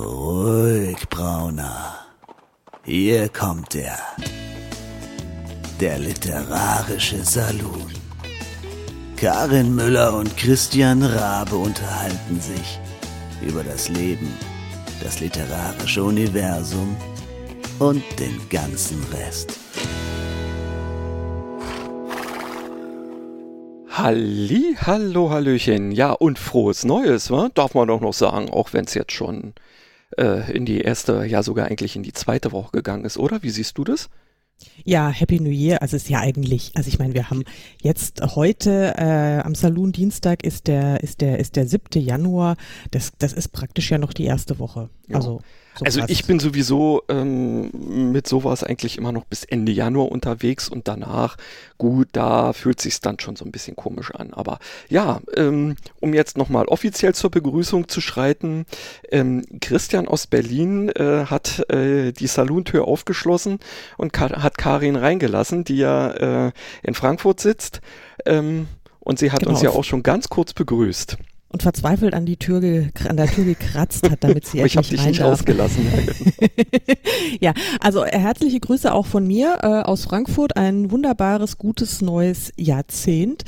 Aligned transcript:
Ruhig, 0.00 0.96
Brauner. 1.10 1.98
Hier 2.84 3.28
kommt 3.28 3.74
er. 3.74 3.98
Der 5.78 5.98
literarische 5.98 7.22
Salon. 7.22 7.90
Karin 9.16 9.74
Müller 9.74 10.14
und 10.14 10.34
Christian 10.38 11.02
Rabe 11.02 11.56
unterhalten 11.56 12.40
sich 12.40 12.78
über 13.46 13.62
das 13.62 13.90
Leben, 13.90 14.32
das 15.02 15.20
literarische 15.20 16.02
Universum 16.02 16.96
und 17.78 18.02
den 18.18 18.40
ganzen 18.48 19.04
Rest. 19.12 19.58
Halli, 23.90 24.76
hallo, 24.80 25.28
hallöchen. 25.28 25.92
Ja, 25.92 26.12
und 26.12 26.38
frohes 26.38 26.86
Neues, 26.86 27.30
wa? 27.30 27.50
darf 27.52 27.74
man 27.74 27.88
doch 27.88 28.00
noch 28.00 28.14
sagen, 28.14 28.48
auch 28.48 28.72
wenn 28.72 28.86
es 28.86 28.94
jetzt 28.94 29.12
schon 29.12 29.52
äh, 30.18 30.52
in 30.52 30.64
die 30.64 30.80
erste, 30.80 31.24
ja 31.24 31.42
sogar 31.42 31.66
eigentlich 31.66 31.96
in 31.96 32.02
die 32.02 32.12
zweite 32.12 32.52
Woche 32.52 32.72
gegangen 32.72 33.04
ist, 33.04 33.18
oder? 33.18 33.42
Wie 33.42 33.50
siehst 33.50 33.78
du 33.78 33.84
das? 33.84 34.08
Ja, 34.84 35.08
Happy 35.08 35.40
New 35.40 35.50
Year. 35.50 35.80
Also 35.82 35.96
es 35.96 36.04
ist 36.04 36.10
ja 36.10 36.20
eigentlich, 36.20 36.72
also 36.74 36.88
ich 36.88 36.98
meine, 36.98 37.14
wir 37.14 37.30
haben 37.30 37.44
jetzt 37.82 38.20
heute 38.34 38.94
äh, 38.96 39.40
am 39.42 39.54
Saloon 39.54 39.92
Dienstag 39.92 40.44
ist 40.44 40.66
der 40.66 41.02
ist 41.02 41.20
der 41.20 41.38
ist 41.38 41.56
der 41.56 41.66
7. 41.66 42.02
Januar. 42.02 42.56
Das 42.90 43.12
das 43.18 43.32
ist 43.32 43.48
praktisch 43.48 43.90
ja 43.90 43.98
noch 43.98 44.12
die 44.12 44.24
erste 44.24 44.58
Woche. 44.58 44.90
Ja. 45.08 45.16
Also 45.16 45.40
so 45.76 45.84
also 45.84 46.02
ich 46.08 46.26
bin 46.26 46.40
sowieso 46.40 47.02
ähm, 47.08 48.12
mit 48.12 48.26
sowas 48.26 48.64
eigentlich 48.64 48.98
immer 48.98 49.12
noch 49.12 49.24
bis 49.24 49.44
Ende 49.44 49.72
Januar 49.72 50.10
unterwegs 50.10 50.68
und 50.68 50.88
danach, 50.88 51.36
gut, 51.78 52.08
da 52.12 52.52
fühlt 52.52 52.80
sich 52.80 53.00
dann 53.00 53.18
schon 53.20 53.36
so 53.36 53.44
ein 53.44 53.52
bisschen 53.52 53.76
komisch 53.76 54.10
an. 54.14 54.32
Aber 54.34 54.58
ja, 54.88 55.20
ähm, 55.36 55.76
um 56.00 56.12
jetzt 56.12 56.36
nochmal 56.36 56.66
offiziell 56.66 57.14
zur 57.14 57.30
Begrüßung 57.30 57.88
zu 57.88 58.00
schreiten, 58.00 58.66
ähm, 59.10 59.44
Christian 59.60 60.08
aus 60.08 60.26
Berlin 60.26 60.88
äh, 60.90 61.26
hat 61.26 61.70
äh, 61.70 62.12
die 62.12 62.26
Salontür 62.26 62.86
aufgeschlossen 62.86 63.58
und 63.96 64.12
Ka 64.12 64.42
hat 64.42 64.58
Karin 64.58 64.96
reingelassen, 64.96 65.64
die 65.64 65.76
ja 65.76 66.46
äh, 66.48 66.52
in 66.82 66.94
Frankfurt 66.94 67.40
sitzt. 67.40 67.80
Ähm, 68.26 68.66
und 68.98 69.18
sie 69.18 69.32
hat 69.32 69.40
Genau. 69.40 69.52
uns 69.52 69.62
ja 69.62 69.70
auch 69.70 69.84
schon 69.84 70.02
ganz 70.02 70.28
kurz 70.28 70.52
begrüßt. 70.52 71.16
Und 71.50 71.62
verzweifelt 71.62 72.14
an 72.14 72.26
die 72.26 72.36
Tür 72.36 72.58
an 73.08 73.16
der 73.16 73.26
Tür 73.26 73.44
gekratzt 73.44 74.08
hat, 74.08 74.22
damit 74.22 74.46
sie 74.46 74.58
Aber 74.60 74.66
ich 74.66 74.76
habe 74.76 74.86
endlich 74.86 75.00
dich 75.00 75.00
rein 75.00 75.10
nicht 75.10 75.20
darf. 75.20 75.32
ausgelassen. 75.32 75.86
ja, 77.40 77.52
also 77.80 78.04
äh, 78.04 78.18
herzliche 78.18 78.60
Grüße 78.60 78.92
auch 78.92 79.06
von 79.06 79.26
mir 79.26 79.58
äh, 79.62 79.66
aus 79.66 80.04
Frankfurt. 80.04 80.56
Ein 80.56 80.90
wunderbares, 80.90 81.58
gutes 81.58 82.00
neues 82.00 82.52
Jahrzehnt. 82.56 83.44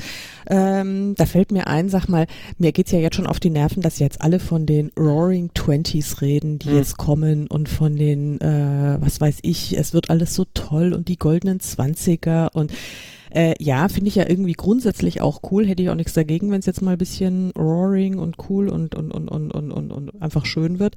Ähm, 0.49 1.15
da 1.15 1.25
fällt 1.25 1.51
mir 1.51 1.67
ein, 1.67 1.89
sag 1.89 2.07
mal, 2.07 2.27
mir 2.57 2.71
geht's 2.71 2.91
ja 2.91 2.99
jetzt 2.99 3.15
schon 3.15 3.27
auf 3.27 3.39
die 3.39 3.49
Nerven, 3.49 3.81
dass 3.81 3.99
jetzt 3.99 4.21
alle 4.21 4.39
von 4.39 4.65
den 4.65 4.91
Roaring 4.97 5.51
Twenties 5.53 6.21
reden, 6.21 6.59
die 6.59 6.69
Hm. 6.69 6.77
jetzt 6.77 6.97
kommen 6.97 7.47
und 7.47 7.69
von 7.69 7.95
den, 7.95 8.39
äh, 8.41 8.97
was 8.99 9.21
weiß 9.21 9.39
ich, 9.43 9.77
es 9.77 9.93
wird 9.93 10.09
alles 10.09 10.33
so 10.35 10.45
toll 10.53 10.93
und 10.93 11.07
die 11.07 11.17
goldenen 11.17 11.59
Zwanziger 11.59 12.51
und 12.53 12.71
äh, 13.35 13.55
ja, 13.59 13.87
finde 13.89 14.09
ich 14.09 14.15
ja 14.15 14.29
irgendwie 14.29 14.53
grundsätzlich 14.53 15.21
auch 15.21 15.41
cool. 15.51 15.65
Hätte 15.65 15.81
ich 15.81 15.89
auch 15.89 15.95
nichts 15.95 16.13
dagegen, 16.13 16.51
wenn 16.51 16.59
es 16.59 16.67
jetzt 16.67 16.83
mal 16.83 16.91
ein 16.91 16.97
bisschen 16.99 17.51
roaring 17.57 18.19
und 18.19 18.35
cool 18.47 18.69
und, 18.69 18.93
und, 18.93 19.11
und, 19.11 19.27
und, 19.27 19.51
und, 19.51 19.71
und, 19.71 19.91
und 19.91 20.21
einfach 20.21 20.45
schön 20.45 20.77
wird. 20.77 20.95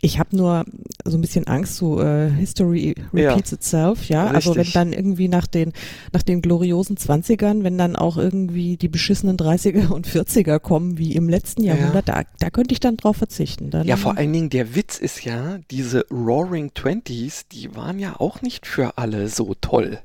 Ich 0.00 0.20
habe 0.20 0.36
nur 0.36 0.64
so 1.04 1.18
ein 1.18 1.20
bisschen 1.20 1.48
Angst, 1.48 1.74
so 1.76 2.00
äh, 2.00 2.30
History 2.30 2.94
Ja. 3.12 3.30
repeats 3.32 3.52
itself, 3.52 4.08
ja. 4.08 4.28
Also 4.28 4.50
wenn 4.50 4.58
Richtig. 4.58 4.74
dann 4.74 4.92
irgendwie 4.92 5.26
nach 5.28 5.48
den, 5.48 5.72
nach 6.12 6.22
den 6.22 6.40
gloriosen 6.40 6.96
Zwanzigern, 6.96 7.64
wenn 7.64 7.76
dann 7.78 7.96
auch 7.96 8.16
irgendwie 8.16 8.76
die 8.76 8.86
beschissenen 8.88 9.36
30er 9.36 9.88
und 9.90 10.06
40er 10.06 10.60
kommen, 10.60 10.98
wie 10.98 11.14
im 11.16 11.28
letzten 11.28 11.64
Ja. 11.64 11.74
Jahrhundert, 11.74 12.08
da, 12.08 12.22
da 12.38 12.50
könnte 12.50 12.72
ich 12.74 12.80
dann 12.80 12.96
drauf 12.96 13.16
verzichten. 13.16 13.70
Dann, 13.70 13.88
Ja, 13.88 13.96
vor 13.96 14.16
allen 14.16 14.32
Dingen 14.32 14.50
der 14.50 14.76
Witz 14.76 14.98
ist 14.98 15.24
ja, 15.24 15.58
diese 15.70 16.06
Roaring 16.12 16.72
Twenties, 16.74 17.46
die 17.50 17.74
waren 17.74 17.98
ja 17.98 18.14
auch 18.20 18.40
nicht 18.40 18.66
für 18.68 18.98
alle 18.98 19.28
so 19.28 19.54
toll. 19.60 19.98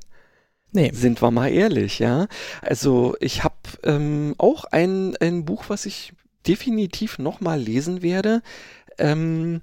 nee. 0.72 0.90
Sind 0.92 1.22
wir 1.22 1.30
mal 1.30 1.48
ehrlich, 1.52 2.00
ja. 2.00 2.26
Also 2.62 3.14
ich 3.20 3.44
habe 3.44 3.54
ähm, 3.84 4.34
auch 4.38 4.64
ein, 4.64 5.14
ein 5.20 5.44
Buch, 5.44 5.66
was 5.68 5.86
ich 5.86 6.12
definitiv 6.48 7.18
nochmal 7.18 7.60
lesen 7.60 8.02
werde. 8.02 8.42
Ähm, 8.98 9.60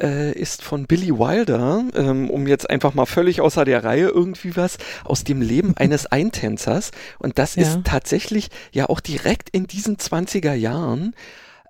äh, 0.00 0.32
ist 0.32 0.62
von 0.62 0.86
Billy 0.86 1.10
Wilder, 1.10 1.84
ähm, 1.94 2.30
um 2.30 2.46
jetzt 2.46 2.68
einfach 2.70 2.94
mal 2.94 3.06
völlig 3.06 3.40
außer 3.40 3.64
der 3.64 3.84
Reihe 3.84 4.08
irgendwie 4.08 4.56
was, 4.56 4.78
aus 5.04 5.24
dem 5.24 5.40
Leben 5.42 5.74
eines 5.76 6.06
Eintänzers. 6.06 6.90
Und 7.18 7.38
das 7.38 7.54
Ja. 7.56 7.62
ist 7.62 7.80
tatsächlich 7.84 8.48
ja 8.72 8.88
auch 8.88 9.00
direkt 9.00 9.50
in 9.50 9.66
diesen 9.66 9.98
20er 9.98 10.54
Jahren. 10.54 11.14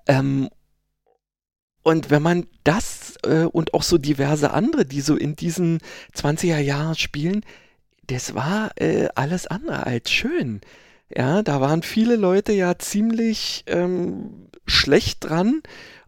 Ähm, 0.07 0.49
und 1.83 2.11
wenn 2.11 2.23
man 2.23 2.47
das 2.65 3.17
äh, 3.25 3.45
und 3.45 3.75
auch 3.75 3.83
so 3.83 3.99
diverse 3.99 4.53
andere, 4.53 4.85
die 4.87 5.01
so 5.01 5.17
in 5.17 5.35
diesen 5.35 5.81
20er 6.15 6.59
Jahren 6.59 6.95
spielen, 6.95 7.45
das 8.07 8.35
war 8.35 8.71
äh, 8.77 9.09
alles 9.15 9.47
andere 9.49 9.85
als 9.87 10.11
schön. 10.11 10.61
Ja, 11.15 11.43
da 11.43 11.61
waren 11.61 11.83
viele 11.83 12.17
Leute 12.17 12.53
ja 12.53 12.79
ziemlich 12.79 13.65
ähm, 13.67 14.49
schlecht 14.65 15.29
dran 15.29 15.63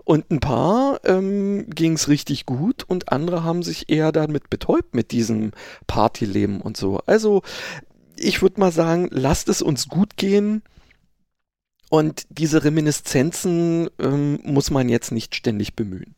und 0.05 0.31
ein 0.31 0.41
paar 0.41 1.01
ähm, 1.05 1.69
ging 1.71 1.95
es 1.95 2.09
richtig 2.09 2.45
gut 2.47 2.85
und 2.85 3.11
andere 3.11 3.43
haben 3.43 3.63
sich 3.63 3.89
eher 3.89 4.13
damit 4.13 4.51
betäubt 4.51 4.95
mit 4.95 5.13
diesem 5.13 5.53
Partyleben 5.87 6.61
und 6.61 6.77
so. 6.77 7.01
Also 7.07 7.43
ich 8.17 8.43
würde 8.43 8.61
mal 8.61 8.73
sagen, 8.73 9.09
lasst 9.11 9.49
es 9.49 9.63
uns 9.63 9.89
gut 9.89 10.17
gehen. 10.17 10.63
Und 11.91 12.27
diese 12.29 12.65
Reminiszenzen 12.65 13.89
ähm, 14.01 14.41
muss 14.43 14.71
man 14.71 14.89
jetzt 14.89 15.13
nicht 15.13 15.35
ständig 15.35 15.77
bemühen. 15.77 16.15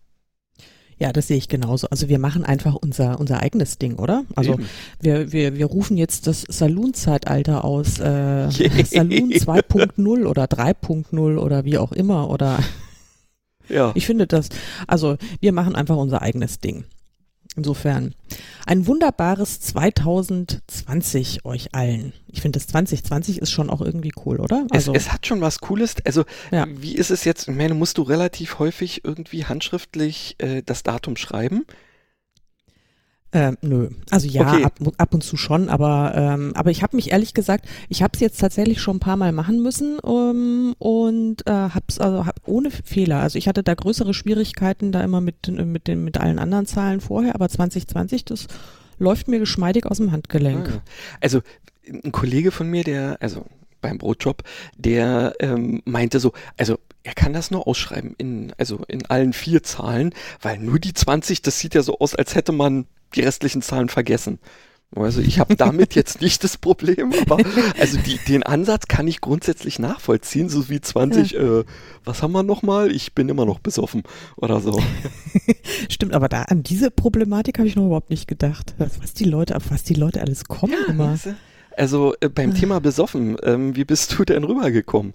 Ja, 0.99 1.13
das 1.13 1.29
sehe 1.29 1.37
ich 1.37 1.49
genauso. 1.49 1.89
Also 1.89 2.09
wir 2.09 2.19
machen 2.19 2.43
einfach 2.45 2.75
unser, 2.75 3.21
unser 3.21 3.43
eigenes 3.43 3.77
Ding, 3.77 3.97
oder? 3.97 4.25
Also 4.35 4.55
Eben. 4.55 4.67
wir, 5.01 5.33
wir, 5.33 5.57
wir 5.57 5.67
rufen 5.67 5.99
jetzt 5.99 6.27
das 6.27 6.43
Saloon-Zeitalter 6.49 7.65
aus, 7.65 7.99
äh, 7.99 8.03
Yeah. 8.59 8.85
Saloon 8.85 9.31
2.0 9.31 10.27
oder 10.27 10.45
3.0 10.45 11.37
oder 11.37 11.65
wie 11.67 11.77
auch 11.77 11.93
immer. 11.93 12.31
Oder 12.31 12.59
ja. 13.69 13.93
ich 13.95 14.07
finde 14.07 14.27
das, 14.27 14.49
also 14.87 15.17
wir 15.41 15.53
machen 15.53 15.75
einfach 15.75 15.97
unser 15.97 16.23
eigenes 16.23 16.59
Ding. 16.59 16.85
Insofern 17.57 18.15
ein 18.67 18.87
wunderbares 18.87 19.61
2020 19.61 21.45
euch 21.47 21.75
allen. 21.75 22.13
Ich 22.29 22.43
finde 22.43 22.59
das 22.59 22.67
2020 22.67 23.39
ist 23.39 23.51
schon 23.51 23.71
auch 23.71 23.81
irgendwie 23.81 24.13
cool, 24.27 24.41
oder? 24.41 24.67
Es, 24.71 24.77
Also 24.89 24.95
es 24.95 25.11
hat 25.13 25.27
schon 25.27 25.41
was 25.41 25.61
Cooles. 25.61 25.95
Also, 26.05 26.25
Ja. 26.51 26.67
wie 26.69 26.95
ist 26.95 27.11
es 27.11 27.25
jetzt? 27.25 27.49
Ich 27.49 27.55
meine, 27.55 27.73
musst 27.75 27.97
du 27.97 28.03
relativ 28.03 28.59
häufig 28.59 29.05
irgendwie 29.05 29.47
handschriftlich 29.47 30.37
äh, 30.39 30.63
das 30.67 30.83
Datum 30.83 31.17
schreiben? 31.17 31.65
Äh, 33.33 33.53
nö. 33.61 33.91
Also 34.11 34.29
ja, 34.29 34.53
Okay. 34.53 34.65
ab, 34.65 34.79
ab 34.99 35.15
und 35.15 35.23
zu 35.23 35.37
schon, 35.37 35.69
aber, 35.69 36.13
ähm, 36.15 36.53
aber 36.55 36.71
ich 36.71 36.83
habe 36.83 36.97
mich 36.97 37.11
ehrlich 37.11 37.35
gesagt, 37.35 37.67
ich 37.89 38.03
habe 38.03 38.13
es 38.15 38.21
jetzt 38.21 38.41
tatsächlich 38.41 38.81
schon 38.81 38.97
ein 38.97 39.01
paar 39.01 39.17
Mal 39.17 39.33
machen 39.33 39.63
müssen 39.63 39.99
ähm, 40.07 40.75
und 40.79 41.47
äh, 41.47 41.51
hab's 41.51 41.99
also 41.99 42.25
hab, 42.25 42.41
ohne 42.47 42.71
Fehler. 42.71 43.21
Also 43.21 43.37
ich 43.39 43.49
hatte 43.49 43.63
da 43.63 43.75
größere 43.75 44.15
Schwierigkeiten 44.15 44.93
da 44.93 45.03
immer 45.03 45.21
mit, 45.21 45.49
mit, 45.49 45.89
den, 45.89 46.05
mit 46.05 46.19
allen 46.19 46.39
anderen 46.39 46.67
Zahlen 46.67 47.01
vorher, 47.01 47.35
aber 47.35 47.49
2020, 47.49 48.25
das 48.25 48.47
läuft 48.99 49.29
mir 49.29 49.39
geschmeidig 49.39 49.87
aus 49.87 49.99
dem 49.99 50.13
Handgelenk. 50.13 50.69
Ah. 50.69 50.83
Also, 51.21 51.41
ein 51.89 52.13
Kollege 52.13 52.51
von 52.51 52.69
mir, 52.69 52.85
der, 52.85 53.19
also 53.21 53.45
beim 53.81 53.99
Brotjob, 53.99 54.43
der 54.77 55.35
ähm, 55.41 55.83
meinte 55.85 56.19
so, 56.21 56.33
also 56.57 56.79
er 57.03 57.15
kann 57.15 57.33
das 57.33 57.51
nur 57.51 57.69
ausschreiben, 57.69 58.15
in, 58.19 58.53
also 58.59 58.83
in 58.89 59.07
allen 59.07 59.33
vier 59.33 59.63
Zahlen, 59.63 60.13
weil 60.41 60.59
nur 60.59 60.81
die 60.81 60.93
20, 60.93 61.43
das 61.43 61.61
sieht 61.61 61.75
ja 61.75 61.83
so 61.83 61.99
aus, 61.99 62.15
als 62.15 62.35
hätte 62.35 62.51
man 62.53 62.87
die 63.15 63.21
restlichen 63.21 63.63
Zahlen 63.63 63.89
vergessen. 63.89 64.39
Also 64.95 65.21
ich 65.21 65.41
habe 65.41 65.57
damit 65.57 65.95
jetzt 65.97 66.21
nicht 66.21 66.45
das 66.45 66.57
Problem, 66.57 67.13
aber 67.13 67.39
also 67.79 67.99
die, 67.99 68.19
den 68.29 68.43
Ansatz 68.45 68.87
kann 68.87 69.09
ich 69.09 69.21
grundsätzlich 69.21 69.79
nachvollziehen, 69.79 70.49
so 70.49 70.69
wie 70.69 70.81
20, 70.81 71.35
äh, 71.35 71.65
was 72.05 72.23
haben 72.23 72.33
wir 72.33 72.43
nochmal? 72.43 72.93
Ich 72.93 73.15
bin 73.15 73.29
immer 73.29 73.45
noch 73.45 73.59
besoffen 73.59 74.05
oder 74.37 74.61
so. 74.61 74.81
Stimmt, 75.89 76.15
aber 76.15 76.29
da 76.29 76.43
an 76.43 76.63
diese 76.63 76.91
Problematik 76.91 77.59
habe 77.59 77.69
ich 77.69 77.77
noch 77.77 77.87
überhaupt 77.87 78.11
nicht 78.11 78.29
gedacht. 78.29 78.75
Was, 78.79 79.13
die 79.15 79.25
Leute, 79.25 79.57
auf 79.57 79.71
was 79.71 79.83
die 79.83 79.95
Leute 79.95 80.21
alles 80.21 80.45
kommen 80.45 80.75
immer. 80.89 81.13
weißt 81.13 81.27
du? 81.27 81.37
Also 81.77 82.15
äh, 82.21 82.29
beim 82.29 82.55
Thema 82.55 82.81
besoffen, 82.81 83.37
ähm, 83.43 83.77
wie 83.77 83.85
bist 83.85 84.19
du 84.19 84.25
denn 84.25 84.45
rübergekommen? 84.45 85.15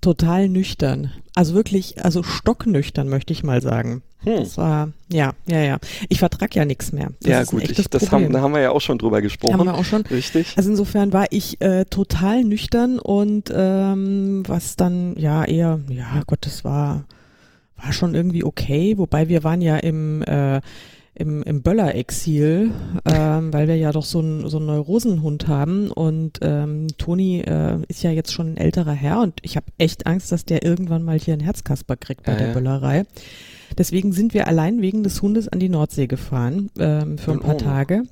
Total 0.00 0.48
nüchtern. 0.48 1.12
Also 1.34 1.54
wirklich, 1.54 2.04
also 2.04 2.22
stocknüchtern 2.22 3.08
möchte 3.08 3.32
ich 3.32 3.42
mal 3.42 3.60
sagen. 3.60 4.02
Hm. 4.24 4.36
Das 4.36 4.56
war, 4.58 4.92
ja, 5.12 5.32
ja, 5.46 5.60
ja. 5.60 5.78
Ich 6.08 6.18
vertrag 6.18 6.54
ja 6.54 6.64
nichts 6.64 6.92
mehr. 6.92 7.10
Das 7.20 7.30
ja 7.30 7.44
gut, 7.44 7.62
ich, 7.62 7.88
das 7.88 8.06
Problem. 8.06 8.26
haben, 8.26 8.32
da 8.32 8.40
haben 8.40 8.54
wir 8.54 8.60
ja 8.60 8.70
auch 8.70 8.80
schon 8.80 8.98
drüber 8.98 9.22
gesprochen. 9.22 9.58
Haben 9.58 9.66
wir 9.66 9.74
auch 9.74 9.84
schon. 9.84 10.02
Richtig. 10.02 10.54
Also 10.56 10.70
insofern 10.70 11.12
war 11.12 11.26
ich 11.30 11.60
äh, 11.60 11.84
total 11.84 12.44
nüchtern 12.44 12.98
und 12.98 13.52
ähm, 13.54 14.42
was 14.46 14.76
dann 14.76 15.16
ja 15.16 15.44
eher, 15.44 15.80
ja 15.88 16.22
Gott, 16.26 16.40
das 16.42 16.64
war 16.64 17.04
war 17.82 17.92
schon 17.92 18.14
irgendwie 18.14 18.44
okay, 18.44 18.98
wobei 18.98 19.28
wir 19.28 19.44
waren 19.44 19.60
ja 19.60 19.76
im 19.76 20.22
äh, 20.22 20.60
im, 21.18 21.42
im 21.42 21.62
Böller-Exil, 21.62 22.70
ähm, 23.04 23.52
weil 23.52 23.68
wir 23.68 23.76
ja 23.76 23.92
doch 23.92 24.04
so 24.04 24.20
einen 24.20 24.48
so 24.48 24.56
einen 24.58 24.66
Neurosenhund 24.66 25.48
haben 25.48 25.90
und 25.90 26.38
ähm, 26.42 26.86
Toni 26.96 27.40
äh, 27.40 27.78
ist 27.88 28.02
ja 28.02 28.10
jetzt 28.10 28.32
schon 28.32 28.52
ein 28.52 28.56
älterer 28.56 28.92
Herr 28.92 29.20
und 29.20 29.34
ich 29.42 29.56
habe 29.56 29.66
echt 29.78 30.06
Angst, 30.06 30.30
dass 30.32 30.44
der 30.44 30.62
irgendwann 30.64 31.02
mal 31.02 31.18
hier 31.18 31.34
einen 31.34 31.42
Herzkasper 31.42 31.96
kriegt 31.96 32.22
bei 32.24 32.32
Ja, 32.32 32.38
der 32.38 32.46
ja. 32.48 32.52
Böllerei. 32.54 33.04
Deswegen 33.76 34.12
sind 34.12 34.32
wir 34.34 34.48
allein 34.48 34.80
wegen 34.80 35.02
des 35.02 35.20
Hundes 35.20 35.48
an 35.48 35.58
die 35.60 35.68
Nordsee 35.68 36.06
gefahren 36.06 36.70
ähm, 36.78 37.18
für 37.18 37.32
ein 37.32 37.40
paar 37.40 37.56
Oh. 37.56 37.58
Tage. 37.58 38.02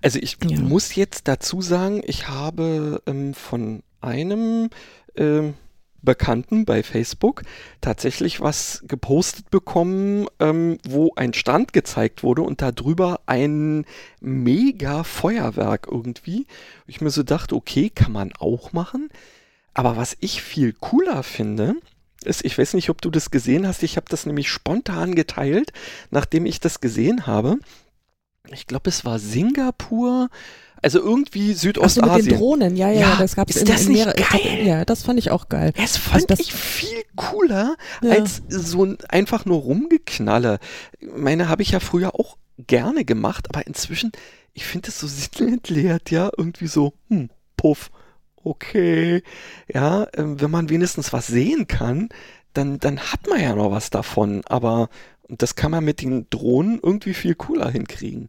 Also 0.00 0.18
ich 0.20 0.38
Ja. 0.48 0.60
muss 0.60 0.94
jetzt 0.94 1.28
dazu 1.28 1.60
sagen, 1.60 2.02
ich 2.06 2.28
habe 2.28 3.02
ähm, 3.06 3.34
von 3.34 3.82
einem 4.00 4.70
ähm, 5.16 5.54
Bekannten 6.02 6.64
bei 6.64 6.82
Facebook 6.82 7.42
tatsächlich 7.80 8.40
was 8.40 8.82
gepostet 8.86 9.50
bekommen, 9.50 10.26
ähm, 10.40 10.78
wo 10.86 11.12
ein 11.16 11.32
Stand 11.32 11.72
gezeigt 11.72 12.22
wurde 12.22 12.42
und 12.42 12.60
darüber 12.60 13.20
ein 13.26 13.86
mega 14.20 15.04
Feuerwerk 15.04 15.88
irgendwie. 15.90 16.46
Ich 16.86 17.00
mir 17.00 17.10
so 17.10 17.22
dachte, 17.22 17.54
okay, 17.54 17.90
kann 17.90 18.12
man 18.12 18.32
auch 18.38 18.72
machen. 18.72 19.08
Aber 19.74 19.96
was 19.96 20.16
ich 20.20 20.42
viel 20.42 20.72
cooler 20.72 21.22
finde, 21.22 21.76
ist, 22.24 22.44
ich 22.44 22.56
weiß 22.56 22.74
nicht, 22.74 22.90
ob 22.90 23.00
du 23.00 23.10
das 23.10 23.30
gesehen 23.30 23.66
hast, 23.66 23.82
ich 23.82 23.96
habe 23.96 24.06
das 24.08 24.26
nämlich 24.26 24.50
spontan 24.50 25.14
geteilt, 25.14 25.72
nachdem 26.10 26.46
ich 26.46 26.60
das 26.60 26.80
gesehen 26.80 27.26
habe. 27.26 27.58
Ich 28.50 28.66
glaube, 28.66 28.90
es 28.90 29.04
war 29.04 29.18
Singapur, 29.18 30.28
also 30.82 30.98
irgendwie 31.00 31.52
Ach 31.52 31.58
so, 31.58 31.68
mit 31.68 31.76
Südostasien. 31.76 32.26
den 32.26 32.38
Drohnen, 32.38 32.76
ja, 32.76 32.90
ja, 32.90 33.00
Ja, 33.00 33.16
das 33.16 33.36
gab's 33.36 33.54
ist 33.56 33.62
in, 33.62 33.68
das 33.68 33.86
in 33.86 33.92
mehrere- 33.92 34.18
ich 34.18 34.26
glaub, 34.28 34.42
geil? 34.42 34.66
Ja, 34.66 34.84
das 34.84 35.02
fand 35.04 35.18
ich 35.18 35.30
auch 35.30 35.48
geil. 35.48 35.72
Das 35.76 35.96
fand 35.96 36.30
das- 36.30 36.40
ich 36.40 36.52
viel 36.52 37.02
cooler 37.16 37.76
Ja. 38.02 38.10
als 38.10 38.42
so 38.48 38.84
ein 38.84 38.98
einfach 39.08 39.44
nur 39.44 39.60
rumgeknalle. 39.60 40.58
Meine 41.16 41.48
habe 41.48 41.62
ich 41.62 41.70
ja 41.70 41.80
früher 41.80 42.14
auch 42.14 42.36
gerne 42.66 43.04
gemacht, 43.04 43.46
aber 43.48 43.66
inzwischen, 43.66 44.12
ich 44.54 44.64
finde 44.64 44.88
es 44.88 44.98
so 45.00 45.06
sinnentleert, 45.06 46.10
ja, 46.10 46.30
irgendwie 46.36 46.66
so, 46.66 46.92
hm, 47.08 47.30
puff, 47.56 47.90
okay, 48.44 49.22
ja, 49.72 50.06
ähm, 50.16 50.40
wenn 50.40 50.50
man 50.50 50.68
wenigstens 50.68 51.12
was 51.12 51.26
sehen 51.26 51.66
kann, 51.68 52.08
dann, 52.54 52.78
dann 52.78 52.98
hat 53.00 53.26
man 53.28 53.40
ja 53.40 53.54
noch 53.54 53.70
was 53.70 53.90
davon, 53.90 54.42
aber 54.46 54.88
das 55.28 55.54
kann 55.54 55.70
man 55.70 55.84
mit 55.84 56.02
den 56.02 56.26
Drohnen 56.28 56.78
irgendwie 56.82 57.14
viel 57.14 57.34
cooler 57.34 57.70
hinkriegen. 57.70 58.28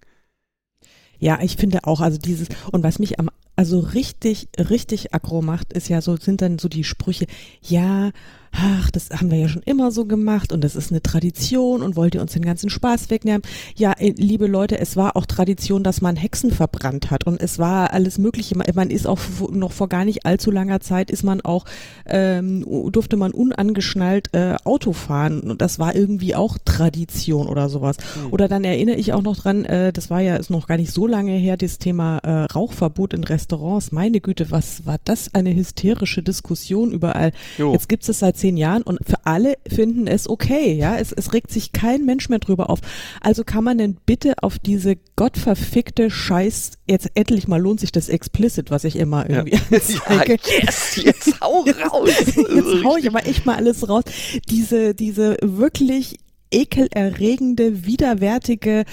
Ja, 1.24 1.40
ich 1.42 1.56
finde 1.56 1.80
auch, 1.86 2.02
also 2.02 2.18
dieses, 2.18 2.50
und 2.74 2.84
was 2.84 3.00
mich 3.00 3.18
am, 3.18 3.30
also 3.56 3.80
richtig, 3.80 4.50
richtig 4.58 5.14
aggro 5.14 5.42
macht, 5.42 5.72
ist 5.72 5.88
ja 5.88 6.02
so, 6.02 6.18
sind 6.18 6.42
dann 6.42 6.60
so 6.60 6.68
die 6.68 6.84
Sprüche, 6.84 7.28
ja, 7.62 8.12
ach, 8.56 8.92
das 8.92 9.10
haben 9.10 9.32
wir 9.32 9.40
ja 9.40 9.48
schon 9.50 9.64
immer 9.64 9.92
so 9.92 10.06
gemacht 10.06 10.52
und 10.54 10.64
das 10.64 10.76
ist 10.76 10.92
eine 10.92 11.02
Tradition 11.02 11.82
und 11.82 11.96
wollt 11.96 12.16
ihr 12.16 12.22
uns 12.22 12.34
den 12.34 12.44
ganzen 12.46 12.70
Spaß 12.70 13.10
wegnehmen? 13.10 13.42
Ja, 13.76 13.94
äh, 13.94 14.14
liebe 14.16 14.48
Leute, 14.48 14.80
es 14.80 14.96
war 14.96 15.16
auch 15.16 15.26
Tradition, 15.26 15.84
dass 15.84 16.02
man 16.02 16.16
Hexen 16.16 16.52
verbrannt 16.52 17.10
hat 17.12 17.26
und 17.26 17.42
es 17.42 17.58
war 17.60 17.94
alles 17.94 18.18
Mögliche. 18.18 18.56
Man- 18.58 18.90
ist 18.94 19.08
auch 19.08 19.20
noch 19.52 19.72
vor 19.72 19.90
gar 19.90 20.06
nicht 20.06 20.26
allzu 20.26 20.52
langer 20.52 20.80
Zeit 20.82 21.10
ist 21.10 21.24
man 21.24 21.42
auch, 21.42 21.66
ähm, 22.06 22.64
durfte 22.92 23.16
man 23.18 23.32
unangeschnallt 23.32 24.30
äh, 24.34 24.56
Auto 24.66 24.94
fahren 24.94 25.40
und 25.42 25.62
das 25.62 25.80
war 25.80 25.96
irgendwie 25.96 26.36
auch 26.36 26.58
Tradition 26.64 27.48
oder 27.48 27.70
sowas. 27.70 27.98
Oder 28.30 28.48
dann 28.48 28.64
erinnere 28.64 28.98
ich 28.98 29.14
auch 29.14 29.22
noch 29.24 29.38
dran, 29.38 29.66
äh, 29.66 29.92
das 29.94 30.10
war 30.10 30.22
ja 30.22 30.36
ist 30.36 30.50
noch 30.50 30.68
gar 30.68 30.78
nicht 30.78 30.92
so 30.92 31.08
lange 31.08 31.32
her, 31.34 31.58
das 31.58 31.80
Thema 31.80 32.18
äh, 32.20 32.44
Rauchverbot 32.54 33.14
in 33.14 33.24
Restaurants. 33.24 33.92
Meine 33.92 34.20
Güte, 34.22 34.52
was 34.52 34.86
war 34.86 34.98
das 35.06 35.34
eine 35.34 35.56
hysterische 35.56 36.22
Diskussion 36.22 36.92
überall. 36.92 37.32
Jo. 37.58 37.72
Jetzt 37.74 37.90
gibt 37.90 38.08
es 38.08 38.20
seit 38.20 38.38
zehn 38.44 38.58
Jahren 38.58 38.84
und 38.84 39.00
für 39.08 39.26
alle 39.26 39.56
finden 39.66 40.06
es 40.06 40.30
okay, 40.30 40.74
ja. 40.74 40.98
Es, 40.98 41.14
es 41.14 41.32
regt 41.32 41.50
sich 41.50 41.72
kein 41.72 42.04
Mensch 42.04 42.28
mehr 42.28 42.40
drüber 42.40 42.70
auf. 42.70 42.80
Also 43.22 43.46
kann 43.46 43.64
man 43.64 43.78
denn 43.78 43.96
bitte 44.06 44.34
auf 44.44 44.60
diese 44.60 44.98
gottverfickte 45.16 46.12
Scheiß, 46.12 46.72
jetzt 46.90 47.10
endlich 47.14 47.48
mal 47.48 47.62
lohnt 47.62 47.80
sich 47.80 47.94
das 47.94 48.10
explicit, 48.10 48.70
was 48.70 48.84
ich 48.84 48.98
immer 48.98 49.30
Ja. 49.30 49.46
irgendwie 49.46 49.80
zeige. 49.80 50.38
yes, 50.62 50.98
jetzt 50.98 51.40
hau 51.40 51.62
raus. 51.90 52.10
Jetzt 52.36 52.84
hau 52.84 52.98
ich 52.98 53.08
aber 53.08 53.26
echt 53.26 53.46
mal 53.46 53.56
alles 53.56 53.88
raus. 53.88 54.04
Diese, 54.50 54.94
diese 54.94 55.38
wirklich 55.42 56.18
ekelerregende, 56.52 57.86
widerwärtige, 57.86 58.84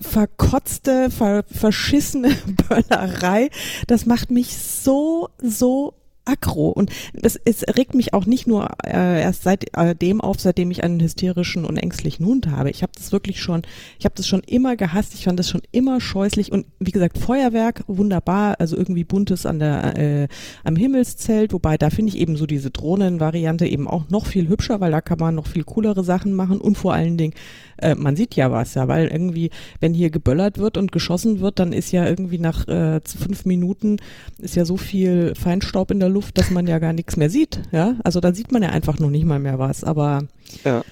verkotzte, 0.00 1.10
ver, 1.10 1.44
verschissene 1.50 2.30
Böllerei, 2.68 3.50
das 3.86 4.04
macht 4.06 4.30
mich 4.30 4.56
so, 4.56 5.28
so 5.40 5.94
aggro. 6.24 6.68
Und 6.68 6.90
es, 7.14 7.38
es 7.44 7.64
regt 7.76 7.94
mich 7.94 8.14
auch 8.14 8.26
nicht 8.26 8.46
nur 8.46 8.68
äh, 8.84 9.22
erst 9.22 9.42
seit 9.42 9.76
äh, 9.76 9.94
auf, 10.20 10.40
seitdem 10.40 10.70
ich 10.70 10.82
einen 10.82 11.00
hysterischen 11.00 11.64
und 11.64 11.76
ängstlichen 11.76 12.26
Hund 12.26 12.48
habe. 12.48 12.70
Ich 12.70 12.82
habe 12.82 12.92
das 12.96 13.12
wirklich 13.12 13.40
schon, 13.40 13.62
ich 13.98 14.04
habe 14.04 14.14
das 14.16 14.26
schon 14.26 14.40
immer 14.40 14.76
gehasst, 14.76 15.14
ich 15.14 15.24
fand 15.24 15.38
das 15.38 15.48
schon 15.48 15.62
immer 15.72 16.00
scheußlich. 16.00 16.52
Und 16.52 16.66
wie 16.78 16.90
gesagt, 16.90 17.18
Feuerwerk, 17.18 17.84
wunderbar, 17.86 18.56
also 18.58 18.76
irgendwie 18.76 19.04
buntes 19.04 19.46
an 19.46 19.58
der 19.58 19.96
äh, 19.96 20.28
am 20.64 20.76
Himmelszelt, 20.76 21.52
wobei 21.52 21.78
da 21.78 21.90
finde 21.90 22.10
ich 22.10 22.18
eben 22.18 22.36
so 22.36 22.46
diese 22.46 22.70
Drohnenvariante 22.70 23.66
eben 23.66 23.88
auch 23.88 24.08
noch 24.08 24.26
viel 24.26 24.48
hübscher, 24.48 24.80
weil 24.80 24.90
da 24.90 25.00
kann 25.00 25.18
man 25.18 25.34
noch 25.34 25.46
viel 25.46 25.64
coolere 25.64 26.04
Sachen 26.04 26.32
machen. 26.32 26.60
Und 26.60 26.76
vor 26.76 26.94
allen 26.94 27.16
Dingen, 27.16 27.34
äh, 27.78 27.94
man 27.94 28.16
sieht 28.16 28.34
ja 28.36 28.50
was, 28.50 28.74
ja, 28.74 28.88
weil 28.88 29.08
irgendwie, 29.08 29.50
wenn 29.80 29.94
hier 29.94 30.10
geböllert 30.10 30.58
wird 30.58 30.76
und 30.76 30.92
geschossen 30.92 31.40
wird, 31.40 31.58
dann 31.58 31.72
ist 31.72 31.92
ja 31.92 32.06
irgendwie 32.06 32.38
nach 32.38 32.66
äh, 32.68 33.00
fünf 33.04 33.44
Minuten 33.44 33.96
ist 34.38 34.56
ja 34.56 34.64
so 34.64 34.76
viel 34.76 35.34
Feinstaub 35.34 35.90
in 35.90 36.00
der 36.00 36.09
Luft, 36.10 36.38
dass 36.38 36.50
man 36.50 36.66
ja 36.66 36.78
gar 36.78 36.92
nichts 36.92 37.16
mehr 37.16 37.30
sieht, 37.30 37.62
ja, 37.72 37.94
also 38.04 38.20
dann 38.20 38.34
sieht 38.34 38.52
man 38.52 38.62
ja 38.62 38.70
einfach 38.70 38.98
noch 38.98 39.10
nicht 39.10 39.24
mal 39.24 39.38
mehr 39.38 39.58
was, 39.58 39.84
aber 39.84 40.24
Ja. 40.64 40.82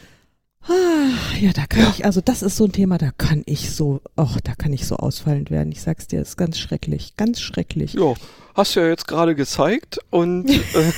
Ah, 0.68 1.36
ja, 1.40 1.52
da 1.52 1.66
kann 1.66 1.86
ich, 1.94 2.04
also 2.04 2.20
das 2.20 2.42
ist 2.42 2.56
so 2.56 2.64
ein 2.64 2.72
Thema, 2.72 2.98
da 2.98 3.10
kann 3.16 3.42
ich 3.46 3.70
so, 3.70 4.02
ach, 4.16 4.38
da 4.42 4.54
kann 4.54 4.72
ich 4.74 4.86
so 4.86 4.96
ausfallend 4.96 5.50
werden. 5.50 5.72
Ich 5.72 5.80
sag's 5.80 6.08
dir, 6.08 6.20
ist 6.20 6.36
ganz 6.36 6.58
schrecklich, 6.58 7.16
ganz 7.16 7.40
schrecklich. 7.40 7.94
Ja, 7.94 8.12
hast 8.54 8.76
du 8.76 8.80
ja 8.80 8.88
jetzt 8.88 9.08
gerade 9.08 9.34
gezeigt 9.34 9.98
und 10.10 10.50
äh, 10.50 10.92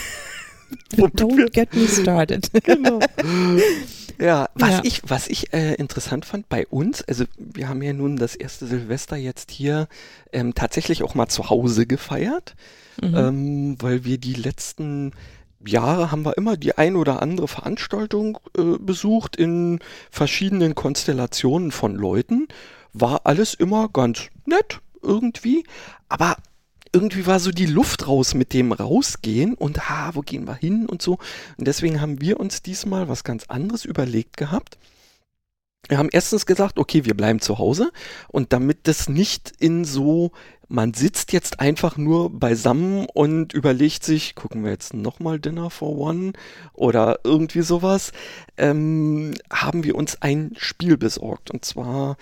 Don't 0.96 1.50
get 1.52 1.74
me 1.74 1.86
started. 1.86 2.48
genau. 2.64 3.00
Ja, 4.18 4.48
was 4.54 4.70
Ja. 4.70 4.80
ich, 4.84 5.02
was 5.06 5.28
ich 5.28 5.52
äh, 5.54 5.74
interessant 5.74 6.24
fand 6.26 6.48
bei 6.48 6.66
uns, 6.66 7.02
also 7.02 7.24
wir 7.38 7.68
haben 7.68 7.80
ja 7.82 7.92
nun 7.92 8.16
das 8.16 8.34
erste 8.36 8.66
Silvester 8.66 9.16
jetzt 9.16 9.50
hier 9.50 9.88
ähm, 10.32 10.54
tatsächlich 10.54 11.02
auch 11.02 11.14
mal 11.14 11.28
zu 11.28 11.48
Hause 11.50 11.86
gefeiert, 11.86 12.54
Mhm. 13.00 13.14
ähm, 13.16 13.76
weil 13.80 14.04
wir 14.04 14.18
die 14.18 14.34
letzten 14.34 15.12
Jahre 15.64 16.10
haben 16.10 16.22
wir 16.24 16.36
immer 16.36 16.56
die 16.58 16.76
ein 16.76 16.96
oder 16.96 17.22
andere 17.22 17.48
Veranstaltung 17.48 18.38
äh, 18.58 18.76
besucht 18.78 19.36
in 19.36 19.78
verschiedenen 20.10 20.74
Konstellationen 20.74 21.70
von 21.72 21.94
Leuten. 21.94 22.48
War 22.92 23.22
alles 23.24 23.54
immer 23.54 23.88
ganz 23.90 24.24
nett 24.44 24.80
irgendwie, 25.02 25.64
aber 26.10 26.36
irgendwie 26.92 27.26
war 27.26 27.38
so 27.38 27.50
die 27.50 27.66
Luft 27.66 28.08
raus 28.08 28.34
mit 28.34 28.52
dem 28.52 28.72
Rausgehen 28.72 29.54
und 29.54 29.88
ha, 29.88 30.10
wo 30.14 30.20
gehen 30.22 30.46
wir 30.46 30.54
hin 30.54 30.86
und 30.86 31.02
so. 31.02 31.18
Und 31.56 31.66
deswegen 31.66 32.00
haben 32.00 32.20
wir 32.20 32.40
uns 32.40 32.62
diesmal 32.62 33.08
was 33.08 33.24
ganz 33.24 33.44
anderes 33.48 33.84
überlegt 33.84 34.36
gehabt. 34.36 34.78
Wir 35.88 35.98
haben 35.98 36.10
erstens 36.12 36.46
gesagt, 36.46 36.78
okay, 36.78 37.04
wir 37.04 37.14
bleiben 37.14 37.40
zu 37.40 37.58
Hause 37.58 37.90
und 38.28 38.52
damit 38.52 38.86
das 38.86 39.08
nicht 39.08 39.52
in 39.58 39.84
so, 39.84 40.30
man 40.68 40.94
sitzt 40.94 41.32
jetzt 41.32 41.58
einfach 41.58 41.96
nur 41.96 42.30
beisammen 42.30 43.06
und 43.12 43.54
überlegt 43.54 44.04
sich, 44.04 44.34
gucken 44.34 44.62
wir 44.62 44.70
jetzt 44.70 44.94
nochmal 44.94 45.40
Dinner 45.40 45.70
for 45.70 45.96
One 45.96 46.32
oder 46.74 47.20
irgendwie 47.24 47.62
sowas, 47.62 48.12
ähm, 48.56 49.34
haben 49.50 49.82
wir 49.82 49.94
uns 49.94 50.20
ein 50.20 50.52
Spiel 50.56 50.96
besorgt 50.96 51.50
und 51.50 51.64
zwar 51.64 52.16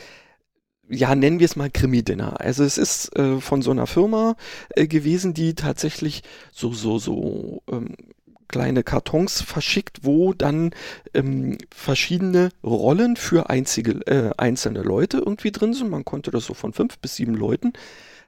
ja, 0.90 1.14
nennen 1.14 1.38
wir 1.38 1.45
es 1.45 1.57
mal 1.57 1.71
Krimi-Dinner. 1.71 2.40
Also 2.40 2.64
es 2.64 2.78
ist 2.78 3.14
äh, 3.16 3.40
von 3.40 3.62
so 3.62 3.71
einer 3.71 3.87
Firma 3.87 4.37
äh, 4.71 4.87
gewesen, 4.87 5.35
die 5.35 5.54
tatsächlich 5.54 6.23
so, 6.52 6.73
so, 6.73 6.99
so 6.99 7.62
ähm, 7.71 7.95
kleine 8.49 8.83
Kartons 8.83 9.42
verschickt, 9.42 10.00
wo 10.02 10.33
dann 10.33 10.71
ähm, 11.14 11.59
verschiedene 11.71 12.50
Rollen 12.64 13.16
für 13.16 13.50
einzige, 13.50 14.07
äh, 14.07 14.30
einzelne 14.38 14.83
Leute 14.83 15.18
irgendwie 15.18 15.52
drin 15.52 15.75
sind. 15.75 15.90
Man 15.90 16.04
konnte 16.04 16.30
das 16.30 16.47
so 16.47 16.54
von 16.54 16.73
fünf 16.73 16.99
bis 16.99 17.16
sieben 17.16 17.35
Leuten 17.35 17.75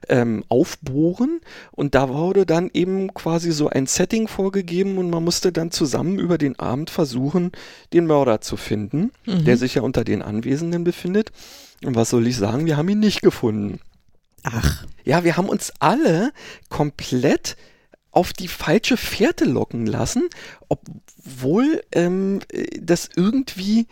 ähm, 0.09 0.43
aufbohren 0.49 1.41
und 1.71 1.95
da 1.95 2.09
wurde 2.09 2.45
dann 2.45 2.69
eben 2.73 3.13
quasi 3.13 3.51
so 3.51 3.69
ein 3.69 3.87
Setting 3.87 4.27
vorgegeben 4.27 4.97
und 4.97 5.09
man 5.09 5.23
musste 5.23 5.51
dann 5.51 5.71
zusammen 5.71 6.19
über 6.19 6.37
den 6.37 6.57
Abend 6.59 6.89
versuchen, 6.89 7.51
den 7.93 8.05
Mörder 8.07 8.41
zu 8.41 8.57
finden, 8.57 9.11
Mhm. 9.25 9.45
der 9.45 9.57
sich 9.57 9.75
ja 9.75 9.81
unter 9.81 10.03
den 10.03 10.21
Anwesenden 10.21 10.83
befindet. 10.83 11.31
Und 11.83 11.95
was 11.95 12.09
soll 12.09 12.27
ich 12.27 12.37
sagen, 12.37 12.65
wir 12.65 12.77
haben 12.77 12.89
ihn 12.89 12.99
nicht 12.99 13.21
gefunden. 13.21 13.79
Ach, 14.43 14.85
Ja, 15.03 15.23
wir 15.23 15.37
haben 15.37 15.49
uns 15.49 15.71
alle 15.79 16.31
komplett 16.69 17.57
auf 18.11 18.33
die 18.33 18.47
falsche 18.47 18.97
Fährte 18.97 19.45
locken 19.45 19.85
lassen, 19.85 20.29
obwohl 20.67 21.81
ähm, 21.91 22.41
äh, 22.51 22.65
das 22.79 23.09
irgendwie, 23.15 23.87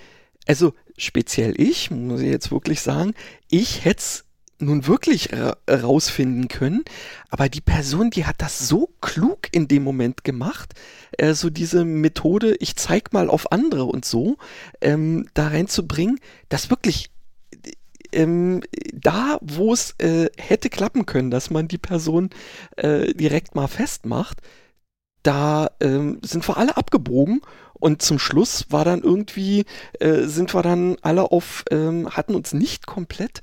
also 0.45 0.73
speziell 0.97 1.59
ich, 1.59 1.89
muss 1.89 2.21
ich 2.21 2.29
jetzt 2.29 2.51
wirklich 2.51 2.81
sagen, 2.81 3.13
ich 3.49 3.85
hätte 3.85 3.99
es 3.99 4.25
nun 4.61 4.87
wirklich 4.87 5.31
ra 5.31 5.55
rausfinden 5.69 6.49
können, 6.49 6.83
aber 7.29 7.47
die 7.47 7.61
Person, 7.61 8.09
die 8.09 8.25
hat 8.25 8.41
das 8.41 8.67
so 8.67 8.89
klug 8.99 9.47
in 9.53 9.69
dem 9.69 9.83
Moment 9.83 10.25
gemacht, 10.25 10.73
äh, 11.17 11.33
so 11.33 11.49
diese 11.49 11.85
Methode, 11.85 12.55
ich 12.59 12.75
zeig 12.75 13.13
mal 13.13 13.29
auf 13.29 13.53
andere 13.53 13.85
und 13.85 14.03
so, 14.03 14.37
ähm, 14.81 15.29
da 15.33 15.47
reinzubringen, 15.47 16.19
dass 16.49 16.69
wirklich 16.69 17.09
ähm, 18.11 18.61
da, 18.93 19.37
wo 19.41 19.73
es 19.73 19.95
äh, 19.99 20.29
hätte 20.37 20.69
klappen 20.69 21.05
können, 21.05 21.31
dass 21.31 21.49
man 21.49 21.67
die 21.67 21.77
Person 21.77 22.29
äh, 22.77 23.13
direkt 23.13 23.55
mal 23.55 23.67
festmacht, 23.67 24.37
da 25.23 25.71
ähm, 25.81 26.19
sind 26.23 26.47
wir 26.47 26.57
alle 26.57 26.77
abgebogen 26.77 27.41
und 27.73 28.01
zum 28.01 28.19
Schluss 28.19 28.65
war 28.69 28.85
dann 28.85 29.01
irgendwie, 29.01 29.65
äh, 29.99 30.23
sind 30.23 30.53
wir 30.53 30.61
dann 30.61 30.97
alle 31.01 31.31
auf, 31.31 31.63
ähm, 31.71 32.09
hatten 32.09 32.35
uns 32.35 32.53
nicht 32.53 32.85
komplett 32.85 33.41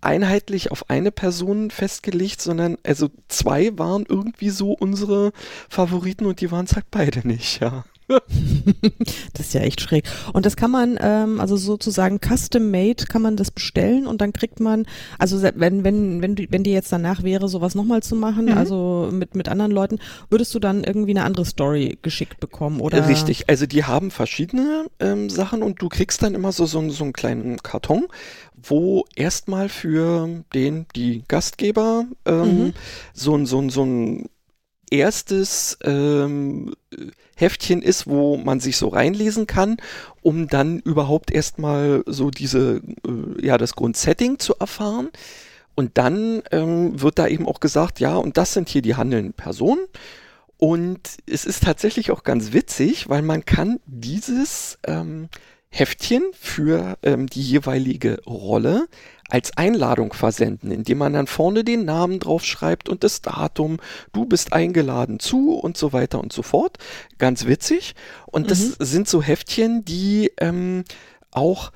einheitlich 0.00 0.70
auf 0.70 0.90
eine 0.90 1.10
Person 1.10 1.70
festgelegt, 1.70 2.40
sondern 2.40 2.78
also 2.84 3.10
zwei 3.28 3.76
waren 3.78 4.06
irgendwie 4.08 4.50
so 4.50 4.72
unsere 4.72 5.32
Favoriten 5.68 6.26
und 6.26 6.40
die 6.40 6.50
waren 6.50 6.66
es 6.66 6.74
halt 6.74 6.86
beide 6.90 7.26
nicht, 7.26 7.60
ja. 7.60 7.84
das 9.34 9.46
ist 9.46 9.54
ja 9.54 9.60
echt 9.60 9.80
schräg. 9.80 10.04
Und 10.32 10.46
das 10.46 10.56
kann 10.56 10.70
man, 10.70 10.98
ähm, 11.00 11.40
also 11.40 11.56
sozusagen 11.56 12.20
custom 12.20 12.70
made 12.70 13.04
kann 13.06 13.22
man 13.22 13.36
das 13.36 13.50
bestellen 13.50 14.06
und 14.06 14.20
dann 14.20 14.32
kriegt 14.32 14.60
man, 14.60 14.86
also 15.18 15.42
wenn, 15.42 15.84
wenn, 15.84 16.22
wenn, 16.22 16.34
du, 16.34 16.46
wenn 16.50 16.64
dir 16.64 16.72
jetzt 16.72 16.90
danach 16.92 17.22
wäre, 17.22 17.48
sowas 17.48 17.74
nochmal 17.74 18.02
zu 18.02 18.16
machen, 18.16 18.46
mhm. 18.46 18.58
also 18.58 19.10
mit, 19.12 19.34
mit 19.34 19.48
anderen 19.48 19.72
Leuten, 19.72 19.98
würdest 20.30 20.54
du 20.54 20.58
dann 20.58 20.84
irgendwie 20.84 21.10
eine 21.10 21.24
andere 21.24 21.44
Story 21.44 21.98
geschickt 22.02 22.40
bekommen, 22.40 22.80
oder? 22.80 23.08
Richtig, 23.08 23.48
also 23.48 23.66
die 23.66 23.84
haben 23.84 24.10
verschiedene 24.10 24.86
ähm, 25.00 25.28
Sachen 25.28 25.62
und 25.62 25.82
du 25.82 25.88
kriegst 25.88 26.22
dann 26.22 26.34
immer 26.34 26.52
so, 26.52 26.66
so, 26.66 26.88
so 26.90 27.04
einen 27.04 27.12
kleinen 27.12 27.58
Karton, 27.58 28.06
wo 28.56 29.04
erstmal 29.16 29.68
für 29.68 30.28
den, 30.54 30.86
die 30.96 31.24
Gastgeber 31.28 32.06
ähm, 32.24 32.58
mhm. 32.58 32.72
so 33.12 33.36
ein, 33.36 33.46
so 33.46 33.60
ein, 33.60 33.70
so 33.70 33.84
ein 33.84 34.28
erstes 34.90 35.78
ähm, 35.82 36.74
Heftchen 37.36 37.82
ist, 37.82 38.06
wo 38.06 38.36
man 38.36 38.60
sich 38.60 38.76
so 38.76 38.88
reinlesen 38.88 39.46
kann, 39.46 39.76
um 40.22 40.48
dann 40.48 40.80
überhaupt 40.80 41.30
erstmal 41.30 42.02
so 42.06 42.30
diese, 42.30 42.82
äh, 43.06 43.46
ja, 43.46 43.58
das 43.58 43.74
Grundsetting 43.74 44.38
zu 44.38 44.54
erfahren. 44.58 45.10
Und 45.74 45.96
dann 45.96 46.42
ähm, 46.50 47.00
wird 47.00 47.20
da 47.20 47.28
eben 47.28 47.46
auch 47.46 47.60
gesagt, 47.60 48.00
ja, 48.00 48.16
und 48.16 48.36
das 48.36 48.52
sind 48.52 48.68
hier 48.68 48.82
die 48.82 48.96
handelnden 48.96 49.32
Personen. 49.32 49.86
Und 50.56 51.00
es 51.24 51.44
ist 51.44 51.62
tatsächlich 51.62 52.10
auch 52.10 52.24
ganz 52.24 52.52
witzig, 52.52 53.08
weil 53.08 53.22
man 53.22 53.44
kann 53.44 53.78
dieses 53.86 54.78
ähm, 54.84 55.28
Heftchen 55.70 56.24
für 56.32 56.98
ähm, 57.02 57.28
die 57.28 57.42
jeweilige 57.42 58.20
Rolle 58.26 58.88
als 59.28 59.56
Einladung 59.56 60.12
versenden, 60.12 60.70
indem 60.70 60.98
man 60.98 61.12
dann 61.12 61.26
vorne 61.26 61.64
den 61.64 61.84
Namen 61.84 62.18
draufschreibt 62.18 62.88
und 62.88 63.04
das 63.04 63.20
Datum, 63.20 63.78
du 64.12 64.24
bist 64.24 64.52
eingeladen 64.52 65.20
zu 65.20 65.52
und 65.54 65.76
so 65.76 65.92
weiter 65.92 66.20
und 66.20 66.32
so 66.32 66.42
fort. 66.42 66.78
Ganz 67.18 67.46
witzig. 67.46 67.94
Und 68.26 68.44
mhm. 68.44 68.48
das 68.48 68.60
sind 68.78 69.08
so 69.08 69.22
Heftchen, 69.22 69.84
die 69.84 70.32
ähm, 70.38 70.84
auch 71.30 71.72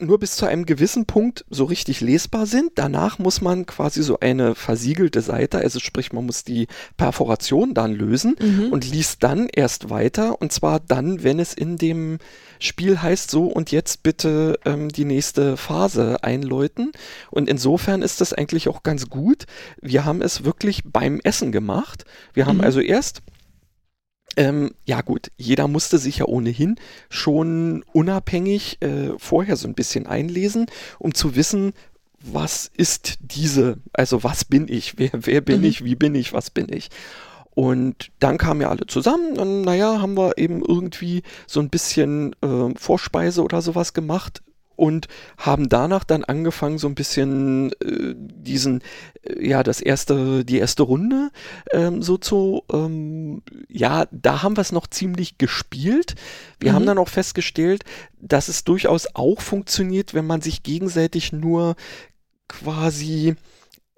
nur 0.00 0.18
bis 0.18 0.36
zu 0.36 0.46
einem 0.46 0.66
gewissen 0.66 1.06
Punkt 1.06 1.44
so 1.50 1.64
richtig 1.64 2.00
lesbar 2.00 2.46
sind. 2.46 2.72
Danach 2.76 3.18
muss 3.18 3.40
man 3.40 3.66
quasi 3.66 4.02
so 4.02 4.20
eine 4.20 4.54
versiegelte 4.54 5.20
Seite, 5.20 5.58
also 5.58 5.78
sprich, 5.78 6.12
man 6.12 6.26
muss 6.26 6.44
die 6.44 6.66
Perforation 6.96 7.74
dann 7.74 7.94
lösen 7.94 8.36
mhm. 8.40 8.72
und 8.72 8.90
liest 8.90 9.22
dann 9.22 9.48
erst 9.48 9.90
weiter. 9.90 10.40
Und 10.40 10.52
zwar 10.52 10.80
dann, 10.80 11.22
wenn 11.22 11.38
es 11.38 11.54
in 11.54 11.76
dem 11.76 12.18
Spiel 12.58 13.00
heißt, 13.02 13.30
so 13.30 13.44
und 13.44 13.70
jetzt 13.70 14.02
bitte 14.02 14.58
ähm, 14.64 14.88
die 14.88 15.04
nächste 15.04 15.56
Phase 15.56 16.22
einläuten. 16.22 16.92
Und 17.30 17.48
insofern 17.48 18.02
ist 18.02 18.20
das 18.20 18.32
eigentlich 18.32 18.68
auch 18.68 18.82
ganz 18.82 19.08
gut. 19.10 19.46
Wir 19.80 20.04
haben 20.04 20.22
es 20.22 20.44
wirklich 20.44 20.82
beim 20.84 21.20
Essen 21.22 21.52
gemacht. 21.52 22.04
Wir 22.34 22.46
haben 22.46 22.58
mhm. 22.58 22.64
also 22.64 22.80
erst 22.80 23.22
ähm, 24.36 24.72
ja 24.84 25.00
gut, 25.00 25.30
jeder 25.36 25.66
musste 25.68 25.98
sich 25.98 26.18
ja 26.18 26.26
ohnehin 26.26 26.76
schon 27.08 27.82
unabhängig 27.92 28.78
äh, 28.82 29.10
vorher 29.18 29.56
so 29.56 29.66
ein 29.66 29.74
bisschen 29.74 30.06
einlesen, 30.06 30.66
um 30.98 31.14
zu 31.14 31.36
wissen, 31.36 31.72
was 32.20 32.70
ist 32.76 33.18
diese, 33.20 33.78
also 33.92 34.24
was 34.24 34.44
bin 34.44 34.66
ich, 34.68 34.98
wer, 34.98 35.10
wer 35.12 35.40
bin 35.40 35.60
mhm. 35.60 35.66
ich, 35.66 35.84
wie 35.84 35.94
bin 35.94 36.14
ich, 36.14 36.32
was 36.32 36.50
bin 36.50 36.66
ich. 36.70 36.88
Und 37.50 38.10
dann 38.18 38.36
kamen 38.36 38.60
ja 38.60 38.68
alle 38.68 38.86
zusammen 38.86 39.38
und 39.38 39.62
naja, 39.62 40.00
haben 40.02 40.14
wir 40.16 40.36
eben 40.36 40.62
irgendwie 40.62 41.22
so 41.46 41.60
ein 41.60 41.70
bisschen 41.70 42.34
äh, 42.42 42.74
Vorspeise 42.76 43.42
oder 43.42 43.62
sowas 43.62 43.94
gemacht 43.94 44.42
und 44.76 45.08
haben 45.38 45.68
danach 45.68 46.04
dann 46.04 46.24
angefangen, 46.24 46.78
so 46.78 46.86
ein 46.86 46.94
bisschen 46.94 47.72
äh, 47.82 48.14
diesen, 48.16 48.82
äh, 49.22 49.48
ja, 49.48 49.62
das 49.62 49.80
erste, 49.80 50.44
die 50.44 50.58
erste 50.58 50.82
Runde 50.82 51.30
ähm, 51.72 52.02
so 52.02 52.16
zu, 52.18 52.62
ähm, 52.72 53.42
ja, 53.68 54.06
da 54.10 54.42
haben 54.42 54.56
wir 54.56 54.62
es 54.62 54.72
noch 54.72 54.86
ziemlich 54.86 55.38
gespielt. 55.38 56.14
Wir 56.60 56.72
mhm. 56.72 56.76
haben 56.76 56.86
dann 56.86 56.98
auch 56.98 57.08
festgestellt, 57.08 57.84
dass 58.20 58.48
es 58.48 58.64
durchaus 58.64 59.08
auch 59.14 59.40
funktioniert, 59.40 60.14
wenn 60.14 60.26
man 60.26 60.40
sich 60.40 60.62
gegenseitig 60.62 61.32
nur 61.32 61.76
quasi 62.48 63.34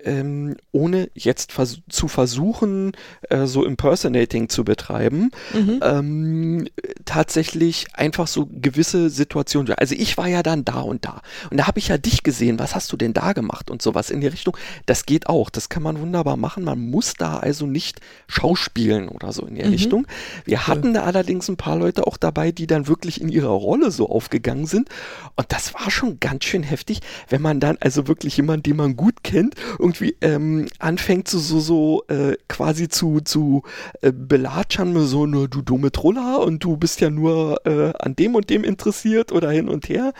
ähm, 0.04 0.56
ohne 0.70 1.10
jetzt 1.14 1.52
vers 1.52 1.80
zu 1.88 2.06
versuchen, 2.08 2.92
äh, 3.30 3.46
so 3.46 3.64
Impersonating 3.64 4.48
zu 4.48 4.64
betreiben, 4.64 5.30
mhm. 5.52 5.80
ähm, 5.82 6.68
tatsächlich 7.04 7.86
einfach 7.94 8.28
so 8.28 8.48
gewisse 8.50 9.10
Situationen. 9.10 9.74
Also 9.74 9.96
ich 9.96 10.16
war 10.16 10.28
ja 10.28 10.42
dann 10.42 10.64
da 10.64 10.80
und 10.80 11.04
da. 11.04 11.22
Und 11.50 11.56
da 11.58 11.66
habe 11.66 11.80
ich 11.80 11.88
ja 11.88 11.98
dich 11.98 12.22
gesehen, 12.22 12.58
was 12.58 12.74
hast 12.74 12.92
du 12.92 12.96
denn 12.96 13.12
da 13.12 13.32
gemacht 13.32 13.70
und 13.70 13.82
sowas 13.82 14.10
in 14.10 14.20
die 14.20 14.28
Richtung. 14.28 14.56
Das 14.86 15.04
geht 15.04 15.28
auch, 15.28 15.50
das 15.50 15.68
kann 15.68 15.82
man 15.82 15.98
wunderbar 16.00 16.36
machen. 16.36 16.64
Man 16.64 16.90
muss 16.90 17.14
da 17.14 17.38
also 17.38 17.66
nicht 17.66 18.00
schauspielen 18.28 19.08
oder 19.08 19.32
so 19.32 19.46
in 19.46 19.56
die 19.56 19.64
mhm. 19.64 19.70
Richtung. 19.70 20.06
Wir 20.44 20.58
cool. 20.58 20.66
hatten 20.68 20.94
da 20.94 21.02
allerdings 21.02 21.48
ein 21.48 21.56
paar 21.56 21.76
Leute 21.76 22.06
auch 22.06 22.16
dabei, 22.16 22.52
die 22.52 22.68
dann 22.68 22.86
wirklich 22.86 23.20
in 23.20 23.28
ihrer 23.28 23.48
Rolle 23.48 23.90
so 23.90 24.08
aufgegangen 24.08 24.66
sind. 24.66 24.88
Und 25.34 25.50
das 25.52 25.74
war 25.74 25.90
schon 25.90 26.20
ganz 26.20 26.44
schön 26.44 26.62
heftig, 26.62 27.00
wenn 27.28 27.42
man 27.42 27.58
dann 27.58 27.78
also 27.80 28.06
wirklich 28.06 28.36
jemanden, 28.36 28.62
den 28.62 28.76
man 28.76 28.96
gut 28.96 29.24
kennt, 29.24 29.54
irgendwie 29.88 30.16
ähm, 30.20 30.66
anfängt 30.78 31.28
so, 31.28 31.38
so, 31.38 31.60
so 31.60 32.04
äh, 32.08 32.36
quasi 32.48 32.88
zu, 32.88 33.20
zu 33.20 33.62
äh, 34.02 34.12
belatschern, 34.12 35.06
so, 35.06 35.26
nur 35.26 35.48
du 35.48 35.62
dumme 35.62 35.92
Troller 35.92 36.40
und 36.40 36.62
du 36.62 36.76
bist 36.76 37.00
ja 37.00 37.10
nur 37.10 37.66
äh, 37.66 37.92
an 37.98 38.14
dem 38.16 38.34
und 38.34 38.50
dem 38.50 38.64
interessiert 38.64 39.32
oder 39.32 39.50
hin 39.50 39.68
und 39.68 39.88
her. 39.88 40.12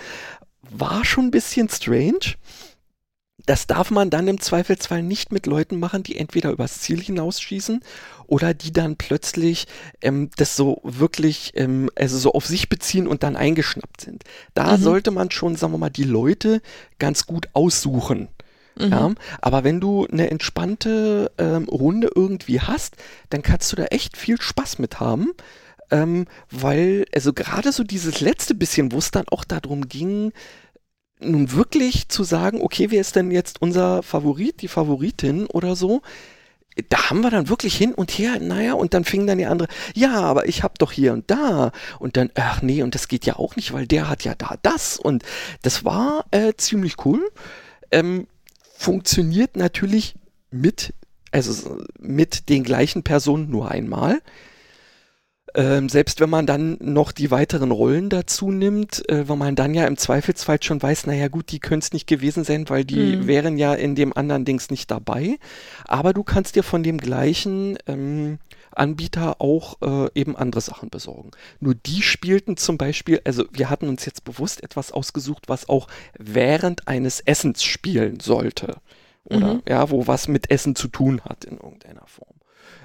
War 0.70 1.04
schon 1.04 1.26
ein 1.26 1.30
bisschen 1.30 1.68
strange. 1.68 2.36
Das 3.46 3.66
darf 3.66 3.90
man 3.90 4.10
dann 4.10 4.28
im 4.28 4.40
Zweifelsfall 4.40 5.02
nicht 5.02 5.32
mit 5.32 5.46
Leuten 5.46 5.78
machen, 5.78 6.02
die 6.02 6.16
entweder 6.16 6.50
übers 6.50 6.80
Ziel 6.80 7.00
hinausschießen 7.00 7.80
oder 8.26 8.52
die 8.52 8.72
dann 8.72 8.96
plötzlich 8.96 9.66
ähm, 10.02 10.28
das 10.36 10.56
so 10.56 10.82
wirklich, 10.84 11.52
ähm, 11.54 11.88
also 11.94 12.18
so 12.18 12.32
auf 12.32 12.44
sich 12.44 12.68
beziehen 12.68 13.06
und 13.06 13.22
dann 13.22 13.36
eingeschnappt 13.36 14.02
sind. 14.02 14.24
Da 14.54 14.76
mhm. 14.76 14.82
sollte 14.82 15.10
man 15.10 15.30
schon, 15.30 15.56
sagen 15.56 15.72
wir 15.72 15.78
mal, 15.78 15.88
die 15.88 16.04
Leute 16.04 16.60
ganz 16.98 17.26
gut 17.26 17.48
aussuchen. 17.54 18.28
Mhm. 18.78 18.90
Ja, 18.90 19.14
aber 19.40 19.64
wenn 19.64 19.80
du 19.80 20.06
eine 20.06 20.30
entspannte 20.30 21.30
ähm, 21.38 21.64
Runde 21.64 22.10
irgendwie 22.14 22.60
hast, 22.60 22.96
dann 23.30 23.42
kannst 23.42 23.72
du 23.72 23.76
da 23.76 23.84
echt 23.86 24.16
viel 24.16 24.40
Spaß 24.40 24.78
mit 24.78 25.00
haben. 25.00 25.32
Ähm, 25.90 26.26
weil, 26.50 27.06
also 27.14 27.32
gerade 27.32 27.72
so 27.72 27.82
dieses 27.82 28.20
letzte 28.20 28.54
bisschen, 28.54 28.92
wo 28.92 28.98
es 28.98 29.10
dann 29.10 29.26
auch 29.30 29.44
darum 29.44 29.88
ging, 29.88 30.32
nun 31.20 31.52
wirklich 31.52 32.08
zu 32.08 32.24
sagen, 32.24 32.60
okay, 32.60 32.90
wer 32.90 33.00
ist 33.00 33.16
denn 33.16 33.30
jetzt 33.30 33.60
unser 33.62 34.02
Favorit, 34.02 34.62
die 34.62 34.68
Favoritin 34.68 35.46
oder 35.46 35.76
so, 35.76 36.02
da 36.90 37.10
haben 37.10 37.22
wir 37.22 37.30
dann 37.30 37.48
wirklich 37.48 37.76
hin 37.76 37.92
und 37.92 38.10
her, 38.10 38.38
naja, 38.40 38.74
und 38.74 38.94
dann 38.94 39.04
fing 39.04 39.26
dann 39.26 39.38
die 39.38 39.46
andere, 39.46 39.68
ja, 39.94 40.20
aber 40.20 40.48
ich 40.48 40.62
hab 40.62 40.78
doch 40.78 40.92
hier 40.92 41.12
und 41.12 41.30
da 41.30 41.72
und 41.98 42.16
dann, 42.16 42.30
ach 42.34 42.62
nee, 42.62 42.82
und 42.82 42.94
das 42.94 43.08
geht 43.08 43.26
ja 43.26 43.36
auch 43.36 43.56
nicht, 43.56 43.72
weil 43.72 43.86
der 43.86 44.08
hat 44.08 44.24
ja 44.24 44.34
da 44.36 44.54
das 44.62 44.96
und 44.98 45.24
das 45.62 45.84
war 45.84 46.26
äh, 46.30 46.52
ziemlich 46.56 47.04
cool. 47.04 47.28
Ähm, 47.90 48.26
funktioniert 48.78 49.56
natürlich 49.56 50.14
mit, 50.52 50.94
also 51.32 51.78
mit 51.98 52.48
den 52.48 52.62
gleichen 52.62 53.02
Personen 53.02 53.50
nur 53.50 53.70
einmal. 53.70 54.20
Ähm, 55.54 55.88
selbst 55.88 56.20
wenn 56.20 56.30
man 56.30 56.46
dann 56.46 56.76
noch 56.80 57.10
die 57.10 57.32
weiteren 57.32 57.72
Rollen 57.72 58.08
dazu 58.08 58.52
nimmt, 58.52 59.08
äh, 59.08 59.28
weil 59.28 59.36
man 59.36 59.56
dann 59.56 59.74
ja 59.74 59.84
im 59.86 59.96
Zweifelsfall 59.96 60.62
schon 60.62 60.80
weiß, 60.80 61.06
naja 61.06 61.26
gut, 61.26 61.50
die 61.50 61.58
können 61.58 61.80
es 61.80 61.92
nicht 61.92 62.06
gewesen 62.06 62.44
sein, 62.44 62.68
weil 62.68 62.84
die 62.84 63.16
mhm. 63.16 63.26
wären 63.26 63.58
ja 63.58 63.74
in 63.74 63.96
dem 63.96 64.16
anderen 64.16 64.44
Dings 64.44 64.70
nicht 64.70 64.90
dabei. 64.92 65.38
Aber 65.84 66.12
du 66.12 66.22
kannst 66.22 66.54
dir 66.54 66.62
von 66.62 66.84
dem 66.84 66.98
gleichen 66.98 67.78
ähm, 67.88 68.38
Anbieter 68.78 69.40
auch 69.40 69.80
äh, 69.82 70.10
eben 70.14 70.36
andere 70.36 70.60
Sachen 70.60 70.90
besorgen. 70.90 71.30
Nur 71.60 71.74
die 71.74 72.02
spielten 72.02 72.56
zum 72.56 72.78
Beispiel, 72.78 73.20
also 73.24 73.44
wir 73.52 73.70
hatten 73.70 73.88
uns 73.88 74.04
jetzt 74.04 74.24
bewusst 74.24 74.62
etwas 74.62 74.92
ausgesucht, 74.92 75.48
was 75.48 75.68
auch 75.68 75.88
während 76.18 76.88
eines 76.88 77.20
Essens 77.20 77.62
spielen 77.64 78.20
sollte. 78.20 78.76
Oder 79.24 79.54
mhm. 79.54 79.62
ja, 79.68 79.90
wo 79.90 80.06
was 80.06 80.28
mit 80.28 80.50
Essen 80.50 80.74
zu 80.74 80.88
tun 80.88 81.20
hat 81.24 81.44
in 81.44 81.58
irgendeiner 81.58 82.06
Form. 82.06 82.34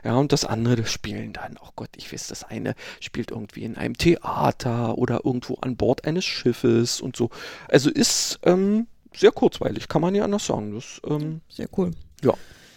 Ja, 0.03 0.15
und 0.15 0.33
das 0.33 0.43
andere, 0.43 0.75
das 0.77 0.91
spielen 0.91 1.31
dann, 1.31 1.57
oh 1.62 1.69
Gott, 1.75 1.89
ich 1.95 2.12
weiß, 2.12 2.27
das 2.27 2.43
eine 2.43 2.75
spielt 3.00 3.31
irgendwie 3.31 3.63
in 3.63 3.77
einem 3.77 3.97
Theater 3.97 4.97
oder 4.97 5.21
irgendwo 5.23 5.55
an 5.62 5.77
Bord 5.77 6.05
eines 6.05 6.25
Schiffes 6.25 7.00
und 7.00 7.15
so. 7.15 7.29
Also 7.69 7.89
ist 7.89 8.39
ähm, 8.43 8.88
sehr 9.15 9.31
kurzweilig, 9.31 9.88
kann 9.88 10.01
man 10.01 10.15
ja 10.15 10.25
anders 10.25 10.45
sagen. 10.45 10.73
Das, 10.73 11.01
ähm, 11.09 11.41
sehr 11.47 11.67
cool. 11.77 11.91
Ja. 12.21 12.33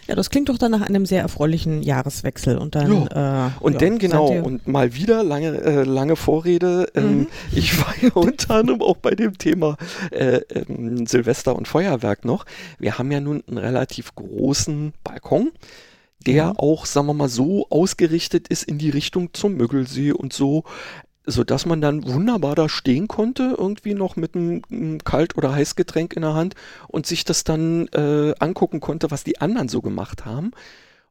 Ja, 0.07 0.15
das 0.15 0.31
klingt 0.31 0.49
doch 0.49 0.59
dann 0.59 0.71
nach 0.71 0.83
einem 0.83 1.05
sehr 1.05 1.23
erfreulichen 1.23 1.83
Jahreswechsel 1.83 2.59
und 2.59 2.75
dann. 2.75 3.07
Ja. 3.11 3.49
Äh, 3.49 3.51
und 3.61 3.75
ja, 3.75 3.79
dann 3.81 3.99
genau 3.99 4.29
und 4.29 4.67
mal 4.69 4.95
wieder 4.95 5.25
lange 5.25 5.49
äh, 5.63 5.83
lange 5.83 6.17
Vorrede. 6.17 6.89
Ähm, 6.95 7.19
mhm. 7.19 7.27
Ich 7.53 7.79
war 7.81 7.95
ja 8.01 8.11
unter 8.15 8.57
anderem 8.57 8.83
auch 8.83 8.97
bei 8.97 9.15
dem 9.15 9.37
Thema 9.39 9.77
äh, 10.11 10.41
ähm, 10.55 11.07
Silvester 11.07 11.57
und 11.57 11.67
Feuerwerk 11.67 12.25
noch. 12.25 12.47
Wir 12.79 12.99
haben 12.99 13.11
ja 13.11 13.21
nun 13.21 13.43
einen 13.47 13.59
relativ 13.59 14.15
großen 14.15 14.93
Balkon 15.03 15.51
der 16.27 16.59
auch, 16.59 16.87
sagen 16.87 17.07
wir 17.07 17.15
mal, 17.15 17.29
so 17.29 17.69
ausgerichtet 17.71 18.49
ist 18.49 18.65
in 18.65 18.79
die 18.79 18.91
Richtung 18.91 19.33
zum 19.33 19.55
Müggelsee 19.55 20.13
und 20.13 20.33
so, 20.33 20.65
sodass 21.27 21.67
man 21.67 21.81
dann 21.81 22.07
wunderbar 22.07 22.55
da 22.55 22.69
stehen 22.69 23.09
konnte, 23.09 23.55
irgendwie 23.59 23.95
noch 23.95 24.17
mit 24.17 24.35
einem, 24.35 24.63
einem 24.71 25.05
Kalt- 25.05 25.37
oder 25.37 25.53
Heißgetränk 25.53 26.15
in 26.15 26.23
der 26.23 26.35
Hand 26.35 26.55
und 26.89 27.07
sich 27.07 27.25
das 27.25 27.45
dann 27.45 27.89
äh, 27.89 28.35
angucken 28.39 28.81
konnte, 28.81 29.11
was 29.11 29.25
die 29.25 29.41
anderen 29.41 29.69
so 29.69 29.83
gemacht 29.83 30.25
haben. 30.25 30.53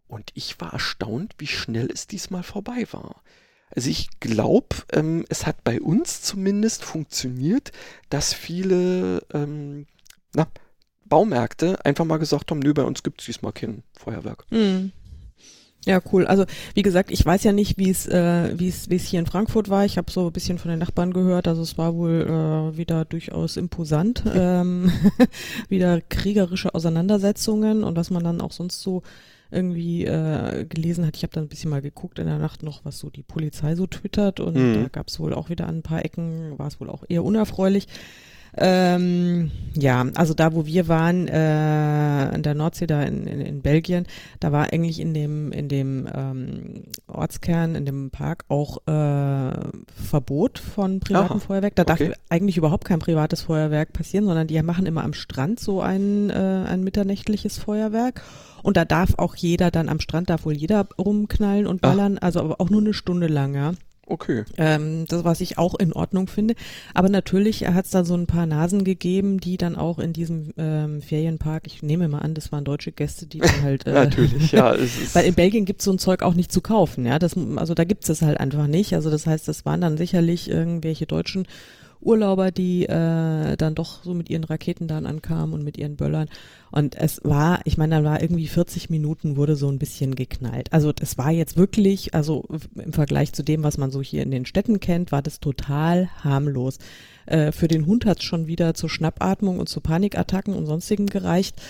Und 0.07 0.31
ich 0.33 0.59
war 0.61 0.73
erstaunt, 0.73 1.35
wie 1.37 1.47
schnell 1.47 1.89
es 1.91 2.07
diesmal 2.07 2.43
vorbei 2.43 2.87
war. 2.91 3.21
Also 3.75 3.89
ich 3.89 4.19
glaube, 4.19 4.75
ähm, 4.93 5.25
es 5.29 5.45
hat 5.45 5.63
bei 5.63 5.81
uns 5.81 6.21
zumindest 6.21 6.83
funktioniert, 6.83 7.71
dass 8.09 8.33
viele 8.33 9.21
ähm, 9.33 9.87
na, 10.33 10.47
Baumärkte 11.05 11.83
einfach 11.83 12.05
mal 12.05 12.17
gesagt 12.17 12.51
haben, 12.51 12.59
nö, 12.59 12.73
bei 12.73 12.83
uns 12.83 13.03
gibt 13.03 13.21
es 13.21 13.25
diesmal 13.25 13.53
kein 13.53 13.83
Feuerwerk. 13.97 14.45
Hm. 14.49 14.91
Ja, 15.85 16.01
cool. 16.11 16.25
Also 16.25 16.45
wie 16.73 16.81
gesagt, 16.81 17.11
ich 17.11 17.23
weiß 17.23 17.43
ja 17.43 17.51
nicht, 17.51 17.77
wie 17.77 17.89
es 17.91 18.07
äh, 18.07 18.57
wie 18.57 18.67
es 18.69 18.89
wie 18.89 18.95
es 18.95 19.05
hier 19.05 19.19
in 19.19 19.27
Frankfurt 19.27 19.69
war. 19.69 19.85
Ich 19.85 19.97
habe 19.97 20.11
so 20.11 20.27
ein 20.27 20.33
bisschen 20.33 20.57
von 20.57 20.69
den 20.69 20.79
Nachbarn 20.79 21.13
gehört. 21.13 21.47
Also 21.47 21.61
es 21.61 21.77
war 21.77 21.93
wohl 21.95 22.21
äh, 22.27 22.77
wieder 22.77 23.05
durchaus 23.05 23.55
imposant, 23.55 24.23
ähm, 24.33 24.91
wieder 25.69 26.01
kriegerische 26.01 26.73
Auseinandersetzungen 26.73 27.83
und 27.83 27.95
was 27.95 28.09
man 28.09 28.23
dann 28.23 28.41
auch 28.41 28.51
sonst 28.51 28.81
so 28.81 29.03
irgendwie 29.51 30.05
äh, 30.05 30.65
gelesen 30.65 31.05
hat. 31.05 31.15
Ich 31.17 31.23
habe 31.23 31.33
dann 31.33 31.43
ein 31.45 31.49
bisschen 31.49 31.69
mal 31.69 31.81
geguckt 31.81 32.17
in 32.17 32.25
der 32.25 32.39
Nacht 32.39 32.63
noch, 32.63 32.83
was 32.83 32.97
so 32.97 33.11
die 33.11 33.21
Polizei 33.23 33.75
so 33.75 33.85
twittert 33.85 34.39
und 34.39 34.55
Mhm. 34.55 34.73
da 34.83 34.87
gab 34.89 35.07
es 35.07 35.19
wohl 35.19 35.33
auch 35.35 35.49
wieder 35.49 35.67
an 35.67 35.77
ein 35.77 35.83
paar 35.83 36.03
Ecken, 36.03 36.57
war 36.57 36.67
es 36.67 36.79
wohl 36.81 36.89
auch 36.89 37.03
eher 37.07 37.23
unerfreulich. 37.23 37.87
Ähm, 38.57 39.51
ja, 39.73 40.05
also 40.15 40.33
da, 40.33 40.53
wo 40.53 40.65
wir 40.65 40.87
waren, 40.87 41.27
äh, 41.27 41.31
an 41.33 42.41
der 42.41 42.55
Nordsee, 42.55 42.87
da 42.87 43.03
in, 43.03 43.27
in, 43.27 43.41
in 43.41 43.61
Belgien, 43.61 44.05
da 44.39 44.51
war 44.51 44.71
eigentlich 44.71 44.99
in 44.99 45.13
dem, 45.13 45.51
in 45.51 45.67
dem 45.67 46.07
ähm, 46.13 46.83
Ortskern, 47.07 47.75
in 47.75 47.85
dem 47.85 48.11
Park 48.11 48.45
auch 48.47 48.77
äh, 48.87 49.51
Verbot 49.93 50.59
von 50.59 51.01
privatem 51.01 51.37
Aha, 51.37 51.39
Feuerwerk. 51.39 51.75
Da 51.75 51.83
darf 51.83 51.99
okay. 51.99 52.13
eigentlich 52.29 52.57
überhaupt 52.57 52.85
kein 52.85 52.99
privates 52.99 53.41
Feuerwerk 53.41 53.91
passieren, 53.91 54.25
sondern 54.25 54.47
die 54.47 54.61
machen 54.61 54.85
immer 54.85 55.03
am 55.03 55.13
Strand 55.13 55.59
so 55.59 55.81
ein, 55.81 56.29
äh, 56.29 56.33
ein 56.33 56.83
mitternächtliches 56.83 57.57
Feuerwerk. 57.57 58.21
Und 58.63 58.77
da 58.77 58.85
darf 58.85 59.15
auch 59.17 59.35
jeder 59.35 59.69
dann 59.69 59.89
am 59.89 59.99
Strand, 59.99 60.29
darf 60.29 60.45
wohl 60.45 60.53
jeder 60.53 60.87
rumknallen 60.97 61.67
und 61.67 61.81
ballern, 61.81 62.17
also 62.17 62.39
aber 62.39 62.59
auch 62.59 62.69
nur 62.69 62.81
eine 62.81 62.93
Stunde 62.93 63.27
lang, 63.27 63.53
ja. 63.53 63.73
Okay. 64.07 64.43
Ähm, 64.57 65.05
das, 65.07 65.23
was 65.23 65.41
ich 65.41 65.57
auch 65.57 65.73
in 65.75 65.91
Ordnung 65.91 66.27
finde. 66.27 66.53
Aber 66.93 67.09
natürlich 67.09 67.67
hat 67.67 67.85
es 67.85 67.91
da 67.91 68.05
so 68.05 68.13
ein 68.13 68.27
paar 68.27 68.45
Nasen 68.45 68.83
gegeben, 68.83 69.39
die 69.39 69.57
dann 69.57 69.75
auch 69.75 69.97
in 69.97 70.13
diesem 70.13 70.53
ähm, 70.57 71.01
Ferienpark, 71.01 71.63
ich 71.65 71.81
nehme 71.81 72.07
mal 72.07 72.19
an, 72.19 72.35
das 72.35 72.51
waren 72.51 72.63
deutsche 72.63 72.91
Gäste, 72.91 73.25
die 73.25 73.39
dann 73.39 73.61
halt. 73.61 73.85
Äh, 73.85 73.91
Natürlich, 73.93 74.51
ja. 74.51 74.73
Es 74.73 74.97
ist, 75.01 75.15
Weil 75.15 75.25
in 75.25 75.35
Belgien 75.35 75.65
gibt's 75.65 75.83
so 75.83 75.91
ein 75.91 75.99
Zeug 75.99 76.23
auch 76.23 76.33
nicht 76.33 76.51
zu 76.51 76.61
kaufen, 76.61 77.05
ja. 77.05 77.19
Das, 77.19 77.35
also 77.55 77.73
da 77.73 77.83
gibt's 77.83 78.09
es 78.09 78.21
halt 78.21 78.39
einfach 78.39 78.67
nicht. 78.67 78.93
Also 78.93 79.11
das 79.11 79.27
heißt, 79.27 79.47
das 79.47 79.65
waren 79.65 79.81
dann 79.81 79.97
sicherlich 79.97 80.49
irgendwelche 80.49 81.05
deutschen 81.05 81.47
Urlauber, 82.05 82.51
die 82.51 82.85
äh, 82.85 83.57
dann 83.57 83.75
doch 83.75 84.03
so 84.03 84.13
mit 84.13 84.29
ihren 84.29 84.43
Raketen 84.43 84.87
dann 84.87 85.05
ankamen 85.05 85.53
und 85.53 85.63
mit 85.63 85.77
ihren 85.77 85.95
Böllern. 85.95 86.29
Und 86.71 86.95
es 86.95 87.21
war, 87.23 87.61
ich 87.65 87.77
meine, 87.77 87.95
dann 87.95 88.03
war 88.03 88.21
irgendwie 88.21 88.47
40 88.47 88.89
Minuten 88.89 89.37
wurde 89.37 89.55
so 89.55 89.69
ein 89.69 89.79
bisschen 89.79 90.15
geknallt. 90.15 90.71
Also 90.73 90.91
das 90.91 91.17
war 91.17 91.31
jetzt 91.31 91.57
wirklich, 91.57 92.13
also 92.13 92.45
im 92.75 92.93
Vergleich 92.93 93.33
zu 93.33 93.43
dem, 93.43 93.63
was 93.63 93.77
man 93.77 93.91
so 93.91 94.01
hier 94.01 94.23
in 94.23 94.31
den 94.31 94.45
Städten 94.45 94.79
kennt, 94.79 95.11
war 95.11 95.21
das 95.21 95.39
total 95.39 96.09
harmlos. 96.23 96.79
Äh, 97.25 97.51
für 97.51 97.67
den 97.67 97.85
Hund 97.85 98.05
hat's 98.05 98.23
schon 98.23 98.47
wieder 98.47 98.73
zur 98.73 98.89
Schnappatmung 98.89 99.59
und 99.59 99.69
zu 99.69 99.81
Panikattacken 99.81 100.53
und 100.53 100.65
sonstigen 100.65 101.07
gereicht 101.07 101.61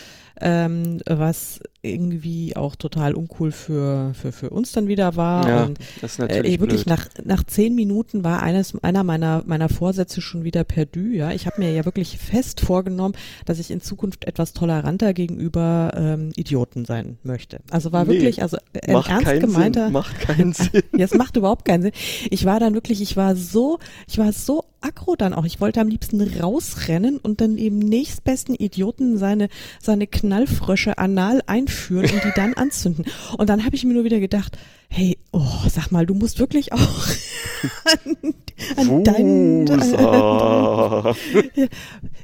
ähm, 0.42 1.00
was 1.06 1.60
irgendwie 1.82 2.56
auch 2.56 2.76
total 2.76 3.14
uncool 3.14 3.52
für, 3.52 4.14
für, 4.16 4.32
für 4.32 4.50
uns 4.50 4.72
dann 4.72 4.88
wieder 4.88 5.16
war. 5.16 5.48
ja, 5.48 5.64
und 5.66 5.78
das 6.02 6.14
ist 6.14 6.20
äh, 6.20 6.22
natürlich 6.24 6.60
wirklich 6.60 6.86
blöd. 6.86 6.98
nach, 6.98 7.08
nach 7.24 7.44
zehn 7.44 7.76
Minuten 7.76 8.24
war 8.24 8.42
eines, 8.42 8.74
einer 8.84 9.04
meiner, 9.04 9.44
meiner 9.46 9.70
Vorsätze 9.70 10.22
schon 10.22 10.44
wieder 10.44 10.64
perdu. 10.64 11.12
Ja, 11.12 11.32
ich 11.32 11.46
habe 11.46 11.62
mir 11.62 11.72
ja 11.72 11.86
wirklich 11.86 12.18
fest 12.18 12.60
vorgenommen, 12.62 13.14
dass 13.46 13.60
ich 13.60 13.70
in 13.70 13.82
Zukunft 13.82 14.26
etwas 14.26 14.54
toleranter 14.54 15.14
gegenüber 15.14 15.92
ähm, 15.96 16.32
Idioten 16.36 16.86
sein 16.86 17.18
möchte. 17.24 17.60
Also 17.70 17.92
war 17.92 18.06
Nee, 18.06 18.14
wirklich, 18.14 18.42
also 18.42 18.58
äh, 18.74 18.92
ernst 18.92 19.40
gemeinter. 19.42 19.86
Sinn. 19.86 19.94
Macht 19.94 20.20
keinen 20.20 20.54
Sinn. 20.54 20.84
Ja, 20.94 21.06
es 21.06 21.14
macht 21.14 21.38
überhaupt 21.38 21.66
keinen 21.66 21.84
Sinn. 21.84 21.92
Ich 22.32 22.46
war 22.46 22.60
dann 22.60 22.74
wirklich, 22.74 23.02
ich 23.02 23.16
war 23.16 23.36
so, 23.36 23.80
ich 24.08 24.18
war 24.18 24.34
so 24.34 24.64
aggro 24.86 25.16
dann 25.16 25.34
auch. 25.34 25.46
Ich 25.46 25.60
wollte 25.60 25.82
am 25.82 25.88
liebsten 25.88 26.22
rausrennen 26.22 27.18
und 27.18 27.42
dann 27.42 27.58
eben 27.58 27.80
nächstbesten 27.80 28.56
Idioten 28.56 29.18
seine, 29.18 29.50
seine 29.82 30.08
Knallfrösche 30.08 30.98
anal 30.98 31.42
einführen 31.48 32.10
und 32.10 32.24
die 32.24 32.32
dann 32.36 32.54
anzünden. 32.56 33.06
Und 33.38 33.50
dann 33.50 33.66
habe 33.66 33.76
ich 33.76 33.84
mir 33.84 33.94
nur 33.94 34.04
wieder 34.04 34.20
gedacht, 34.20 34.58
hey, 34.88 35.18
oh, 35.32 35.42
sag 35.70 35.92
mal, 35.92 36.06
du 36.06 36.14
musst 36.14 36.40
wirklich 36.40 36.72
auch 36.72 36.80
an, 38.06 38.34
an 38.78 39.04
deinen, 39.04 39.68
Wusa. 39.68 41.16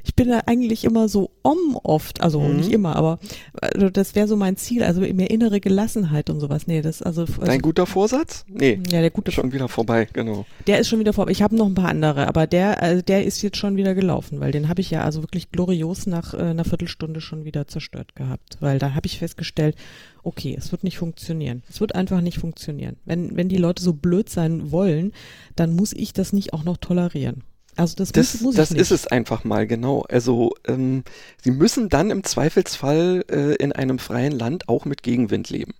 Ich 0.04 0.14
bin 0.14 0.28
da 0.28 0.40
eigentlich 0.46 0.84
immer 0.84 1.08
so 1.08 1.30
om 1.42 1.76
oft, 1.82 2.20
also 2.20 2.40
Mhm. 2.40 2.56
nicht 2.56 2.72
immer, 2.72 2.96
aber 2.96 3.18
also 3.60 3.90
das 3.90 4.14
wäre 4.14 4.26
so 4.28 4.36
mein 4.36 4.56
Ziel, 4.56 4.82
also 4.82 5.00
mehr 5.00 5.30
innere 5.30 5.60
Gelassenheit 5.60 6.30
und 6.30 6.40
sowas. 6.40 6.66
Nee, 6.66 6.82
das 6.82 7.02
also, 7.02 7.22
also 7.22 7.40
Dein 7.42 7.60
guter 7.60 7.86
Vorsatz? 7.86 8.44
Nee, 8.48 8.80
ja, 8.90 9.00
der 9.00 9.10
gute 9.10 9.32
schon 9.32 9.52
wieder 9.52 9.68
vorbei, 9.68 10.08
genau. 10.12 10.44
Der 10.66 10.78
ist 10.80 10.88
schon 10.88 10.98
wieder 10.98 11.12
vor. 11.12 11.28
Ich 11.28 11.42
habe 11.42 11.56
noch 11.56 11.66
ein 11.66 11.74
paar 11.74 11.88
andere, 11.88 12.26
aber 12.28 12.46
der, 12.46 12.82
also 12.82 13.02
der 13.02 13.24
ist 13.24 13.42
jetzt 13.42 13.56
schon 13.56 13.76
wieder 13.76 13.94
gelaufen, 13.94 14.40
weil 14.40 14.52
den 14.52 14.68
habe 14.68 14.80
ich 14.80 14.90
ja 14.90 15.02
also 15.04 15.22
wirklich 15.22 15.50
glorios 15.50 16.06
nach 16.06 16.34
äh, 16.34 16.38
einer 16.38 16.64
Viertelstunde 16.64 17.20
schon 17.20 17.44
wieder 17.44 17.66
zerstört 17.68 18.14
gehabt. 18.14 18.58
Weil 18.60 18.78
da 18.78 18.94
habe 18.94 19.06
ich 19.06 19.18
festgestellt, 19.18 19.76
okay, 20.22 20.54
es 20.56 20.72
wird 20.72 20.84
nicht 20.84 20.98
funktionieren. 20.98 21.62
Es 21.68 21.80
wird 21.80 21.94
einfach 21.94 22.20
nicht 22.20 22.38
funktionieren. 22.38 22.96
Wenn, 23.04 23.36
wenn 23.36 23.48
die 23.48 23.56
Leute 23.56 23.82
so 23.82 23.92
blöd 23.92 24.28
sein 24.28 24.70
wollen, 24.70 25.12
dann 25.56 25.74
muss 25.74 25.92
ich 25.92 26.12
das 26.12 26.32
nicht 26.32 26.52
auch 26.52 26.64
noch 26.64 26.76
tolerieren. 26.76 27.42
Also 27.76 27.96
das, 27.96 28.12
Das, 28.12 28.34
muss, 28.34 28.42
muss 28.42 28.54
das 28.56 28.70
ist 28.70 28.90
es 28.90 29.06
einfach 29.06 29.44
mal, 29.44 29.66
genau. 29.66 30.02
Also 30.02 30.54
ähm, 30.66 31.04
sie 31.42 31.50
müssen 31.50 31.88
dann 31.88 32.10
im 32.10 32.22
Zweifelsfall 32.22 33.24
äh, 33.30 33.54
in 33.56 33.72
einem 33.72 33.98
freien 33.98 34.32
Land 34.32 34.68
auch 34.68 34.84
mit 34.84 35.02
Gegenwind 35.02 35.48
leben. 35.48 35.72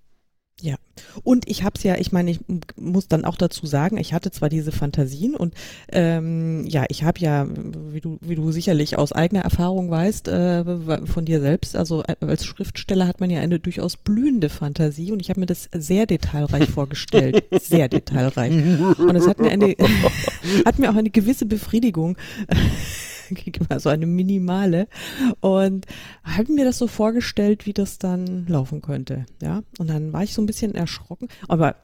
Und 1.25 1.49
ich 1.49 1.63
habe 1.63 1.75
es 1.77 1.83
ja, 1.83 1.97
ich 1.97 2.13
meine, 2.13 2.31
ich 2.31 2.41
muss 2.77 3.09
dann 3.09 3.25
auch 3.25 3.37
dazu 3.37 3.67
sagen, 3.67 3.97
ich 3.97 4.13
hatte 4.13 4.31
zwar 4.31 4.49
diese 4.49 4.73
Fantasien 4.73 5.35
und 5.35 5.55
ähm, 5.91 6.65
ja, 6.67 6.85
ich 6.89 7.05
habe 7.05 7.19
ja, 7.21 7.47
wie 7.91 8.01
du, 8.01 8.19
wie 8.21 8.35
du 8.35 8.53
sicherlich 8.53 8.99
aus 8.99 9.13
eigener 9.13 9.43
Erfahrung 9.43 9.91
weißt, 9.91 10.29
äh, 10.29 11.07
von 11.07 11.25
dir 11.25 11.41
selbst, 11.41 11.77
also 11.77 12.03
äh, 12.03 12.17
als 12.21 12.45
Schriftsteller 12.45 13.07
hat 13.07 13.21
man 13.21 13.31
ja 13.31 13.41
eine 13.41 13.59
durchaus 13.59 13.97
blühende 13.97 14.49
Fantasie 14.49 15.13
und 15.13 15.21
ich 15.21 15.31
habe 15.31 15.41
mir 15.41 15.47
das 15.47 15.69
sehr 15.75 16.07
detailreich 16.07 16.69
vorgestellt, 16.71 17.45
sehr 17.61 17.89
detailreich. 17.89 18.53
Und 18.53 19.17
es 19.17 19.27
hat 19.27 19.39
mir 19.39 19.51
eine, 19.51 19.75
hat 20.65 20.79
mir 20.79 20.91
auch 20.91 20.97
eine 20.97 21.11
gewisse 21.11 21.47
Befriedigung 21.47 22.17
gegeben, 23.45 23.67
also 23.69 23.89
eine 23.89 24.07
minimale. 24.07 24.89
Und 25.41 25.87
habe 26.25 26.53
mir 26.53 26.65
das 26.65 26.79
so 26.79 26.87
vorgestellt, 26.87 27.67
wie 27.67 27.73
das 27.73 27.99
dann 27.99 28.47
laufen 28.47 28.83
könnte. 28.83 29.27
Ja. 29.43 29.63
Und 29.79 29.89
dann 29.89 30.13
war 30.13 30.23
ich 30.23 30.35
so 30.35 30.43
ein 30.43 30.47
bisschen 30.47 30.75
erschrocken. 30.75 31.29
Aber 31.49 31.77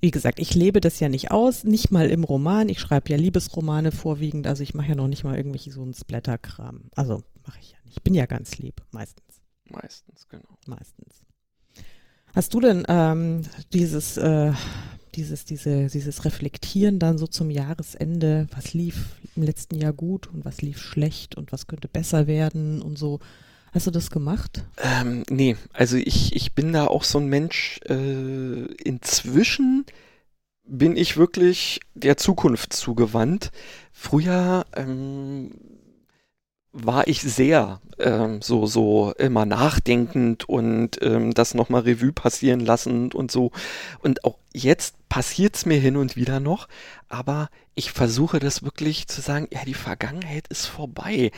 wie 0.00 0.10
gesagt, 0.10 0.38
ich 0.38 0.54
lebe 0.54 0.80
das 0.80 1.00
ja 1.00 1.08
nicht 1.08 1.30
aus, 1.30 1.64
nicht 1.64 1.90
mal 1.90 2.10
im 2.10 2.24
Roman. 2.24 2.68
Ich 2.68 2.80
schreibe 2.80 3.10
ja 3.10 3.16
Liebesromane 3.16 3.92
vorwiegend, 3.92 4.46
also 4.46 4.62
ich 4.62 4.74
mache 4.74 4.88
ja 4.88 4.94
noch 4.94 5.08
nicht 5.08 5.24
mal 5.24 5.36
irgendwelche 5.36 5.72
so 5.72 5.82
einen 5.82 5.94
Splatterkram. 5.94 6.90
Also 6.94 7.22
mache 7.46 7.58
ich 7.60 7.72
ja 7.72 7.78
nicht. 7.84 7.96
Ich 7.96 8.02
bin 8.02 8.14
ja 8.14 8.26
ganz 8.26 8.58
lieb, 8.58 8.82
meistens. 8.90 9.40
Meistens, 9.70 10.28
genau. 10.28 10.58
Meistens. 10.66 11.22
Hast 12.34 12.52
du 12.52 12.60
denn 12.60 12.84
ähm, 12.88 13.42
dieses, 13.72 14.18
äh, 14.18 14.52
dieses, 15.16 15.44
diese, 15.44 15.86
dieses 15.86 16.24
Reflektieren 16.24 16.98
dann 16.98 17.18
so 17.18 17.26
zum 17.26 17.50
Jahresende, 17.50 18.46
was 18.54 18.74
lief 18.74 19.16
im 19.34 19.42
letzten 19.42 19.76
Jahr 19.76 19.92
gut 19.92 20.28
und 20.28 20.44
was 20.44 20.62
lief 20.62 20.78
schlecht 20.78 21.36
und 21.36 21.52
was 21.52 21.66
könnte 21.66 21.88
besser 21.88 22.26
werden 22.26 22.82
und 22.82 22.98
so. 22.98 23.20
Hast 23.72 23.86
du 23.86 23.90
das 23.90 24.10
gemacht? 24.10 24.64
Ähm, 24.78 25.24
nee, 25.28 25.56
also 25.72 25.96
ich, 25.96 26.34
ich 26.34 26.54
bin 26.54 26.72
da 26.72 26.86
auch 26.86 27.04
so 27.04 27.18
ein 27.18 27.26
Mensch, 27.26 27.80
äh, 27.88 28.64
inzwischen 28.82 29.84
bin 30.64 30.96
ich 30.96 31.16
wirklich 31.16 31.80
der 31.94 32.16
Zukunft 32.16 32.72
zugewandt. 32.72 33.50
Früher 33.92 34.64
ähm, 34.74 35.50
war 36.84 37.08
ich 37.08 37.22
sehr 37.22 37.80
ähm, 37.98 38.42
so, 38.42 38.66
so 38.66 39.12
immer 39.12 39.46
nachdenkend 39.46 40.48
und 40.48 41.02
ähm, 41.02 41.32
das 41.32 41.54
nochmal 41.54 41.82
Revue 41.82 42.12
passieren 42.12 42.60
lassend 42.60 43.14
und 43.14 43.30
so. 43.30 43.50
Und 44.00 44.24
auch 44.24 44.38
jetzt 44.52 44.96
passiert's 45.08 45.64
mir 45.64 45.78
hin 45.78 45.96
und 45.96 46.16
wieder 46.16 46.40
noch, 46.40 46.68
aber 47.08 47.48
ich 47.74 47.92
versuche 47.92 48.38
das 48.38 48.62
wirklich 48.62 49.06
zu 49.06 49.20
sagen, 49.20 49.48
ja, 49.50 49.64
die 49.64 49.74
Vergangenheit 49.74 50.48
ist 50.48 50.66
vorbei. 50.66 51.30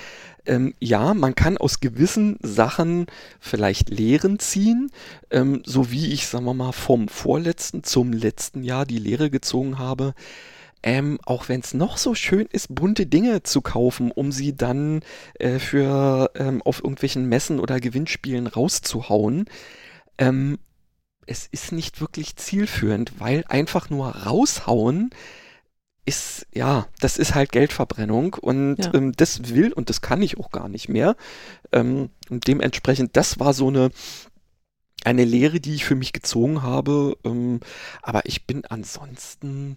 Ähm, 0.46 0.74
ja, 0.80 1.14
man 1.14 1.34
kann 1.34 1.58
aus 1.58 1.80
gewissen 1.80 2.38
Sachen 2.42 3.06
vielleicht 3.38 3.90
Lehren 3.90 4.38
ziehen, 4.38 4.90
ähm, 5.30 5.62
so 5.64 5.90
wie 5.90 6.12
ich, 6.12 6.26
sagen 6.26 6.44
wir 6.44 6.54
mal, 6.54 6.72
vom 6.72 7.08
vorletzten 7.08 7.84
zum 7.84 8.12
letzten 8.12 8.64
Jahr 8.64 8.86
die 8.86 8.98
Lehre 8.98 9.30
gezogen 9.30 9.78
habe. 9.78 10.14
Ähm, 10.82 11.18
auch 11.24 11.48
wenn 11.48 11.60
es 11.60 11.74
noch 11.74 11.96
so 11.96 12.14
schön 12.14 12.46
ist, 12.52 12.74
bunte 12.74 13.06
Dinge 13.06 13.42
zu 13.42 13.62
kaufen, 13.62 14.12
um 14.12 14.30
sie 14.30 14.56
dann 14.56 15.00
äh, 15.34 15.58
für 15.58 16.30
ähm, 16.36 16.62
auf 16.62 16.78
irgendwelchen 16.82 17.28
Messen 17.28 17.58
oder 17.58 17.80
Gewinnspielen 17.80 18.46
rauszuhauen. 18.46 19.46
Ähm, 20.18 20.58
es 21.26 21.48
ist 21.50 21.72
nicht 21.72 22.00
wirklich 22.00 22.36
zielführend, 22.36 23.20
weil 23.20 23.44
einfach 23.48 23.90
nur 23.90 24.08
raushauen 24.08 25.10
ist, 26.06 26.46
ja, 26.54 26.86
das 27.00 27.18
ist 27.18 27.34
halt 27.34 27.52
Geldverbrennung 27.52 28.34
und 28.34 28.76
Ja. 28.78 28.94
ähm, 28.94 29.12
das 29.12 29.50
will 29.54 29.72
und 29.74 29.90
das 29.90 30.00
kann 30.00 30.22
ich 30.22 30.38
auch 30.38 30.50
gar 30.50 30.68
nicht 30.68 30.88
mehr. 30.88 31.16
Ähm, 31.70 32.08
und 32.30 32.46
dementsprechend, 32.46 33.14
das 33.16 33.38
war 33.38 33.52
so 33.52 33.68
eine, 33.68 33.90
eine 35.04 35.24
Lehre, 35.24 35.60
die 35.60 35.74
ich 35.74 35.84
für 35.84 35.96
mich 35.96 36.14
gezogen 36.14 36.62
habe. 36.62 37.18
Ähm, 37.24 37.60
aber 38.00 38.22
ich 38.24 38.46
bin 38.46 38.64
ansonsten 38.64 39.76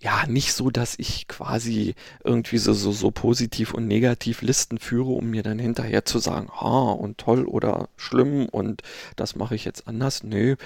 ja 0.00 0.26
nicht 0.26 0.52
so, 0.52 0.70
dass 0.70 0.98
ich 0.98 1.26
quasi 1.26 1.94
irgendwie 2.22 2.58
so, 2.58 2.72
so, 2.74 2.92
so 2.92 3.10
positiv 3.10 3.72
und 3.72 3.86
negativ 3.86 4.42
Listen 4.42 4.78
führe, 4.78 5.10
um 5.10 5.30
mir 5.30 5.42
dann 5.42 5.58
hinterher 5.58 6.04
zu 6.04 6.18
sagen, 6.18 6.48
ha, 6.48 6.90
und 6.92 7.18
toll 7.18 7.46
oder 7.46 7.88
schlimm 7.96 8.46
und 8.46 8.82
das 9.16 9.36
mache 9.36 9.54
ich 9.54 9.64
jetzt 9.64 9.88
anders. 9.88 10.22
Nö. 10.22 10.56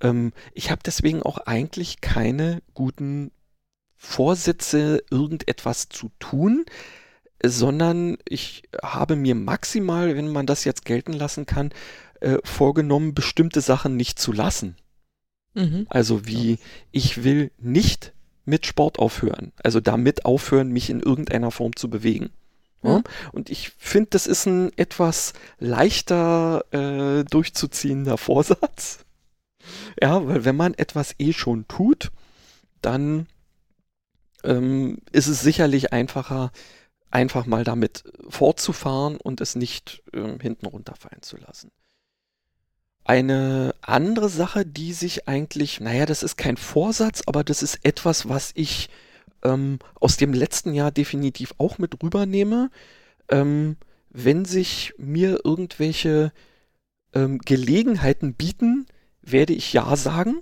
Ähm, 0.00 0.32
ich 0.52 0.70
habe 0.70 0.82
deswegen 0.84 1.22
auch 1.22 1.38
eigentlich 1.38 2.00
keine 2.00 2.60
guten 2.74 3.30
Vorsätze, 3.96 5.04
irgendetwas 5.10 5.88
zu 5.88 6.10
tun, 6.18 6.64
sondern 7.44 8.18
ich 8.28 8.64
habe 8.82 9.14
mir 9.14 9.36
maximal, 9.36 10.16
wenn 10.16 10.28
man 10.28 10.46
das 10.46 10.64
jetzt 10.64 10.84
gelten 10.84 11.12
lassen 11.12 11.46
kann, 11.46 11.70
äh, 12.20 12.38
vorgenommen, 12.42 13.14
bestimmte 13.14 13.60
Sachen 13.60 13.96
nicht 13.96 14.18
zu 14.18 14.32
lassen. 14.32 14.76
Mhm. 15.54 15.86
Also 15.88 16.26
wie 16.26 16.58
ich 16.90 17.22
will 17.22 17.52
nicht 17.58 18.12
mit 18.44 18.66
Sport 18.66 18.98
aufhören. 18.98 19.52
Also 19.62 19.80
damit 19.80 20.24
aufhören, 20.24 20.70
mich 20.70 20.90
in 20.90 21.00
irgendeiner 21.00 21.50
Form 21.50 21.76
zu 21.76 21.88
bewegen. 21.88 22.30
Ja? 22.82 22.96
Ja. 22.96 23.02
Und 23.32 23.50
ich 23.50 23.70
finde, 23.78 24.10
das 24.10 24.26
ist 24.26 24.46
ein 24.46 24.76
etwas 24.76 25.32
leichter 25.58 26.64
äh, 26.72 27.24
durchzuziehender 27.24 28.18
Vorsatz. 28.18 29.04
Ja, 30.00 30.26
weil 30.26 30.44
wenn 30.44 30.56
man 30.56 30.74
etwas 30.74 31.14
eh 31.18 31.32
schon 31.32 31.68
tut, 31.68 32.10
dann 32.80 33.28
ähm, 34.42 34.98
ist 35.12 35.28
es 35.28 35.40
sicherlich 35.40 35.92
einfacher, 35.92 36.50
einfach 37.10 37.46
mal 37.46 37.62
damit 37.62 38.04
fortzufahren 38.28 39.18
und 39.18 39.40
es 39.40 39.54
nicht 39.54 40.02
ähm, 40.12 40.40
hinten 40.40 40.66
runterfallen 40.66 41.22
zu 41.22 41.36
lassen. 41.36 41.70
Eine 43.04 43.74
andere 43.80 44.28
Sache, 44.28 44.64
die 44.64 44.92
sich 44.92 45.28
eigentlich, 45.28 45.80
naja, 45.80 46.06
das 46.06 46.22
ist 46.22 46.36
kein 46.36 46.56
Vorsatz, 46.56 47.22
aber 47.26 47.42
das 47.42 47.62
ist 47.62 47.80
etwas, 47.84 48.28
was 48.28 48.52
ich 48.54 48.90
ähm, 49.42 49.80
aus 50.00 50.16
dem 50.16 50.32
letzten 50.32 50.72
Jahr 50.72 50.90
definitiv 50.90 51.54
auch 51.58 51.78
mit 51.78 52.02
rübernehme. 52.02 52.70
Ähm, 53.28 53.76
wenn 54.10 54.44
sich 54.44 54.94
mir 54.98 55.40
irgendwelche 55.44 56.32
ähm, 57.14 57.38
Gelegenheiten 57.38 58.34
bieten, 58.34 58.86
werde 59.22 59.52
ich 59.52 59.72
Ja 59.72 59.96
sagen. 59.96 60.40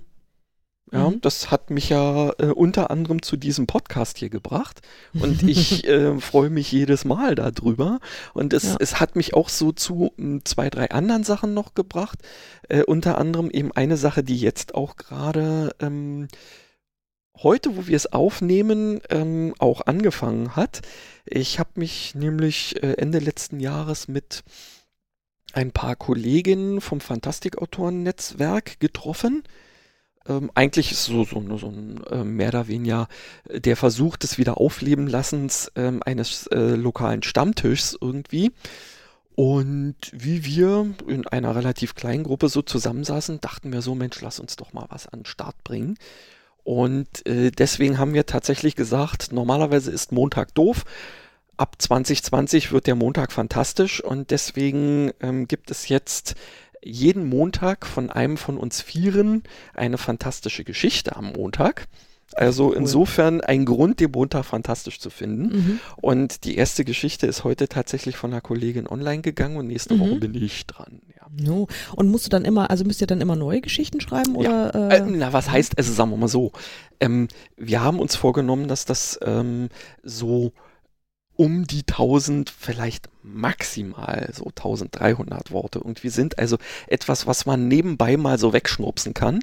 Ja, 0.91 1.09
Mhm. 1.09 1.21
das 1.21 1.51
hat 1.51 1.69
mich 1.69 1.89
ja 1.89 2.31
äh, 2.39 2.47
unter 2.47 2.91
anderem 2.91 3.21
zu 3.21 3.37
diesem 3.37 3.65
Podcast 3.67 4.17
hier 4.17 4.29
gebracht. 4.29 4.81
Und 5.13 5.41
ich 5.47 5.85
äh, 5.87 6.19
freue 6.19 6.49
mich 6.49 6.71
jedes 6.71 7.05
Mal 7.05 7.35
darüber. 7.35 7.99
Und 8.33 8.51
es, 8.53 8.63
Ja. 8.63 8.77
es 8.79 8.99
hat 8.99 9.15
mich 9.15 9.33
auch 9.33 9.47
so 9.49 9.71
zu 9.71 10.11
m, 10.17 10.41
zwei, 10.43 10.69
drei 10.69 10.91
anderen 10.91 11.23
Sachen 11.23 11.53
noch 11.53 11.75
gebracht. 11.75 12.19
Äh, 12.67 12.83
unter 12.83 13.17
anderem 13.17 13.49
eben 13.51 13.71
eine 13.71 13.95
Sache, 13.97 14.23
die 14.23 14.37
jetzt 14.37 14.75
auch 14.75 14.97
gerade 14.97 15.73
ähm, 15.79 16.27
heute, 17.41 17.77
wo 17.77 17.87
wir 17.87 17.95
es 17.95 18.11
aufnehmen, 18.11 18.99
ähm, 19.09 19.53
auch 19.59 19.81
angefangen 19.85 20.55
hat. 20.57 20.81
Ich 21.25 21.57
habe 21.59 21.69
mich 21.75 22.15
nämlich 22.15 22.83
äh, 22.83 22.93
Ende 22.97 23.19
letzten 23.19 23.59
Jahres 23.61 24.07
mit 24.09 24.43
ein 25.53 25.71
paar 25.71 25.95
Kolleginnen 25.95 26.81
vom 26.81 26.99
Fantastikautoren-Netzwerk 26.99 28.79
getroffen. 28.79 29.43
Ähm, 30.27 30.51
eigentlich 30.53 30.91
ist 30.91 31.05
so, 31.05 31.23
so, 31.23 31.57
so 31.57 31.67
ein 31.67 32.03
äh, 32.09 32.23
mehr 32.23 32.49
oder 32.49 32.67
weniger 32.67 33.07
äh, 33.49 33.59
der 33.59 33.75
Versuch 33.75 34.17
des 34.17 34.37
Wiederaufleben-Lassens 34.37 35.71
ähm, 35.75 36.01
eines 36.05 36.47
äh, 36.47 36.75
lokalen 36.75 37.23
Stammtischs 37.23 37.97
irgendwie. 37.99 38.51
Und 39.35 39.95
wie 40.11 40.45
wir 40.45 40.93
in 41.07 41.25
einer 41.27 41.55
relativ 41.55 41.95
kleinen 41.95 42.23
Gruppe 42.23 42.49
so 42.49 42.61
zusammensaßen, 42.61 43.39
dachten 43.39 43.71
wir 43.71 43.81
so, 43.81 43.95
Mensch, 43.95 44.21
lass 44.21 44.39
uns 44.39 44.55
doch 44.55 44.73
mal 44.73 44.85
was 44.89 45.07
an 45.07 45.21
den 45.21 45.25
Start 45.25 45.63
bringen. 45.63 45.97
Und 46.63 47.25
äh, 47.25 47.49
deswegen 47.49 47.97
haben 47.97 48.13
wir 48.13 48.25
tatsächlich 48.25 48.75
gesagt, 48.75 49.31
normalerweise 49.31 49.89
ist 49.89 50.11
Montag 50.11 50.53
doof. 50.53 50.83
Ab 51.57 51.75
2020 51.79 52.71
wird 52.71 52.87
der 52.87 52.95
Montag 52.95 53.31
fantastisch 53.31 54.03
und 54.03 54.31
deswegen 54.31 55.11
ähm, 55.21 55.47
gibt 55.47 55.71
es 55.71 55.87
jetzt 55.89 56.35
jeden 56.83 57.27
Montag 57.29 57.85
von 57.85 58.09
einem 58.09 58.37
von 58.37 58.57
uns 58.57 58.81
Vieren 58.81 59.43
eine 59.73 59.97
fantastische 59.97 60.63
Geschichte 60.63 61.15
am 61.15 61.33
Montag. 61.33 61.87
Also 62.33 62.69
Cool. 62.69 62.77
insofern 62.77 63.41
ein 63.41 63.65
Grund, 63.65 63.99
den 63.99 64.11
Montag 64.11 64.45
fantastisch 64.45 64.99
zu 65.01 65.09
finden. 65.09 65.43
Mhm. 65.53 65.79
Und 65.97 66.45
die 66.45 66.55
erste 66.55 66.85
Geschichte 66.85 67.27
ist 67.27 67.43
heute 67.43 67.67
tatsächlich 67.67 68.15
von 68.15 68.31
einer 68.31 68.39
Kollegin 68.39 68.87
online 68.87 69.21
gegangen 69.21 69.57
und 69.57 69.67
nächste 69.67 69.95
Mhm. 69.95 69.99
Woche 69.99 70.15
bin 70.15 70.33
ich 70.35 70.65
dran. 70.65 71.01
Ja. 71.13 71.27
No. 71.45 71.67
Und 71.95 72.09
musst 72.09 72.25
du 72.25 72.29
dann 72.29 72.45
immer, 72.45 72.69
also 72.71 72.85
müsst 72.85 73.01
ihr 73.01 73.07
dann 73.07 73.19
immer 73.19 73.35
neue 73.35 73.59
Geschichten 73.59 73.99
schreiben 73.99 74.35
oder? 74.37 74.73
Äh, 74.91 74.97
Äh, 74.99 75.05
na, 75.07 75.33
was 75.33 75.49
heißt, 75.51 75.77
also 75.77 75.91
sagen 75.91 76.09
wir 76.11 76.17
mal 76.17 76.29
so, 76.29 76.53
ähm, 77.01 77.27
wir 77.57 77.83
haben 77.83 77.99
uns 77.99 78.15
vorgenommen, 78.15 78.69
dass 78.69 78.85
das 78.85 79.19
ähm, 79.23 79.67
so 80.01 80.53
um 81.41 81.65
die 81.65 81.79
1000, 81.79 82.51
vielleicht 82.51 83.09
maximal 83.23 84.29
so 84.31 84.45
1300 84.45 85.49
Worte 85.49 85.79
irgendwie 85.79 86.09
sind. 86.09 86.37
Also 86.37 86.57
etwas, 86.85 87.25
was 87.25 87.47
man 87.47 87.67
nebenbei 87.67 88.15
mal 88.15 88.37
so 88.37 88.53
wegschnupsen 88.53 89.15
kann. 89.15 89.39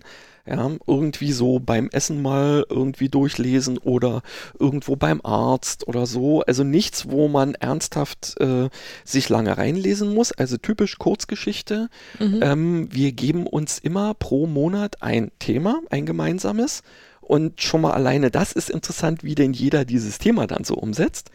Ja, 0.46 0.70
irgendwie 0.86 1.32
so 1.32 1.58
beim 1.58 1.88
Essen 1.90 2.22
mal 2.22 2.64
irgendwie 2.70 3.08
durchlesen 3.08 3.78
oder 3.78 4.22
irgendwo 4.60 4.94
beim 4.94 5.20
Arzt 5.24 5.88
oder 5.88 6.06
so. 6.06 6.42
Also 6.42 6.62
nichts, 6.62 7.10
wo 7.10 7.26
man 7.26 7.54
ernsthaft 7.56 8.40
äh, 8.40 8.68
sich 9.04 9.28
lange 9.28 9.58
reinlesen 9.58 10.14
muss. 10.14 10.30
Also 10.30 10.56
typisch 10.56 10.98
Kurzgeschichte. 10.98 11.88
mhm. 12.20 12.38
Ähm, 12.42 12.88
wir 12.92 13.10
geben 13.10 13.44
uns 13.44 13.80
immer 13.80 14.14
pro 14.14 14.46
Monat 14.46 15.02
ein 15.02 15.32
Thema, 15.40 15.80
ein 15.90 16.06
gemeinsames. 16.06 16.84
Und 17.20 17.60
schon 17.60 17.80
mal 17.80 17.92
alleine 17.92 18.30
das 18.30 18.52
ist 18.52 18.70
interessant, 18.70 19.24
wie 19.24 19.34
denn 19.34 19.52
jeder 19.52 19.84
dieses 19.84 20.18
Thema 20.18 20.46
dann 20.46 20.62
so 20.62 20.76
umsetzt. 20.76 21.32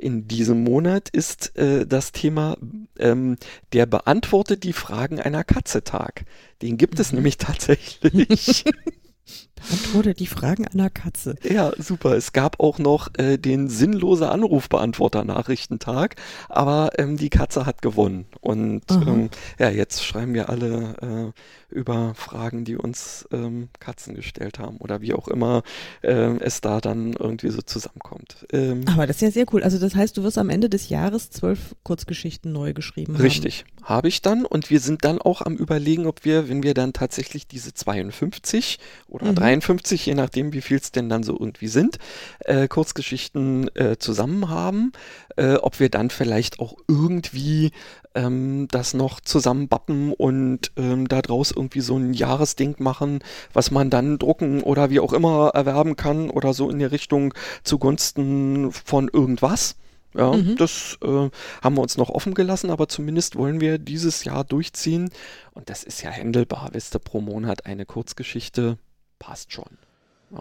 In 0.00 0.26
diesem 0.26 0.64
Monat 0.64 1.10
ist 1.10 1.54
äh, 1.58 1.86
das 1.86 2.12
Thema, 2.12 2.56
ähm, 2.98 3.36
der 3.74 3.84
beantwortet 3.84 4.64
die 4.64 4.72
Fragen 4.72 5.20
einer 5.20 5.44
Katze 5.44 5.84
Tag. 5.84 6.24
Den 6.62 6.78
gibt 6.78 6.98
es 7.00 7.12
Mhm. 7.12 7.16
nämlich 7.16 7.36
tatsächlich. 7.36 8.64
Beantworte 9.68 10.14
die 10.14 10.26
Fragen 10.26 10.66
einer 10.66 10.90
Katze. 10.90 11.36
Ja, 11.42 11.72
super. 11.78 12.16
Es 12.16 12.32
gab 12.32 12.60
auch 12.60 12.78
noch 12.78 13.08
äh, 13.18 13.36
den 13.38 13.68
sinnlose 13.68 14.30
Anrufbeantworter-Nachrichtentag, 14.30 16.16
aber 16.48 16.90
ähm, 16.98 17.16
die 17.16 17.30
Katze 17.30 17.66
hat 17.66 17.82
gewonnen. 17.82 18.26
Und 18.40 18.82
ähm, 18.90 19.30
ja, 19.58 19.70
jetzt 19.70 20.04
schreiben 20.04 20.34
wir 20.34 20.48
alle 20.48 21.32
äh, 21.70 21.74
über 21.74 22.14
Fragen, 22.14 22.64
die 22.64 22.76
uns 22.76 23.28
ähm, 23.32 23.68
Katzen 23.78 24.14
gestellt 24.14 24.58
haben 24.58 24.78
oder 24.78 25.00
wie 25.00 25.14
auch 25.14 25.28
immer 25.28 25.62
ähm, 26.02 26.38
es 26.40 26.60
da 26.60 26.80
dann 26.80 27.12
irgendwie 27.12 27.50
so 27.50 27.62
zusammenkommt. 27.62 28.46
Ähm, 28.52 28.84
Aber 28.86 29.06
das 29.06 29.16
ist 29.16 29.22
ja 29.22 29.30
sehr 29.30 29.46
cool. 29.52 29.62
Also 29.62 29.78
das 29.78 29.94
heißt, 29.94 30.16
du 30.16 30.22
wirst 30.22 30.38
am 30.38 30.50
Ende 30.50 30.68
des 30.68 30.88
Jahres 30.88 31.30
zwölf 31.30 31.76
Kurzgeschichten 31.84 32.52
neu 32.52 32.72
geschrieben 32.72 33.14
haben. 33.14 33.22
Richtig, 33.22 33.64
habe 33.82 34.08
ich 34.08 34.22
dann 34.22 34.44
und 34.44 34.70
wir 34.70 34.80
sind 34.80 35.04
dann 35.04 35.20
auch 35.20 35.42
am 35.42 35.54
überlegen, 35.56 36.06
ob 36.06 36.24
wir, 36.24 36.48
wenn 36.48 36.62
wir 36.62 36.74
dann 36.74 36.92
tatsächlich 36.92 37.46
diese 37.46 37.72
52 37.72 38.78
oder 39.08 39.26
Mhm. 39.26 39.34
53, 39.50 40.06
je 40.06 40.14
nachdem 40.14 40.52
wie 40.52 40.60
viel 40.60 40.76
es 40.78 40.92
denn 40.92 41.08
dann 41.08 41.22
so 41.22 41.32
irgendwie 41.32 41.68
sind, 41.68 41.98
äh, 42.40 42.68
Kurzgeschichten 42.68 43.74
äh, 43.74 43.96
zusammen 43.98 44.48
haben, 44.48 44.92
äh, 45.36 45.54
ob 45.54 45.80
wir 45.80 45.88
dann 45.88 46.10
vielleicht 46.10 46.60
auch 46.60 46.74
irgendwie 46.86 47.72
ähm, 48.14 48.68
das 48.70 48.94
noch 48.94 49.20
zusammenbappen 49.20 50.12
und 50.12 50.72
ähm, 50.76 51.08
daraus 51.08 51.50
irgendwie 51.50 51.80
so 51.80 51.96
ein 51.96 52.14
Jahresding 52.14 52.76
machen, 52.78 53.20
was 53.52 53.70
man 53.70 53.90
dann 53.90 54.18
drucken 54.18 54.62
oder 54.62 54.90
wie 54.90 55.00
auch 55.00 55.12
immer 55.12 55.50
erwerben 55.54 55.96
kann 55.96 56.30
oder 56.30 56.54
so 56.54 56.70
in 56.70 56.78
der 56.78 56.92
Richtung 56.92 57.34
zugunsten 57.64 58.70
von 58.72 59.08
irgendwas. 59.12 59.76
Ja, 60.12 60.32
Mhm. 60.32 60.56
das 60.56 60.98
äh, 61.04 61.30
haben 61.62 61.76
wir 61.76 61.82
uns 61.82 61.96
noch 61.96 62.10
offen 62.10 62.34
gelassen, 62.34 62.70
aber 62.70 62.88
zumindest 62.88 63.36
wollen 63.36 63.60
wir 63.60 63.78
dieses 63.78 64.24
Jahr 64.24 64.42
durchziehen. 64.42 65.10
Und 65.52 65.70
das 65.70 65.84
ist 65.84 66.02
ja 66.02 66.10
händelbar, 66.10 66.70
wisst 66.72 66.96
ihr, 66.96 66.98
pro 66.98 67.20
Monat 67.20 67.64
eine 67.66 67.86
Kurzgeschichte 67.86 68.76
passt 69.20 69.52
schon. 69.52 69.78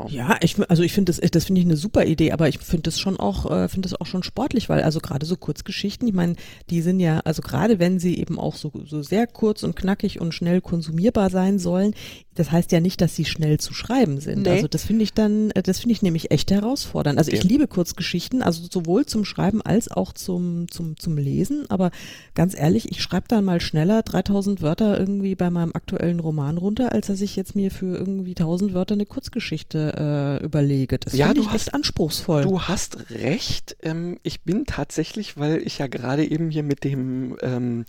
Ja, 0.07 0.37
ich, 0.41 0.55
also 0.69 0.83
ich 0.83 0.93
finde 0.93 1.11
das, 1.11 1.31
das 1.31 1.45
finde 1.45 1.61
ich 1.61 1.65
eine 1.65 1.75
super 1.75 2.05
Idee, 2.05 2.31
aber 2.31 2.47
ich 2.47 2.59
finde 2.59 2.83
das 2.83 2.99
schon 2.99 3.17
auch, 3.17 3.49
äh, 3.49 3.67
finde 3.67 3.89
das 3.89 3.99
auch 3.99 4.05
schon 4.05 4.21
sportlich, 4.21 4.69
weil 4.69 4.83
also 4.83 4.99
gerade 4.99 5.25
so 5.25 5.35
Kurzgeschichten, 5.35 6.07
ich 6.07 6.13
meine, 6.13 6.35
die 6.69 6.81
sind 6.81 6.99
ja, 6.99 7.21
also 7.21 7.41
gerade 7.41 7.79
wenn 7.79 7.99
sie 7.99 8.17
eben 8.17 8.37
auch 8.37 8.55
so, 8.55 8.71
so 8.85 9.01
sehr 9.01 9.25
kurz 9.25 9.63
und 9.63 9.75
knackig 9.75 10.21
und 10.21 10.33
schnell 10.33 10.61
konsumierbar 10.61 11.31
sein 11.31 11.57
sollen, 11.57 11.95
das 12.35 12.51
heißt 12.51 12.71
ja 12.71 12.79
nicht, 12.79 13.01
dass 13.01 13.15
sie 13.15 13.25
schnell 13.25 13.59
zu 13.59 13.73
schreiben 13.73 14.21
sind. 14.21 14.43
Nee. 14.43 14.49
Also 14.49 14.67
das 14.67 14.85
finde 14.85 15.03
ich 15.03 15.13
dann, 15.13 15.49
äh, 15.51 15.63
das 15.63 15.79
finde 15.79 15.93
ich 15.93 16.03
nämlich 16.03 16.29
echt 16.29 16.51
herausfordernd. 16.51 17.17
Also 17.17 17.31
ich 17.31 17.43
ja. 17.43 17.49
liebe 17.49 17.67
Kurzgeschichten, 17.67 18.43
also 18.43 18.61
sowohl 18.71 19.07
zum 19.07 19.25
Schreiben 19.25 19.61
als 19.63 19.89
auch 19.89 20.13
zum, 20.13 20.69
zum, 20.69 20.97
zum 20.97 21.17
Lesen, 21.17 21.65
aber 21.69 21.89
ganz 22.35 22.55
ehrlich, 22.55 22.91
ich 22.91 23.01
schreibe 23.01 23.27
dann 23.27 23.43
mal 23.43 23.59
schneller 23.59 24.03
3000 24.03 24.61
Wörter 24.61 24.99
irgendwie 24.99 25.33
bei 25.33 25.49
meinem 25.49 25.71
aktuellen 25.73 26.19
Roman 26.19 26.59
runter, 26.59 26.91
als 26.91 27.07
dass 27.07 27.21
ich 27.21 27.35
jetzt 27.35 27.55
mir 27.55 27.71
für 27.71 27.97
irgendwie 27.97 28.31
1000 28.31 28.73
Wörter 28.73 28.93
eine 28.93 29.07
Kurzgeschichte 29.07 29.78
äh, 29.79 30.43
überlege. 30.43 30.99
Das 30.99 31.13
ja, 31.13 31.27
finde 31.27 31.41
ich 31.41 31.47
hast, 31.47 31.55
echt 31.55 31.73
anspruchsvoll. 31.73 32.43
Du 32.43 32.61
hast 32.61 33.09
recht. 33.11 33.77
Ähm, 33.81 34.19
ich 34.23 34.41
bin 34.41 34.65
tatsächlich, 34.65 35.37
weil 35.37 35.61
ich 35.65 35.79
ja 35.79 35.87
gerade 35.87 36.25
eben 36.25 36.49
hier 36.49 36.63
mit 36.63 36.83
dem, 36.83 37.37
ähm, 37.41 37.85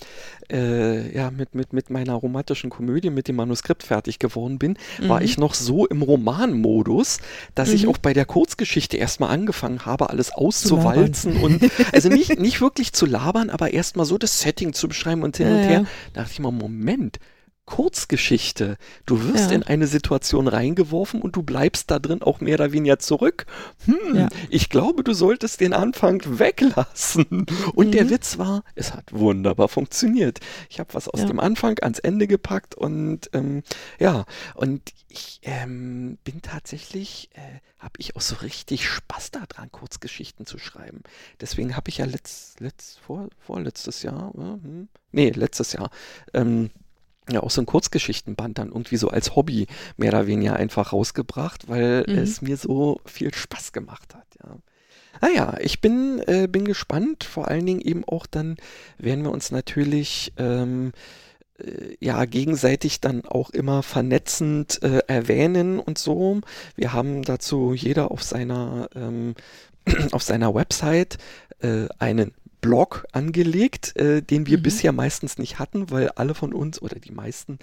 äh, 0.51 1.15
ja, 1.15 1.31
mit, 1.31 1.55
mit, 1.55 1.73
mit 1.73 1.91
meiner 1.91 2.15
romantischen 2.15 2.71
Komödie, 2.71 3.11
mit 3.11 3.29
dem 3.29 3.37
Manuskript 3.37 3.83
fertig 3.83 4.19
geworden 4.19 4.59
bin, 4.59 4.77
mhm. 5.01 5.09
war 5.09 5.23
ich 5.23 5.39
noch 5.39 5.55
so 5.55 5.87
im 5.87 6.03
Romanmodus, 6.03 7.19
dass 7.55 7.71
mhm. 7.71 7.75
ich 7.75 7.87
auch 7.89 7.99
bei 7.99 8.13
der 8.13 8.25
Kurzgeschichte 8.25 8.97
erstmal 8.97 9.31
angefangen 9.31 9.85
habe, 9.87 10.11
alles 10.11 10.33
auszuwalzen 10.33 11.37
und 11.37 11.71
also 11.93 12.09
nicht, 12.09 12.39
nicht 12.39 12.61
wirklich 12.61 12.93
zu 12.93 13.07
labern, 13.07 13.51
aber 13.51 13.73
erstmal 13.73 14.07
so 14.07 14.19
das 14.19 14.41
Setting 14.41 14.73
zu 14.73 14.89
beschreiben 14.89 15.23
und 15.23 15.37
hin 15.37 15.49
ja, 15.49 15.55
und 15.55 15.63
her. 15.63 15.85
Da 16.13 16.21
dachte 16.21 16.33
ich 16.33 16.41
mal, 16.41 16.53
Moment, 16.53 17.19
Kurzgeschichte. 17.71 18.77
Du 19.07 19.23
wirst 19.23 19.51
ja. 19.51 19.57
in 19.57 19.63
eine 19.63 19.87
Situation 19.87 20.49
reingeworfen 20.49 21.23
und 21.23 21.37
du 21.37 21.45
bleibst 21.45 21.89
da 21.93 22.01
drin 22.01 22.21
auch 22.21 22.41
mehr 22.41 22.55
oder 22.55 22.73
weniger 22.73 22.99
zurück. 22.99 23.47
Hm, 23.85 24.17
ja. 24.17 24.29
ich 24.49 24.71
glaube, 24.71 25.05
du 25.05 25.15
solltest 25.15 25.61
den 25.61 25.73
Anfang 25.73 26.21
weglassen. 26.27 27.47
Und 27.75 27.87
mhm. 27.87 27.93
der 27.93 28.11
Witz 28.11 28.39
war, 28.39 28.65
es 28.75 28.93
hat 28.93 29.13
wunderbar 29.13 29.69
funktioniert. 29.69 30.41
Ich 30.69 30.81
habe 30.81 30.93
was 30.95 31.09
aus 31.09 31.21
ja. 31.21 31.27
dem 31.27 31.39
Anfang 31.39 31.79
ans 31.81 32.01
Ende 32.01 32.27
gepackt 32.27 32.75
und 32.75 33.31
ähm, 33.35 33.63
ja, 34.01 34.25
und 34.57 34.93
ich 35.07 35.39
ähm, 35.43 36.19
bin 36.25 36.43
tatsächlich, 36.43 37.31
äh, 37.35 37.61
habe 37.79 37.95
ich 37.99 38.17
auch 38.17 38.21
so 38.21 38.35
richtig 38.37 38.89
Spaß 38.89 39.31
daran, 39.31 39.71
Kurzgeschichten 39.71 40.45
zu 40.45 40.59
schreiben. 40.59 41.03
Deswegen 41.41 41.77
habe 41.77 41.89
ich 41.89 41.99
ja 41.99 42.05
letzt, 42.05 42.59
letzt, 42.59 42.99
vor, 42.99 43.29
vorletztes 43.39 44.03
Jahr, 44.03 44.33
äh, 44.35 44.41
hm, 44.41 44.89
nee, 45.13 45.31
letztes 45.31 45.73
Jahr, 45.73 45.91
ähm, 46.35 46.71
ja 47.31 47.43
auch 47.43 47.51
so 47.51 47.61
ein 47.61 47.67
Kurzgeschichtenband 47.67 48.59
dann 48.59 48.69
irgendwie 48.69 48.97
so 48.97 49.09
als 49.09 49.37
Hobby 49.37 49.67
mehr 49.97 50.11
oder 50.11 50.27
weniger 50.27 50.57
einfach 50.57 50.93
rausgebracht, 50.93 51.69
weil 51.69 52.05
mhm. 52.07 52.19
es 52.19 52.43
mir 52.43 52.57
so 52.57 53.01
viel 53.05 53.33
Spaß 53.35 53.73
gemacht 53.73 54.15
hat, 54.15 54.27
ja. 54.43 54.57
Naja, 55.21 55.55
ich 55.61 55.81
bin, 55.81 56.23
äh, 56.27 56.49
bin 56.51 56.65
gespannt. 56.65 57.25
Vor 57.25 57.49
allen 57.49 57.67
Dingen 57.67 57.81
eben 57.81 58.05
auch 58.07 58.27
dann 58.27 58.57
werden 58.97 59.25
wir 59.25 59.33
uns 59.33 59.51
natürlich 59.51 60.33
ähm, 60.39 60.93
äh, 61.59 61.97
ja 62.01 62.25
gegenseitig 62.25 63.01
dann 63.01 63.25
auch 63.25 63.51
immer 63.51 63.83
vernetzend 63.83 64.83
äh, 64.83 65.01
erwähnen 65.09 65.79
und 65.79 65.99
so. 65.99 66.41
Wir 66.77 66.93
haben 66.93 67.23
dazu 67.23 67.75
jeder 67.75 68.11
auf 68.11 68.23
seiner 68.23 68.89
ähm, 68.95 69.35
auf 70.13 70.23
seiner 70.23 70.55
Website 70.55 71.19
äh, 71.61 71.87
einen 71.99 72.33
Blog 72.61 73.07
angelegt, 73.13 73.97
äh, 73.97 74.23
den 74.23 74.47
wir 74.47 74.59
mhm. 74.59 74.63
bisher 74.63 74.93
meistens 74.93 75.39
nicht 75.39 75.59
hatten, 75.59 75.91
weil 75.91 76.11
alle 76.11 76.35
von 76.35 76.53
uns 76.53 76.81
oder 76.81 76.99
die 76.99 77.13
meisten 77.13 77.59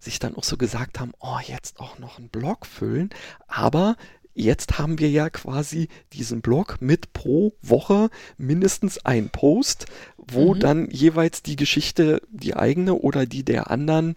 sich 0.00 0.18
dann 0.18 0.36
auch 0.36 0.44
so 0.44 0.56
gesagt 0.56 1.00
haben, 1.00 1.12
oh, 1.20 1.38
jetzt 1.46 1.80
auch 1.80 1.98
noch 1.98 2.18
einen 2.18 2.28
Blog 2.28 2.66
füllen. 2.66 3.10
Aber 3.46 3.96
jetzt 4.34 4.78
haben 4.78 4.98
wir 4.98 5.10
ja 5.10 5.30
quasi 5.30 5.88
diesen 6.12 6.40
Blog 6.40 6.78
mit 6.80 7.12
pro 7.12 7.52
Woche 7.62 8.10
mindestens 8.38 9.04
ein 9.04 9.30
Post, 9.30 9.86
wo 10.16 10.54
mhm. 10.54 10.60
dann 10.60 10.90
jeweils 10.90 11.42
die 11.42 11.56
Geschichte, 11.56 12.22
die 12.30 12.56
eigene 12.56 12.94
oder 12.94 13.26
die 13.26 13.44
der 13.44 13.70
anderen 13.70 14.14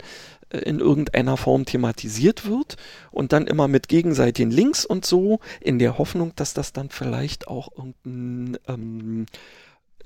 äh, 0.50 0.60
in 0.60 0.80
irgendeiner 0.80 1.38
Form 1.38 1.65
thematisiert 1.65 2.48
wird 2.48 2.78
und 3.12 3.34
dann 3.34 3.48
immer 3.48 3.67
mit 3.67 3.88
gegenseitigen 3.88 4.52
Links 4.52 4.86
und 4.86 5.06
so, 5.06 5.39
in 5.60 5.80
der 5.80 5.98
Hoffnung, 5.98 6.34
dass 6.36 6.54
das 6.54 6.74
dann 6.74 6.89
vielleicht 6.89 7.48
auch 7.48 7.69
irgendein 7.76 8.58
ähm, 8.67 9.26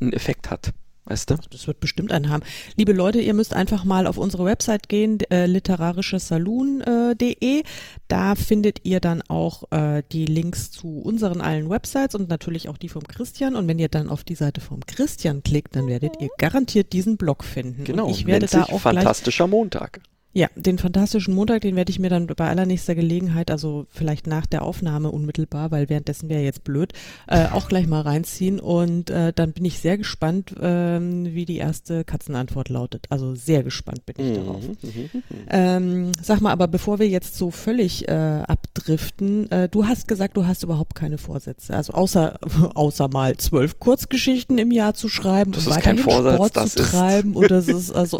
einen 0.02 0.14
Effekt 0.14 0.50
hat. 0.50 0.74
Weißt 1.10 1.30
du? 1.32 1.36
Das 1.50 1.66
wird 1.66 1.80
bestimmt 1.80 2.12
einen 2.12 2.30
haben. 2.30 2.44
Liebe 2.76 2.94
Leute, 2.94 3.20
ihr 3.20 3.34
müsst 3.34 3.56
einfach 3.56 3.84
mal 3.84 4.06
auf 4.06 4.20
unsere 4.20 4.46
Website 4.46 4.90
gehen, 4.90 5.18
äh, 5.32 5.48
literarisches-saloon.de. 5.48 7.60
Äh, 7.60 7.64
da 8.08 8.36
findet 8.36 8.86
ihr 8.86 9.00
dann 9.00 9.24
auch 9.28 9.64
äh, 9.72 10.04
die 10.12 10.28
Links 10.28 10.70
zu 10.70 11.00
unseren 11.00 11.42
allen 11.42 11.68
Websites 11.70 12.14
und 12.14 12.30
natürlich 12.30 12.70
auch 12.70 12.78
die 12.78 12.90
vom 12.90 13.08
Christian. 13.08 13.56
Und 13.56 13.68
wenn 13.68 13.80
ihr 13.80 13.90
dann 13.90 14.08
auf 14.10 14.24
die 14.24 14.36
Seite 14.36 14.62
vom 14.62 14.86
Christian 14.86 15.42
klickt, 15.42 15.76
dann 15.76 15.88
werdet 15.88 16.22
ihr 16.22 16.30
garantiert 16.38 16.94
diesen 16.94 17.18
Blog 17.18 17.44
finden. 17.44 17.86
Genau, 17.86 18.06
und 18.06 18.12
ich 18.12 18.28
werde 18.28 18.46
da 18.46 18.66
auch 18.66 18.80
fantastischer 18.80 19.48
Montag. 19.48 20.02
Ja, 20.32 20.48
den 20.56 20.78
fantastischen 20.78 21.34
Montag, 21.34 21.62
den 21.62 21.76
werde 21.76 21.90
ich 21.90 21.98
mir 21.98 22.10
dann 22.12 22.28
bei 22.28 22.48
allernächster 22.48 22.94
Gelegenheit, 22.94 23.50
also 23.50 23.88
vielleicht 23.90 24.28
nach 24.28 24.46
der 24.46 24.62
Aufnahme 24.62 25.10
unmittelbar, 25.10 25.72
weil 25.72 25.90
währenddessen 25.90 26.30
wäre 26.30 26.44
jetzt 26.44 26.64
blöd, 26.64 26.94
äh, 27.28 27.48
auch 27.48 27.68
gleich 27.68 27.88
mal 27.88 28.02
reinziehen. 28.02 28.60
Und 28.60 29.10
äh, 29.10 29.34
dann 29.34 29.54
bin 29.54 29.66
ich 29.66 29.80
sehr 29.80 29.98
gespannt, 29.98 30.54
ähm, 30.62 31.34
wie 31.34 31.46
die 31.46 31.58
erste 31.58 32.04
Katzenantwort 32.04 32.70
lautet. 32.70 33.08
Also 33.10 33.34
sehr 33.34 33.64
gespannt 33.64 34.06
bin 34.06 34.16
ich 34.20 34.32
mhm, 34.32 34.36
darauf. 34.36 34.62
Mhm, 34.62 34.78
mhm, 34.84 35.10
mhm. 35.14 35.24
Ähm, 35.50 36.12
sag 36.22 36.42
mal, 36.42 36.52
aber 36.52 36.68
bevor 36.68 37.00
wir 37.00 37.08
jetzt 37.08 37.36
so 37.36 37.50
völlig 37.50 38.08
äh, 38.08 38.12
abdriften, 38.12 39.50
äh, 39.52 39.68
du 39.68 39.88
hast 39.88 40.08
gesagt, 40.08 40.38
du 40.38 40.46
hast 40.46 40.62
überhaupt 40.62 40.94
keine 40.94 41.18
Vorsätze. 41.18 41.76
Also 41.76 41.94
außer 41.94 42.40
außer 42.76 43.08
mal 43.08 43.36
zwölf 43.38 43.80
Kurzgeschichten 43.80 44.60
im 44.60 44.70
Jahr 44.70 44.94
zu 44.94 45.10
schreiben 45.10 45.54
das 45.54 45.66
und 45.66 45.76
ist 45.76 45.82
kein 45.82 45.98
Vorsatz, 45.98 46.36
Sport 46.36 46.56
das 46.56 46.74
zu 46.74 46.84
treiben. 46.84 47.36
Und 47.40 47.50
das 47.50 47.68
ist 47.68 47.92
also 47.92 48.20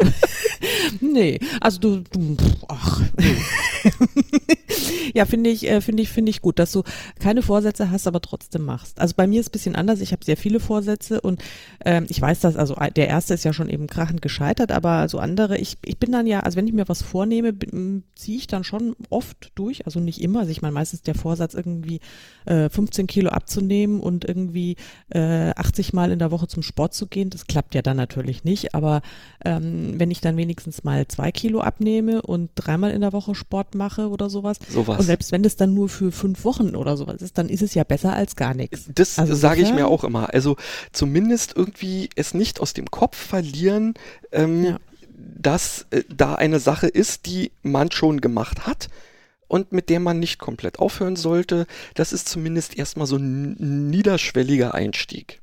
nee, 1.00 1.38
also 1.60 1.78
du 1.78 1.99
ach. 2.68 3.00
ja, 5.14 5.24
finde 5.24 5.50
ich, 5.50 5.68
äh, 5.68 5.80
finde 5.80 6.02
ich, 6.02 6.08
finde 6.10 6.30
ich 6.30 6.40
gut, 6.40 6.58
dass 6.58 6.72
du 6.72 6.82
keine 7.18 7.42
Vorsätze 7.42 7.90
hast, 7.90 8.06
aber 8.06 8.20
trotzdem 8.20 8.64
machst. 8.64 9.00
Also 9.00 9.14
bei 9.16 9.26
mir 9.26 9.40
ist 9.40 9.46
es 9.46 9.50
ein 9.50 9.52
bisschen 9.52 9.76
anders. 9.76 10.00
Ich 10.00 10.12
habe 10.12 10.24
sehr 10.24 10.36
viele 10.36 10.60
Vorsätze 10.60 11.20
und 11.20 11.42
ähm, 11.84 12.06
ich 12.08 12.20
weiß 12.20 12.40
dass, 12.40 12.56
also 12.56 12.76
der 12.96 13.08
erste 13.08 13.34
ist 13.34 13.44
ja 13.44 13.52
schon 13.52 13.68
eben 13.68 13.86
krachend 13.86 14.22
gescheitert, 14.22 14.72
aber 14.72 15.08
so 15.08 15.18
andere, 15.18 15.58
ich, 15.58 15.78
ich 15.84 15.98
bin 15.98 16.12
dann 16.12 16.26
ja, 16.26 16.40
also 16.40 16.56
wenn 16.56 16.66
ich 16.66 16.72
mir 16.72 16.88
was 16.88 17.02
vornehme, 17.02 17.54
ziehe 18.14 18.38
ich 18.38 18.46
dann 18.46 18.64
schon 18.64 18.96
oft 19.10 19.52
durch, 19.54 19.86
also 19.86 20.00
nicht 20.00 20.20
immer. 20.20 20.40
Also 20.40 20.52
ich 20.52 20.62
meine, 20.62 20.72
meistens 20.72 21.02
der 21.02 21.14
Vorsatz 21.14 21.54
irgendwie 21.54 22.00
äh, 22.46 22.68
15 22.68 23.06
Kilo 23.06 23.30
abzunehmen 23.30 24.00
und 24.00 24.24
irgendwie 24.24 24.76
äh, 25.10 25.50
80 25.50 25.92
Mal 25.92 26.12
in 26.12 26.18
der 26.18 26.30
Woche 26.30 26.48
zum 26.48 26.62
Sport 26.62 26.94
zu 26.94 27.06
gehen. 27.06 27.30
Das 27.30 27.46
klappt 27.46 27.74
ja 27.74 27.82
dann 27.82 27.96
natürlich 27.96 28.44
nicht, 28.44 28.74
aber 28.74 29.02
ähm, 29.44 29.94
wenn 29.98 30.10
ich 30.10 30.20
dann 30.20 30.36
wenigstens 30.36 30.84
mal 30.84 31.06
zwei 31.08 31.32
Kilo 31.32 31.60
abnehme 31.60 32.22
und 32.22 32.50
dreimal 32.54 32.92
in 32.92 33.00
der 33.00 33.12
Woche 33.12 33.34
Sport 33.34 33.74
mache 33.74 33.89
oder 33.98 34.30
sowas, 34.30 34.58
sowas. 34.68 34.98
und 34.98 35.04
selbst 35.04 35.32
wenn 35.32 35.42
das 35.42 35.56
dann 35.56 35.74
nur 35.74 35.88
für 35.88 36.12
fünf 36.12 36.44
Wochen 36.44 36.76
oder 36.76 36.96
sowas 36.96 37.22
ist, 37.22 37.38
dann 37.38 37.48
ist 37.48 37.62
es 37.62 37.74
ja 37.74 37.84
besser 37.84 38.12
als 38.12 38.36
gar 38.36 38.54
nichts. 38.54 38.88
Das 38.94 39.18
also 39.18 39.34
sage 39.34 39.62
ich 39.62 39.72
mir 39.72 39.86
auch 39.88 40.04
immer. 40.04 40.32
Also 40.32 40.56
zumindest 40.92 41.56
irgendwie 41.56 42.10
es 42.16 42.34
nicht 42.34 42.60
aus 42.60 42.72
dem 42.72 42.90
Kopf 42.90 43.16
verlieren, 43.16 43.94
ähm, 44.32 44.64
ja. 44.64 44.78
dass 45.16 45.86
äh, 45.90 46.02
da 46.08 46.34
eine 46.34 46.60
Sache 46.60 46.86
ist, 46.86 47.26
die 47.26 47.52
man 47.62 47.90
schon 47.90 48.20
gemacht 48.20 48.66
hat 48.66 48.88
und 49.48 49.72
mit 49.72 49.88
der 49.88 50.00
man 50.00 50.18
nicht 50.18 50.38
komplett 50.38 50.78
aufhören 50.78 51.16
sollte. 51.16 51.66
Das 51.94 52.12
ist 52.12 52.28
zumindest 52.28 52.78
erstmal 52.78 53.06
so 53.06 53.16
ein 53.16 53.90
niederschwelliger 53.90 54.74
Einstieg. 54.74 55.40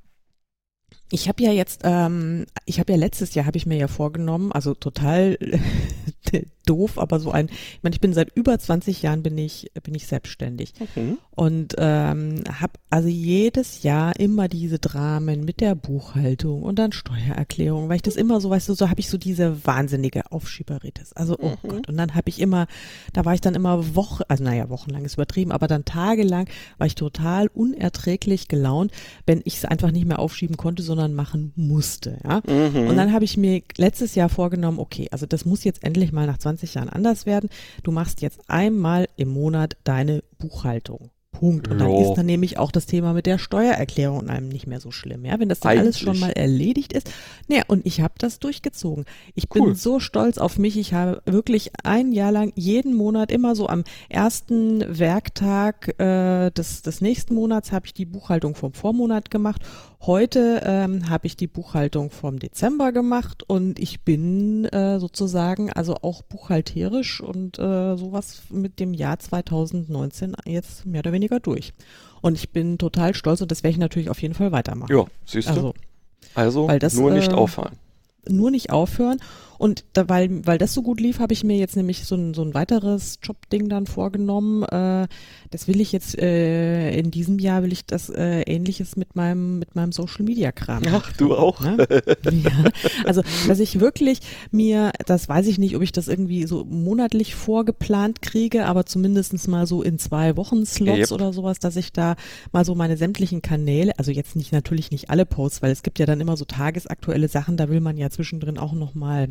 Ich 1.09 1.27
habe 1.27 1.41
ja 1.41 1.51
jetzt, 1.51 1.81
ähm, 1.83 2.45
ich 2.65 2.79
habe 2.79 2.91
ja 2.91 2.97
letztes 2.97 3.33
Jahr, 3.33 3.45
habe 3.45 3.57
ich 3.57 3.65
mir 3.65 3.77
ja 3.77 3.87
vorgenommen, 3.87 4.51
also 4.51 4.73
total 4.73 5.37
doof, 6.65 6.97
aber 6.97 7.19
so 7.19 7.31
ein, 7.31 7.47
ich 7.47 7.79
meine, 7.81 7.95
ich 7.95 8.01
bin 8.01 8.13
seit 8.13 8.35
über 8.35 8.57
20 8.57 9.01
Jahren 9.01 9.23
bin 9.23 9.37
ich, 9.37 9.71
bin 9.83 9.95
ich 9.95 10.07
selbstständig 10.07 10.73
mhm. 10.95 11.17
und 11.31 11.75
ähm, 11.77 12.43
habe 12.59 12.73
also 12.89 13.07
jedes 13.07 13.83
Jahr 13.83 14.19
immer 14.19 14.47
diese 14.47 14.79
Dramen 14.79 15.45
mit 15.45 15.61
der 15.61 15.75
Buchhaltung 15.75 16.63
und 16.63 16.77
dann 16.77 16.91
Steuererklärung, 16.91 17.89
weil 17.89 17.97
ich 17.97 18.01
das 18.01 18.15
immer 18.15 18.41
so, 18.41 18.49
weißt 18.49 18.69
du, 18.69 18.73
so 18.73 18.89
habe 18.89 18.99
ich 18.99 19.09
so 19.09 19.17
diese 19.17 19.65
wahnsinnige 19.65 20.31
Aufschieberitis. 20.31 21.13
Also, 21.13 21.37
oh 21.39 21.57
mhm. 21.63 21.67
Gott. 21.67 21.87
Und 21.87 21.97
dann 21.97 22.15
habe 22.15 22.29
ich 22.29 22.39
immer, 22.39 22.67
da 23.13 23.25
war 23.25 23.33
ich 23.33 23.41
dann 23.41 23.55
immer 23.55 23.95
Woche, 23.95 24.29
also 24.29 24.43
naja, 24.43 24.69
wochenlang 24.69 25.05
ist 25.05 25.15
übertrieben, 25.15 25.51
aber 25.51 25.67
dann 25.67 25.85
tagelang 25.85 26.49
war 26.77 26.87
ich 26.87 26.95
total 26.95 27.47
unerträglich 27.47 28.47
gelaunt, 28.47 28.91
wenn 29.25 29.41
ich 29.45 29.57
es 29.57 29.65
einfach 29.65 29.91
nicht 29.91 30.05
mehr 30.05 30.19
aufschieben 30.19 30.57
konnte, 30.57 30.83
sondern 30.83 30.96
machen 31.07 31.53
musste. 31.55 32.19
Ja? 32.23 32.41
Mhm. 32.47 32.87
Und 32.87 32.97
dann 32.97 33.13
habe 33.13 33.25
ich 33.25 33.37
mir 33.37 33.61
letztes 33.77 34.15
Jahr 34.15 34.29
vorgenommen, 34.29 34.79
okay, 34.79 35.07
also 35.11 35.25
das 35.25 35.45
muss 35.45 35.63
jetzt 35.63 35.83
endlich 35.83 36.11
mal 36.11 36.25
nach 36.27 36.37
20 36.37 36.73
Jahren 36.73 36.89
anders 36.89 37.25
werden. 37.25 37.49
Du 37.83 37.91
machst 37.91 38.21
jetzt 38.21 38.39
einmal 38.47 39.07
im 39.15 39.29
Monat 39.29 39.77
deine 39.83 40.23
Buchhaltung. 40.37 41.11
Punkt. 41.37 41.67
Und 41.67 41.77
dann 41.77 41.89
Jo. 41.89 42.09
ist 42.09 42.15
dann 42.15 42.25
nämlich 42.25 42.57
auch 42.57 42.71
das 42.71 42.87
Thema 42.87 43.13
mit 43.13 43.27
der 43.27 43.37
Steuererklärung 43.37 44.27
einem 44.27 44.49
nicht 44.49 44.65
mehr 44.65 44.79
so 44.79 44.89
schlimm, 44.91 45.23
ja, 45.23 45.39
wenn 45.39 45.49
das 45.49 45.59
dann 45.59 45.77
alles 45.77 45.99
schon 45.99 46.19
mal 46.19 46.31
erledigt 46.31 46.93
ist. 46.93 47.11
Naja, 47.47 47.63
und 47.67 47.85
ich 47.85 48.01
habe 48.01 48.15
das 48.17 48.39
durchgezogen. 48.39 49.05
Ich 49.35 49.47
bin 49.47 49.61
Cool. 49.61 49.75
so 49.75 49.99
stolz 49.99 50.39
auf 50.39 50.57
mich. 50.57 50.77
Ich 50.77 50.93
habe 50.93 51.21
wirklich 51.25 51.71
ein 51.83 52.11
Jahr 52.11 52.31
lang 52.31 52.53
jeden 52.55 52.95
Monat 52.95 53.31
immer 53.31 53.55
so 53.55 53.67
am 53.67 53.83
ersten 54.09 54.83
Werktag 54.97 55.99
äh, 55.99 56.49
des, 56.51 56.81
des 56.81 57.01
nächsten 57.01 57.35
Monats 57.35 57.71
habe 57.71 57.85
ich 57.85 57.93
die 57.93 58.05
Buchhaltung 58.05 58.55
vom 58.55 58.73
Vormonat 58.73 59.29
gemacht. 59.29 59.61
Heute 60.01 60.61
ähm, 60.63 61.09
habe 61.09 61.25
ich 61.25 61.35
die 61.35 61.47
Buchhaltung 61.47 62.11
vom 62.11 62.37
Dezember 62.39 62.91
gemacht 62.91 63.43
und 63.47 63.79
ich 63.79 64.01
bin 64.01 64.65
äh, 64.65 64.99
sozusagen 64.99 65.73
also 65.73 65.95
auch 66.01 66.21
buchhalterisch 66.21 67.19
und 67.19 67.57
äh, 67.57 67.97
sowas 67.97 68.43
mit 68.51 68.79
dem 68.79 68.93
Jahr 68.93 69.17
2019 69.17 70.35
jetzt 70.45 70.85
mehr 70.85 70.99
oder 70.99 71.11
weniger 71.13 71.39
durch. 71.39 71.73
Und 72.21 72.35
ich 72.35 72.51
bin 72.51 72.77
total 72.77 73.15
stolz 73.15 73.41
und 73.41 73.51
das 73.51 73.63
werde 73.63 73.71
ich 73.71 73.79
natürlich 73.79 74.09
auf 74.09 74.21
jeden 74.21 74.35
Fall 74.35 74.51
weitermachen. 74.51 74.95
Ja, 74.95 75.05
siehst 75.25 75.47
du? 75.49 75.53
Also 75.53 75.73
Also, 76.35 76.67
weil 76.67 76.79
das, 76.79 76.93
nur 76.93 77.11
nicht 77.11 77.31
äh, 77.31 77.35
auffallen. 77.35 77.77
nur 78.29 78.51
nicht 78.51 78.69
aufhören. 78.69 79.17
Und 79.57 79.85
da, 79.93 80.09
weil, 80.09 80.45
weil 80.45 80.57
das 80.57 80.73
so 80.73 80.81
gut 80.81 80.99
lief, 80.99 81.19
habe 81.19 81.33
ich 81.33 81.43
mir 81.43 81.57
jetzt 81.57 81.75
nämlich 81.75 82.05
so 82.05 82.15
ein, 82.15 82.33
so 82.33 82.43
ein 82.43 82.53
weiteres 82.53 83.19
Jobding 83.21 83.69
dann 83.69 83.87
vorgenommen. 83.87 84.63
Äh, 84.63 85.07
das 85.51 85.67
will 85.67 85.81
ich 85.81 85.91
jetzt 85.91 86.17
äh, 86.17 86.91
in 86.97 87.11
diesem 87.11 87.39
Jahr 87.39 87.63
will 87.63 87.71
ich 87.71 87.85
das 87.85 88.09
äh, 88.09 88.41
ähnliches 88.41 88.95
mit 88.95 89.15
meinem 89.15 89.59
mit 89.59 89.75
meinem 89.75 89.91
Social 89.91 90.23
Media 90.23 90.51
Kram. 90.51 90.83
Ach, 90.87 91.11
du 91.13 91.35
auch? 91.35 91.61
Ne? 91.61 91.87
ja. 92.31 92.51
Also, 93.05 93.21
dass 93.47 93.59
ich 93.59 93.79
wirklich 93.79 94.19
mir, 94.51 94.91
das 95.05 95.29
weiß 95.29 95.47
ich 95.47 95.57
nicht, 95.57 95.75
ob 95.75 95.81
ich 95.81 95.91
das 95.91 96.07
irgendwie 96.07 96.45
so 96.45 96.65
monatlich 96.65 97.35
vorgeplant 97.35 98.21
kriege, 98.21 98.65
aber 98.65 98.85
zumindestens 98.85 99.47
mal 99.47 99.67
so 99.67 99.81
in 99.81 99.99
zwei 99.99 100.37
Wochen 100.37 100.65
Slots 100.65 100.97
Yep. 100.97 101.11
oder 101.11 101.33
sowas, 101.33 101.59
dass 101.59 101.75
ich 101.75 101.91
da 101.91 102.15
mal 102.51 102.65
so 102.65 102.75
meine 102.75 102.97
sämtlichen 102.97 103.41
Kanäle, 103.41 103.97
also 103.97 104.11
jetzt 104.11 104.35
nicht 104.35 104.51
natürlich 104.51 104.91
nicht 104.91 105.09
alle 105.09 105.25
Posts, 105.25 105.61
weil 105.61 105.71
es 105.71 105.83
gibt 105.83 105.99
ja 105.99 106.05
dann 106.05 106.21
immer 106.21 106.37
so 106.37 106.45
tagesaktuelle 106.45 107.27
Sachen, 107.27 107.57
da 107.57 107.69
will 107.69 107.81
man 107.81 107.97
ja 107.97 108.09
zwischendrin 108.09 108.57
auch 108.57 108.73
noch 108.73 108.95
mal 108.95 109.29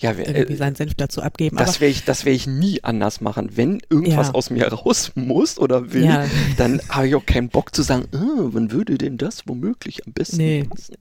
Ja, 0.00 0.16
wer- 0.16 0.26
irgendwie 0.28 0.54
äh, 0.54 0.56
seinen 0.56 0.74
Senf 0.74 0.94
dazu 0.94 1.22
abgeben. 1.22 1.56
das 1.56 1.80
werde 1.80 1.92
ich, 1.92 2.04
das 2.04 2.24
werde 2.24 2.34
ich 2.34 2.48
nie 2.48 2.82
anders 2.82 3.20
machen. 3.20 3.50
Wenn 3.54 3.80
irgendwas 3.90 4.26
Ja. 4.28 4.34
aus 4.34 4.50
mir 4.50 4.66
raus 4.66 5.12
muss 5.14 5.56
oder 5.56 5.92
will, 5.92 6.04
Ja. 6.04 6.24
dann 6.56 6.80
habe 6.88 7.06
ich 7.08 7.14
auch 7.14 7.24
keinen 7.24 7.48
Bock 7.48 7.72
zu 7.74 7.82
sagen, 7.82 8.06
äh, 8.12 8.16
wann 8.18 8.72
würde 8.72 8.98
denn 8.98 9.18
das 9.18 9.46
womöglich 9.46 10.04
am 10.04 10.12
besten 10.12 10.38
Nee. 10.38 10.64
passen? 10.64 10.96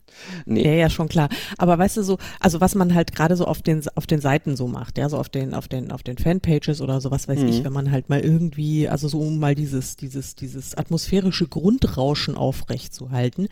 Nee. 0.45 0.63
Ja, 0.63 0.73
ja, 0.73 0.89
schon 0.91 1.09
klar. 1.09 1.29
Aber 1.57 1.77
weißt 1.79 1.97
du 1.97 2.03
so, 2.03 2.19
also 2.39 2.61
was 2.61 2.75
man 2.75 2.93
halt 2.93 3.15
gerade 3.15 3.35
so 3.35 3.45
auf 3.45 3.63
den 3.63 3.81
auf 3.95 4.05
den 4.05 4.21
Seiten 4.21 4.55
so 4.55 4.67
macht, 4.67 4.99
ja, 4.99 5.09
so 5.09 5.17
auf 5.17 5.27
den 5.29 5.55
auf 5.55 5.67
den 5.67 5.91
auf 5.91 6.03
den 6.03 6.19
Fanpages 6.19 6.79
oder 6.79 7.01
so, 7.01 7.09
was 7.09 7.27
weiß 7.27 7.39
Mhm. 7.39 7.47
ich, 7.47 7.63
wenn 7.63 7.73
man 7.73 7.89
halt 7.91 8.09
mal 8.09 8.19
irgendwie, 8.19 8.87
also 8.87 9.07
so 9.07 9.19
um 9.21 9.39
mal 9.39 9.55
dieses 9.55 9.95
dieses 9.95 10.35
dieses 10.35 10.75
atmosphärische 10.75 11.47
Grundrauschen 11.47 12.35
aufrecht 12.35 12.93
zu 12.93 13.09
halten. 13.09 13.47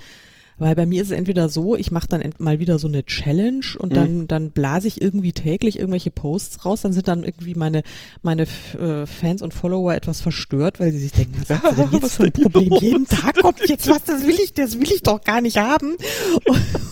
Weil 0.58 0.76
bei 0.76 0.86
mir 0.86 1.02
ist 1.02 1.12
es 1.12 1.18
entweder 1.18 1.50
so, 1.50 1.76
ich 1.76 1.92
mache 1.92 2.08
dann 2.08 2.24
mal 2.38 2.60
wieder 2.60 2.78
so 2.78 2.88
eine 2.88 3.04
Challenge 3.04 3.66
und 3.80 3.96
dann, 3.96 4.28
dann 4.28 4.52
blase 4.52 4.88
ich 4.88 5.02
irgendwie 5.02 5.34
täglich 5.34 5.80
irgendwelche 5.80 6.12
Posts 6.12 6.66
raus, 6.66 6.82
dann 6.82 6.94
sind 6.94 7.08
dann 7.08 7.24
irgendwie 7.24 7.56
meine, 7.56 7.84
meine 8.22 8.44
äh, 8.44 9.06
Fans 9.06 9.42
und 9.42 9.54
Follower 9.54 9.94
etwas 9.94 10.22
verstört, 10.22 10.80
weil 10.80 10.92
sie 10.92 11.00
sich 11.00 11.12
denken, 11.14 11.36
was 11.40 11.48
sie 11.48 11.76
denn 11.76 11.90
jetzt 11.92 12.04
Was 12.04 12.16
für 12.16 12.24
ein 12.24 12.32
ist 12.32 12.42
Problem? 12.42 12.74
Jeden 12.80 13.08
Tag 13.08 13.38
kommt 13.38 13.68
jetzt 13.68 13.88
was, 13.90 14.04
das 14.04 14.26
will 14.26 14.40
ich, 14.40 14.54
das 14.54 14.80
will 14.80 14.92
ich 14.92 15.02
doch 15.02 15.22
gar 15.24 15.42
nicht 15.42 15.58
haben. 15.58 15.98
Und, 16.46 16.62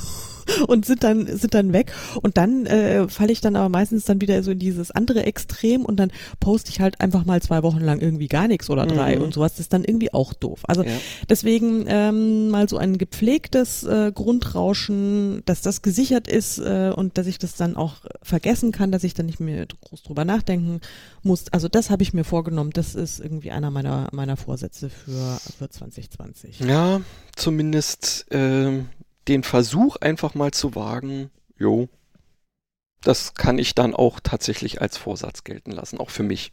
und 0.68 0.86
sind 0.86 1.04
dann 1.04 1.26
sind 1.28 1.54
dann 1.54 1.74
weg. 1.74 1.92
Und 2.22 2.38
dann 2.38 2.66
äh, 2.66 3.08
falle 3.08 3.32
ich 3.32 3.42
dann 3.42 3.56
aber 3.56 3.70
meistens 3.70 4.06
dann 4.06 4.22
wieder 4.22 4.42
so 4.44 4.52
in 4.52 4.60
dieses 4.60 4.92
andere 4.92 5.24
Extrem 5.24 5.86
und 5.86 5.98
dann 5.98 6.12
poste 6.40 6.70
ich 6.72 6.80
halt 6.80 7.00
einfach 7.02 7.26
mal 7.26 7.42
zwei 7.42 7.64
Wochen 7.64 7.80
lang 7.80 8.00
irgendwie 8.00 8.28
gar 8.28 8.48
nichts 8.48 8.70
oder 8.70 8.86
drei 8.86 9.16
Mhm. 9.18 9.24
und 9.24 9.34
sowas. 9.34 9.54
Das 9.54 9.62
ist 9.62 9.74
dann 9.74 9.84
irgendwie 9.84 10.14
auch 10.14 10.34
doof. 10.34 10.62
Also 10.68 10.84
Ja. 10.84 10.92
deswegen 11.30 11.86
ähm, 11.88 12.50
mal 12.50 12.68
so 12.70 12.78
ein 12.78 12.98
gepflegtes 12.98 13.84
äh, 13.84 14.12
Grundrauschen 14.14 15.42
dass 15.46 15.62
das 15.62 15.82
gesichert 15.82 16.28
ist 16.28 16.58
äh, 16.60 16.92
und 16.96 17.18
dass 17.18 17.28
ich 17.28 17.38
das 17.40 17.56
dann 17.56 17.76
auch 17.76 17.96
vergessen 18.22 18.72
kann 18.72 18.92
dass 18.92 19.04
ich 19.04 19.14
dann 19.14 19.26
nicht 19.26 19.40
mehr 19.40 19.66
groß 19.66 20.04
drüber 20.04 20.26
nachdenken 20.26 20.82
muss. 21.24 21.46
Also 21.52 21.68
das 21.68 21.90
habe 21.90 22.04
ich 22.04 22.14
mir 22.14 22.24
vorgenommen. 22.24 22.72
Das 22.74 22.96
ist 22.96 23.20
irgendwie 23.20 23.52
einer 23.52 23.72
meiner 23.72 24.08
meiner 24.12 24.38
Vorsätze 24.38 24.90
für 24.90 25.38
für 25.58 25.70
2020 25.70 26.60
Ja, 26.62 27.02
zumindest 27.36 28.26
ähm, 28.32 28.88
den 29.28 29.44
Versuch 29.44 29.98
einfach 29.98 30.34
mal 30.36 30.52
zu 30.52 30.76
wagen, 30.76 31.30
jo, 31.58 31.90
das 33.02 33.34
kann 33.34 33.60
ich 33.60 33.76
dann 33.76 33.94
auch 33.96 34.20
tatsächlich 34.20 34.82
als 34.82 34.98
Vorsatz 34.98 35.44
gelten 35.44 35.72
lassen, 35.72 36.00
auch 36.00 36.10
für 36.10 36.24
mich. 36.24 36.52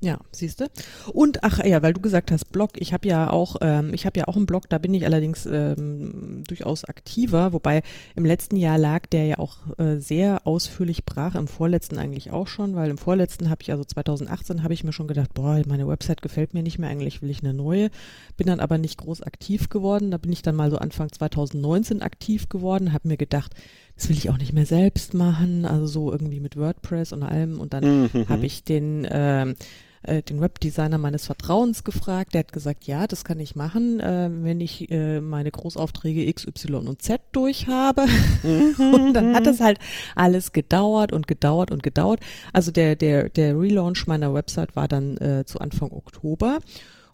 Ja, 0.00 0.18
siehst 0.32 0.60
du. 0.60 0.66
Und 1.14 1.44
ach 1.44 1.64
ja, 1.64 1.80
weil 1.82 1.94
du 1.94 2.00
gesagt 2.00 2.30
hast 2.30 2.52
Blog, 2.52 2.72
ich 2.74 2.92
habe 2.92 3.08
ja 3.08 3.30
auch, 3.30 3.56
ähm, 3.62 3.94
ich 3.94 4.04
habe 4.04 4.18
ja 4.18 4.28
auch 4.28 4.36
einen 4.36 4.44
Blog, 4.44 4.68
da 4.68 4.76
bin 4.76 4.92
ich 4.92 5.06
allerdings 5.06 5.46
ähm, 5.46 6.44
durchaus 6.46 6.84
aktiver, 6.84 7.54
wobei 7.54 7.82
im 8.14 8.26
letzten 8.26 8.56
Jahr 8.56 8.76
lag 8.76 9.06
der 9.06 9.24
ja 9.24 9.38
auch 9.38 9.56
äh, 9.78 9.96
sehr 9.96 10.46
ausführlich 10.46 11.06
brach, 11.06 11.36
im 11.36 11.48
vorletzten 11.48 11.96
eigentlich 11.96 12.32
auch 12.32 12.48
schon, 12.48 12.74
weil 12.74 12.90
im 12.90 12.98
vorletzten 12.98 13.48
habe 13.48 13.62
ich, 13.62 13.70
also 13.70 13.82
2018 13.82 14.62
habe 14.62 14.74
ich 14.74 14.84
mir 14.84 14.92
schon 14.92 15.08
gedacht, 15.08 15.32
boah, 15.32 15.62
meine 15.66 15.88
Website 15.88 16.20
gefällt 16.20 16.52
mir 16.52 16.62
nicht 16.62 16.78
mehr, 16.78 16.90
eigentlich 16.90 17.22
will 17.22 17.30
ich 17.30 17.42
eine 17.42 17.54
neue, 17.54 17.90
bin 18.36 18.46
dann 18.46 18.60
aber 18.60 18.76
nicht 18.76 18.98
groß 18.98 19.22
aktiv 19.22 19.70
geworden, 19.70 20.10
da 20.10 20.18
bin 20.18 20.32
ich 20.32 20.42
dann 20.42 20.56
mal 20.56 20.70
so 20.70 20.76
Anfang 20.76 21.10
2019 21.10 22.02
aktiv 22.02 22.50
geworden, 22.50 22.92
habe 22.92 23.08
mir 23.08 23.16
gedacht, 23.16 23.54
das 23.96 24.08
will 24.08 24.16
ich 24.16 24.30
auch 24.30 24.38
nicht 24.38 24.52
mehr 24.52 24.66
selbst 24.66 25.14
machen, 25.14 25.64
also 25.64 25.86
so 25.86 26.12
irgendwie 26.12 26.40
mit 26.40 26.56
WordPress 26.56 27.12
und 27.12 27.22
allem 27.22 27.60
und 27.60 27.72
dann 27.74 28.04
Mhm. 28.12 28.28
habe 28.28 28.44
ich 28.46 28.64
den, 28.64 29.06
ähm, 29.10 29.54
äh, 30.02 30.20
den 30.22 30.40
Webdesigner 30.40 30.98
meines 30.98 31.24
Vertrauens 31.26 31.82
gefragt. 31.84 32.34
Der 32.34 32.40
hat 32.40 32.52
gesagt, 32.52 32.84
ja, 32.84 33.06
das 33.06 33.24
kann 33.24 33.40
ich 33.40 33.56
machen, 33.56 34.00
äh, 34.00 34.28
wenn 34.30 34.60
ich 34.60 34.90
äh, 34.90 35.20
meine 35.20 35.50
Großaufträge 35.50 36.26
X, 36.28 36.46
Y 36.46 36.86
und 36.88 37.00
Z 37.02 37.20
durch 37.32 37.68
habe. 37.68 38.02
und 38.42 39.14
dann 39.14 39.34
hat 39.34 39.46
das 39.46 39.60
halt 39.60 39.78
alles 40.14 40.52
gedauert 40.52 41.12
und 41.12 41.26
gedauert 41.26 41.70
und 41.70 41.82
gedauert. 41.82 42.20
Also 42.52 42.70
der, 42.70 42.96
der, 42.96 43.28
der 43.30 43.58
Relaunch 43.58 44.06
meiner 44.06 44.34
Website 44.34 44.76
war 44.76 44.88
dann 44.88 45.16
äh, 45.18 45.44
zu 45.46 45.58
Anfang 45.60 45.90
Oktober. 45.92 46.58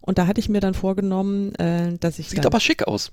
Und 0.01 0.19
da 0.19 0.27
hatte 0.27 0.41
ich 0.41 0.49
mir 0.49 0.61
dann 0.61 0.75
vorgenommen, 0.75 1.55
äh, 1.57 1.97
dass 1.99 2.19
ich 2.19 2.31
Sieht 2.31 2.47
aber 2.47 2.59
schick 2.59 2.89
aus. 2.89 3.11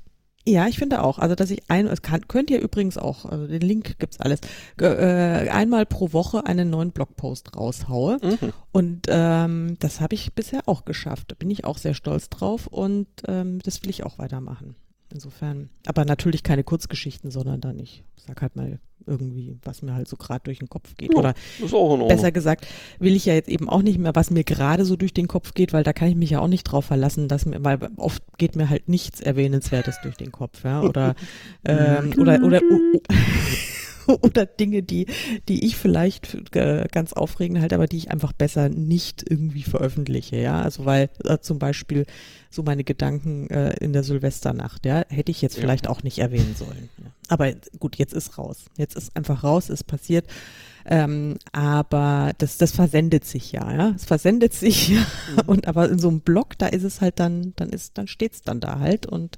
Ja, 0.48 0.68
ich 0.68 0.78
finde 0.78 1.04
auch. 1.04 1.20
Also, 1.20 1.36
dass 1.36 1.52
ich 1.52 1.70
ein, 1.70 1.88
es 1.88 2.02
kann, 2.02 2.28
könnt 2.28 2.50
ihr 2.50 2.62
übrigens 2.62 2.98
auch, 2.98 3.26
also 3.26 3.48
den 3.48 3.62
Link 3.62 4.00
gibt's 4.00 4.20
alles, 4.20 4.40
äh, 4.80 5.50
einmal 5.50 5.86
pro 5.86 6.14
Woche 6.14 6.46
einen 6.46 6.70
neuen 6.70 6.92
Blogpost 6.92 7.56
raushaue. 7.56 8.18
Mhm. 8.24 8.54
Und 8.72 9.08
ähm, 9.10 9.76
das 9.80 10.00
habe 10.00 10.16
ich 10.16 10.34
bisher 10.34 10.62
auch 10.68 10.86
geschafft. 10.86 11.32
Da 11.32 11.36
bin 11.38 11.50
ich 11.50 11.66
auch 11.66 11.78
sehr 11.78 11.94
stolz 11.94 12.30
drauf 12.30 12.68
und 12.68 13.08
ähm, 13.28 13.60
das 13.64 13.84
will 13.84 13.90
ich 13.90 14.06
auch 14.06 14.20
weitermachen. 14.20 14.76
Insofern, 15.12 15.70
aber 15.86 16.04
natürlich 16.06 16.44
keine 16.44 16.64
Kurzgeschichten, 16.64 17.32
sondern 17.32 17.62
dann 17.62 17.80
ich 17.80 18.04
sag 18.16 18.42
halt 18.42 18.56
mal 18.56 18.80
irgendwie, 19.06 19.58
was 19.64 19.82
mir 19.82 19.94
halt 19.94 20.08
so 20.08 20.18
gerade 20.18 20.42
durch 20.44 20.60
den 20.60 20.70
Kopf 20.70 20.96
geht. 20.98 21.14
Ja, 21.14 21.20
Oder 21.20 21.34
besser 22.08 22.32
gesagt, 22.32 22.68
will 23.00 23.16
ich 23.16 23.26
ja 23.26 23.34
jetzt 23.34 23.48
eben 23.48 23.70
auch 23.70 23.82
nicht 23.82 24.00
mehr, 24.00 24.16
was 24.16 24.32
mir 24.32 24.44
gerade 24.44 24.84
so 24.86 24.96
durch 24.98 25.14
den 25.14 25.28
Kopf 25.28 25.54
geht, 25.54 25.72
weil 25.72 25.84
da 25.84 25.94
kann 25.94 26.10
ich 26.10 26.16
mich 26.16 26.32
ja 26.32 26.40
auch 26.42 26.48
nicht 26.48 26.64
drauf 26.64 26.86
verlassen, 26.86 27.28
dass 27.28 27.46
mir, 27.46 27.64
weil 27.64 27.80
oft 27.96 28.22
geht 28.38 28.56
mir 28.56 28.70
halt 28.70 28.90
nichts 28.90 29.22
Erwähnenswertes 29.22 30.00
durch 30.04 30.18
den 30.18 30.32
Kopf, 30.32 30.64
ja. 30.64 30.82
Oder 30.82 31.16
ähm, 31.66 32.14
oder 32.18 32.44
oder 32.44 32.62
oder 34.22 34.46
Dinge, 34.46 34.84
die, 34.84 35.08
die 35.48 35.66
ich 35.66 35.76
vielleicht 35.78 36.56
äh, 36.56 36.88
ganz 36.92 37.14
aufregend 37.14 37.60
halte, 37.62 37.76
aber 37.76 37.88
die 37.88 37.98
ich 37.98 38.12
einfach 38.12 38.34
besser 38.34 38.70
nicht 38.70 39.24
irgendwie 39.30 39.64
veröffentliche, 39.64 40.38
ja. 40.38 40.62
Also 40.62 40.86
weil 40.86 41.10
äh, 41.26 41.38
zum 41.40 41.60
Beispiel 41.60 42.06
so 42.50 42.64
meine 42.64 42.84
Gedanken 42.84 43.50
äh, 43.50 43.76
in 43.80 43.94
der 43.94 44.04
Silvesternacht, 44.04 44.86
ja, 44.86 45.04
hätte 45.10 45.32
ich 45.32 45.42
jetzt 45.42 45.56
Ja. 45.58 45.62
vielleicht 45.62 45.88
auch 45.88 46.04
nicht 46.04 46.20
erwähnen 46.20 46.56
sollen. 46.58 46.90
Ja. 46.98 47.12
Aber 47.28 47.52
gut, 47.80 47.98
jetzt 47.98 48.14
ist 48.14 48.38
raus. 48.38 48.66
Jetzt 48.78 48.96
ist 48.96 49.16
einfach 49.16 49.44
raus, 49.44 49.70
ist 49.70 49.84
passiert. 49.86 50.26
Ähm, 50.90 51.36
aber 51.52 52.32
das, 52.38 52.58
das 52.58 52.72
versendet 52.72 53.26
sich 53.26 53.52
ja, 53.52 53.70
ja. 53.74 53.94
Es 53.94 54.06
versendet 54.06 54.54
sich 54.54 54.88
ja. 54.88 55.06
Und 55.46 55.68
aber 55.68 55.90
in 55.90 56.00
so 56.00 56.08
einem 56.08 56.22
Blog, 56.22 56.58
da 56.58 56.68
ist 56.68 56.84
es 56.84 57.02
halt 57.02 57.20
dann, 57.20 57.52
dann 57.58 57.70
ist, 57.70 57.98
dann 57.98 58.08
steht's 58.08 58.42
dann 58.42 58.62
da 58.62 58.80
halt 58.80 59.06
und 59.06 59.38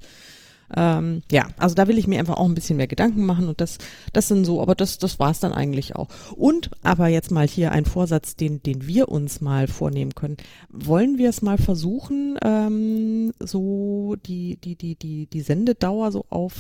ähm, 0.76 1.22
ja, 1.32 1.48
also 1.58 1.76
da 1.76 1.88
will 1.88 1.98
ich 1.98 2.08
mir 2.08 2.20
einfach 2.20 2.38
auch 2.38 2.46
ein 2.46 2.56
bisschen 2.56 2.78
mehr 2.78 2.88
Gedanken 2.88 3.26
machen 3.26 3.48
und 3.48 3.62
das, 3.62 3.78
das 4.14 4.28
sind 4.28 4.46
so, 4.46 4.62
aber 4.62 4.76
das, 4.76 4.98
das 4.98 5.20
war's 5.20 5.40
dann 5.40 5.54
eigentlich 5.54 5.96
auch. 5.96 6.08
Und 6.36 6.70
aber 6.84 7.08
jetzt 7.08 7.32
mal 7.32 7.48
hier 7.48 7.72
ein 7.72 7.86
Vorsatz, 7.86 8.36
den, 8.36 8.62
den 8.62 8.88
wir 8.88 9.10
uns 9.10 9.42
mal 9.42 9.68
vornehmen 9.68 10.16
können. 10.16 10.38
Wollen 10.70 11.18
wir 11.18 11.30
es 11.30 11.42
mal 11.42 11.58
versuchen, 11.58 12.38
ähm, 12.44 13.34
so 13.40 14.16
die, 14.26 14.58
die, 14.58 14.76
die, 14.76 14.96
die, 14.96 15.28
die 15.28 15.42
Sendedauer 15.42 16.12
so 16.12 16.26
auf 16.30 16.54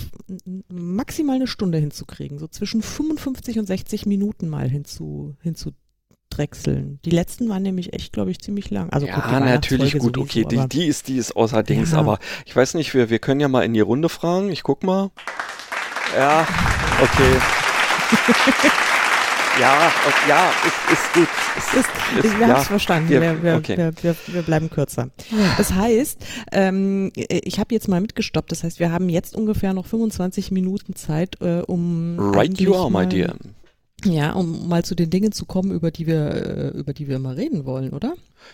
maximal 0.69 1.35
eine 1.35 1.47
Stunde 1.47 1.77
hinzukriegen, 1.77 2.39
so 2.39 2.47
zwischen 2.47 2.81
55 2.81 3.59
und 3.59 3.65
60 3.65 4.05
Minuten 4.05 4.49
mal 4.49 4.69
hinzu, 4.69 5.35
hinzudrechseln. 6.39 6.99
Die 7.05 7.09
letzten 7.09 7.49
waren 7.49 7.63
nämlich 7.63 7.93
echt, 7.93 8.13
glaube 8.13 8.31
ich, 8.31 8.39
ziemlich 8.39 8.69
lang. 8.69 8.89
Also 8.91 9.05
gut, 9.07 9.15
ja, 9.15 9.39
natürlich 9.39 9.93
Weihnachtsfolge 9.93 9.99
gut, 9.99 10.17
okay, 10.17 10.43
sowieso, 10.43 10.67
die, 10.67 10.79
die 10.79 10.85
ist, 10.87 11.07
die 11.07 11.17
ist 11.17 11.35
außer 11.35 11.63
Dings, 11.63 11.91
Ja. 11.91 11.99
aber 11.99 12.19
ich 12.45 12.55
weiß 12.55 12.73
nicht, 12.75 12.93
wir, 12.93 13.09
wir 13.09 13.19
können 13.19 13.39
ja 13.39 13.47
mal 13.47 13.63
in 13.63 13.73
die 13.73 13.79
Runde 13.79 14.09
fragen. 14.09 14.49
Ich 14.51 14.63
guck 14.63 14.83
mal. 14.83 15.11
Ja, 16.17 16.47
okay. 17.01 17.37
Ja, 19.59 19.91
ja, 20.29 20.51
ist, 20.65 20.93
ist 20.93 21.13
gut. 21.13 21.27
Ist, 21.57 21.73
ist, 21.73 22.23
ist, 22.23 22.39
wir 22.39 22.47
ja, 22.47 22.53
haben 22.53 22.61
es 22.61 22.67
verstanden. 22.69 23.09
Wir, 23.09 23.19
wir, 23.19 23.43
wir, 23.43 23.55
okay. 23.55 23.75
wir, 23.75 23.91
wir, 24.01 24.15
wir, 24.27 24.41
bleiben 24.41 24.69
kürzer. 24.69 25.09
Das 25.57 25.73
heißt, 25.73 26.25
ähm, 26.53 27.11
ich 27.13 27.59
habe 27.59 27.75
jetzt 27.75 27.89
mal 27.89 27.99
mitgestoppt. 27.99 28.53
Das 28.53 28.63
heißt, 28.63 28.79
wir 28.79 28.89
haben 28.89 29.09
jetzt 29.09 29.35
ungefähr 29.35 29.73
noch 29.73 29.85
25 29.85 30.51
Minuten 30.51 30.95
Zeit, 30.95 31.41
äh, 31.41 31.59
um. 31.67 32.17
Right 32.33 32.57
you 32.57 32.73
are, 32.73 32.89
my 32.89 33.05
dear. 33.05 33.35
Ja, 34.05 34.31
um 34.33 34.67
mal 34.67 34.83
zu 34.85 34.95
den 34.95 35.09
Dingen 35.09 35.31
zu 35.31 35.45
kommen, 35.45 35.71
über 35.71 35.91
die 35.91 36.07
wir, 36.07 36.31
äh, 36.31 36.67
über 36.69 36.93
die 36.93 37.07
wir 37.07 37.19
mal 37.19 37.35
reden 37.35 37.65
wollen, 37.65 37.91
oder? 37.91 38.13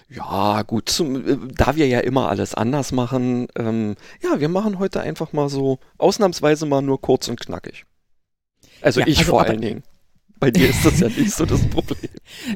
Ja, 0.10 0.64
gut, 0.64 0.90
zum, 0.90 1.28
äh, 1.28 1.38
da 1.56 1.76
wir 1.76 1.88
ja 1.88 2.00
immer 2.00 2.30
alles 2.30 2.56
anders 2.56 2.92
machen, 2.92 3.48
ähm, 3.56 3.96
ja, 4.24 4.40
wir 4.40 4.50
machen 4.50 4.80
heute 4.80 5.02
einfach 5.02 5.34
mal 5.34 5.50
so 5.50 5.80
ausnahmsweise 5.98 6.66
mal 6.66 6.82
nur 6.82 7.00
kurz 7.00 7.28
und 7.28 7.40
knackig. 7.40 7.86
Also 8.82 9.02
ja, 9.02 9.08
ich 9.08 9.20
also, 9.20 9.32
vor 9.32 9.44
allen 9.44 9.62
Dingen. 9.62 9.84
Bei 10.40 10.52
dir 10.52 10.70
ist 10.70 10.86
das 10.86 11.00
ja 11.00 11.08
nicht 11.08 11.32
so 11.32 11.46
das 11.46 11.66
Problem. 11.68 12.12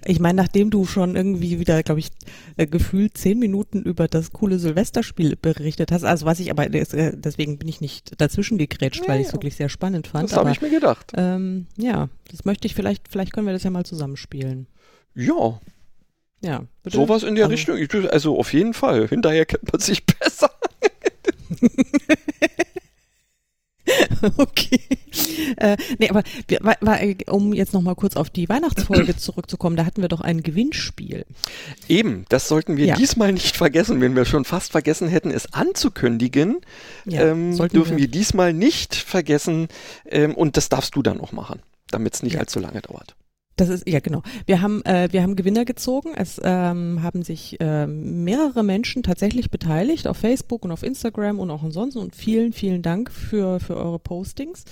Ich 0.06 0.20
meine, 0.20 0.42
nachdem 0.42 0.70
du 0.70 0.86
schon 0.86 1.16
irgendwie 1.16 1.60
wieder, 1.60 1.82
glaube 1.84 2.02
ich, 2.02 2.10
äh, 2.58 2.68
gefühlt 2.68 3.18
zehn 3.18 3.40
Minuten 3.40 3.84
über 3.84 4.08
das 4.08 4.32
coole 4.32 4.60
Silvesterspiel 4.60 5.36
berichtet 5.36 5.92
hast, 5.92 6.04
also 6.04 6.26
was 6.26 6.40
ich 6.40 6.52
aber, 6.52 6.66
äh, 6.74 7.14
deswegen 7.16 7.58
bin 7.58 7.68
ich 7.68 7.80
nicht 7.82 8.20
dazwischen 8.20 8.58
gegrätscht, 8.58 9.04
ja, 9.04 9.08
weil 9.08 9.22
ich 9.22 9.28
es 9.28 9.32
ja. 9.32 9.38
wirklich 9.38 9.56
sehr 9.56 9.70
spannend 9.70 10.08
fand. 10.08 10.30
Das 10.30 10.38
habe 10.38 10.52
ich 10.52 10.62
mir 10.62 10.70
gedacht. 10.70 11.14
Ähm, 11.16 11.68
ja, 11.78 12.10
das 12.30 12.46
möchte 12.46 12.68
ich 12.68 12.76
vielleicht, 12.76 13.08
vielleicht 13.10 13.34
können 13.34 13.48
wir 13.48 13.54
das 13.54 13.64
ja 13.64 13.70
mal 13.70 13.86
zusammenspielen. 13.86 14.68
Ja. 15.16 15.60
Ja. 16.42 16.64
Bitte? 16.84 16.98
Sowas 16.98 17.24
in 17.24 17.36
der 17.36 17.46
also, 17.50 17.72
Richtung. 17.74 18.08
Also 18.10 18.38
auf 18.38 18.54
jeden 18.54 18.74
Fall. 18.74 19.08
Hinterher 19.08 19.46
kennt 19.46 19.72
man 19.72 19.80
sich 19.80 20.06
besser. 20.20 20.52
okay. 24.38 24.82
Äh, 25.58 25.78
nee, 25.98 26.10
aber 26.10 26.24
war, 26.60 27.00
um 27.28 27.54
jetzt 27.54 27.74
nochmal 27.74 27.96
kurz 27.96 28.16
auf 28.16 28.30
die 28.30 28.50
Weihnachtsfolge 28.50 29.16
zurückzukommen, 29.18 29.76
da 29.76 29.86
hatten 29.86 30.02
wir 30.02 30.10
doch 30.10 30.22
ein 30.22 30.44
Gewinnspiel. 30.44 31.26
Eben, 31.88 32.26
das 32.30 32.48
sollten 32.48 32.78
wir 32.78 32.86
ja. 32.86 32.96
diesmal 32.96 33.34
nicht 33.34 33.58
vergessen. 33.58 34.02
Wenn 34.02 34.16
wir 34.16 34.26
schon 34.26 34.46
fast 34.46 34.72
vergessen 34.72 35.08
hätten, 35.08 35.32
es 35.32 35.54
anzukündigen, 35.54 36.58
ja, 37.06 37.22
ähm, 37.22 37.58
dürfen 37.58 37.98
wir. 37.98 38.04
wir. 38.04 38.08
diesmal 38.08 38.54
nicht 38.54 38.96
vergessen. 38.96 39.68
Ähm, 40.06 40.36
und 40.36 40.58
das 40.58 40.70
darfst 40.70 40.96
du 40.96 41.02
dann 41.02 41.20
auch 41.20 41.32
machen, 41.32 41.62
damit 41.92 42.16
es 42.16 42.24
nicht 42.24 42.34
ja. 42.34 42.40
allzu 42.40 42.60
lange 42.60 42.82
dauert. 42.82 43.16
Das 43.60 43.68
ist, 43.68 43.90
ja 43.90 44.00
genau. 44.00 44.24
Wir 44.46 44.62
haben, 44.62 44.86
äh, 44.86 45.10
wir 45.12 45.22
haben 45.22 45.36
Gewinner 45.36 45.66
gezogen. 45.66 46.12
Es 46.16 46.40
ähm, 46.42 47.04
haben 47.04 47.24
sich 47.24 47.60
äh, 47.60 47.88
mehrere 47.88 48.64
Menschen 48.64 49.04
tatsächlich 49.04 49.52
beteiligt 49.52 50.08
auf 50.08 50.16
Facebook 50.16 50.64
und 50.64 50.72
auf 50.72 50.82
Instagram 50.82 51.40
und 51.40 51.52
auch 51.52 51.62
ansonsten. 51.62 52.00
Und 52.00 52.16
vielen, 52.16 52.54
vielen 52.54 52.82
Dank 52.82 53.12
für, 53.12 53.60
für 53.60 53.76
eure 53.76 54.00
Postings 54.00 54.64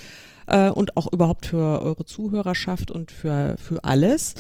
äh, 0.46 0.70
und 0.70 0.96
auch 0.96 1.12
überhaupt 1.12 1.48
für 1.48 1.82
eure 1.82 2.06
Zuhörerschaft 2.06 2.90
und 2.90 3.12
für, 3.12 3.58
für 3.58 3.84
alles. 3.84 4.36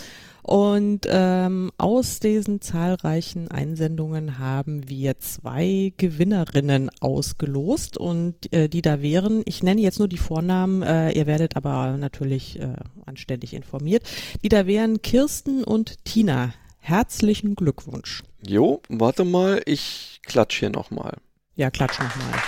Und 0.48 1.02
ähm, 1.10 1.74
aus 1.78 2.22
diesen 2.22 2.62
zahlreichen 2.62 3.52
Einsendungen 3.52 4.40
haben 4.40 4.88
wir 4.88 5.20
zwei 5.20 5.92
Gewinnerinnen 5.98 6.90
ausgelost 7.02 7.98
und 7.98 8.54
äh, 8.54 8.70
die 8.70 8.82
da 8.82 9.02
wären, 9.02 9.42
ich 9.44 9.62
nenne 9.62 9.82
jetzt 9.82 10.00
nur 10.00 10.08
die 10.08 10.18
Vornamen, 10.18 10.84
äh, 10.84 11.12
ihr 11.12 11.28
werdet 11.28 11.58
aber 11.58 11.98
natürlich 11.98 12.62
äh, 12.62 12.78
anständig 13.06 13.54
informiert, 13.54 14.04
die 14.42 14.48
da 14.48 14.66
wären 14.66 15.02
Kirsten 15.02 15.66
und 15.66 16.06
Tina. 16.06 16.54
Herzlichen 16.80 17.56
Glückwunsch. 17.56 18.24
Jo, 18.42 18.82
warte 18.88 19.26
mal, 19.26 19.62
ich 19.66 20.22
klatsch 20.26 20.60
hier 20.60 20.70
nochmal. 20.70 21.18
Ja, 21.58 21.70
klatsch 21.70 22.00
nochmal. 22.00 22.40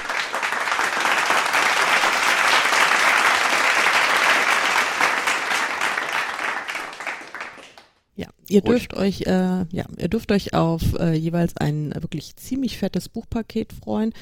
Ja, 8.19 8.27
ihr 8.49 8.61
dürft 8.61 8.93
euch, 8.95 9.21
äh, 9.21 9.65
ja, 9.69 9.85
ihr 9.97 10.07
dürft 10.09 10.31
euch 10.31 10.53
auf 10.53 10.81
äh, 10.99 11.13
jeweils 11.13 11.55
ein 11.57 11.93
wirklich 11.99 12.35
ziemlich 12.35 12.77
fettes 12.77 13.09
Buchpaket 13.09 13.73
freuen. 13.73 14.13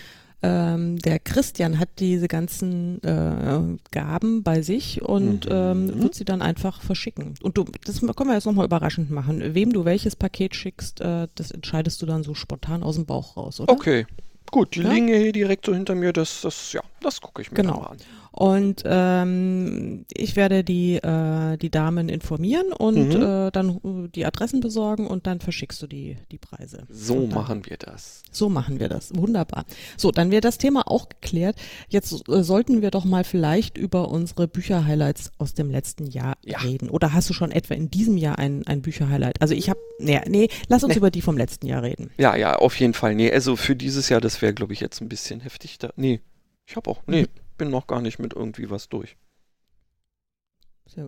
Ähm, 0.44 1.00
der 1.00 1.18
Christian 1.18 1.80
hat 1.80 1.90
diese 1.98 2.28
ganzen 2.28 3.02
äh, 3.04 3.78
Gaben 3.92 4.44
bei 4.44 4.62
sich 4.62 5.02
und 5.02 5.46
mhm. 5.46 5.52
ähm, 5.52 6.04
wird 6.04 6.14
sie 6.14 6.26
dann 6.26 6.44
einfach 6.44 6.82
verschicken. 6.82 7.34
Und 7.42 7.58
du, 7.58 7.66
das 7.86 8.02
können 8.02 8.30
wir 8.30 8.36
jetzt 8.36 8.46
nochmal 8.46 8.66
überraschend 8.66 9.10
machen. 9.10 9.56
Wem 9.56 9.74
du 9.74 9.84
welches 9.84 10.16
Paket 10.16 10.56
schickst, 10.56 11.02
äh, 11.02 11.28
das 11.34 11.50
entscheidest 11.50 12.02
du 12.04 12.06
dann 12.06 12.24
so 12.24 12.36
spontan 12.36 12.84
aus 12.84 12.96
dem 12.96 13.08
Bauch 13.08 13.36
raus, 13.36 13.60
oder? 13.60 13.74
Okay. 13.74 14.06
Gut, 14.52 14.76
die 14.76 14.82
ja? 14.82 14.92
liegen 14.92 15.08
hier 15.08 15.32
direkt 15.32 15.66
so 15.66 15.74
hinter 15.74 15.96
mir, 15.96 16.14
das, 16.14 16.42
das, 16.42 16.72
ja, 16.72 16.82
das 17.02 17.20
gucke 17.20 17.42
ich 17.42 17.52
mir 17.52 17.56
genau. 17.56 17.80
mal 17.82 17.88
an. 17.88 17.98
Und 18.38 18.84
ähm, 18.86 20.06
ich 20.14 20.36
werde 20.36 20.64
die, 20.64 20.98
äh, 20.98 21.58
die 21.58 21.72
Damen 21.72 22.08
informieren 22.08 22.72
und 22.72 23.16
mhm. 23.16 23.24
äh, 23.48 23.52
dann 23.52 23.70
äh, 23.78 24.10
die 24.10 24.28
Adressen 24.28 24.60
besorgen 24.60 25.08
und 25.08 25.26
dann 25.26 25.40
verschickst 25.40 25.82
du 25.82 25.88
die, 25.88 26.18
die 26.32 26.38
Preise. 26.38 26.84
So 26.88 27.22
dann, 27.22 27.30
machen 27.30 27.66
wir 27.66 27.78
das. 27.78 28.22
So 28.32 28.48
machen 28.48 28.80
wir 28.80 28.90
das. 28.90 29.10
Wunderbar. 29.16 29.66
So, 29.98 30.12
dann 30.12 30.30
wäre 30.30 30.42
das 30.42 30.60
Thema 30.60 30.84
auch 30.86 31.10
geklärt. 31.10 31.56
Jetzt 31.90 32.30
äh, 32.30 32.44
sollten 32.44 32.84
wir 32.84 32.92
doch 32.92 33.06
mal 33.06 33.24
vielleicht 33.24 33.76
über 33.76 34.10
unsere 34.10 34.48
Bücherhighlights 34.48 35.32
aus 35.40 35.56
dem 35.56 35.72
letzten 35.72 36.06
Jahr 36.06 36.38
ja. 36.46 36.60
reden. 36.60 36.92
Oder 36.92 37.14
hast 37.14 37.32
du 37.32 37.34
schon 37.34 37.50
etwa 37.50 37.74
in 37.74 37.90
diesem 37.90 38.18
Jahr 38.18 38.38
ein, 38.38 38.68
ein 38.68 38.84
Bücherhighlight? 38.84 39.42
Also 39.42 39.56
ich 39.56 39.68
habe, 39.68 39.80
nee, 39.98 40.22
nee, 40.28 40.48
lass 40.68 40.84
uns 40.84 40.94
nee. 40.94 41.00
über 41.00 41.10
die 41.10 41.24
vom 41.24 41.38
letzten 41.38 41.66
Jahr 41.66 41.82
reden. 41.82 42.12
Ja, 42.20 42.36
ja, 42.36 42.58
auf 42.58 42.80
jeden 42.80 42.94
Fall. 42.94 43.16
Nee, 43.16 43.32
also 43.32 43.56
für 43.56 43.76
dieses 43.76 44.10
Jahr, 44.10 44.22
das 44.22 44.44
wäre, 44.44 44.54
glaube 44.54 44.74
ich, 44.74 44.80
jetzt 44.80 45.02
ein 45.02 45.10
bisschen 45.10 45.40
heftig 45.40 45.80
da. 45.80 45.90
Nee, 45.96 46.22
ich 46.68 46.76
habe 46.76 46.88
auch, 46.92 47.02
nee. 47.08 47.24
Mhm 47.24 47.47
bin 47.58 47.70
noch 47.70 47.88
gar 47.88 48.02
nicht 48.02 48.20
mit 48.20 48.34
irgendwie 48.34 48.70
was 48.70 48.90
durch. 48.90 49.18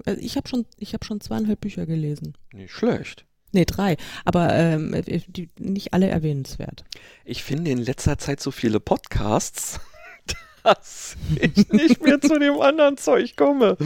Also 0.06 0.20
ich 0.20 0.36
habe 0.36 0.48
schon, 0.48 0.66
ich 0.78 0.94
habe 0.94 1.06
schon 1.06 1.22
zweieinhalb 1.22 1.62
Bücher 1.62 1.86
gelesen. 1.86 2.38
Nicht 2.54 2.74
schlecht. 2.74 3.26
Nee, 3.52 3.66
drei. 3.66 3.98
Aber 4.26 4.54
ähm, 4.54 4.94
äh, 4.94 5.22
die, 5.28 5.50
nicht 5.58 5.94
alle 5.94 6.08
erwähnenswert. 6.08 6.86
Ich 7.26 7.44
finde 7.44 7.72
in 7.72 7.80
letzter 7.80 8.18
Zeit 8.18 8.42
so 8.42 8.52
viele 8.52 8.80
Podcasts, 8.80 9.80
dass 10.64 11.16
ich 11.40 11.70
nicht 11.70 12.02
mehr 12.04 12.22
zu 12.22 12.38
dem 12.38 12.60
anderen 12.60 12.98
Zeug 12.98 13.36
komme. 13.36 13.78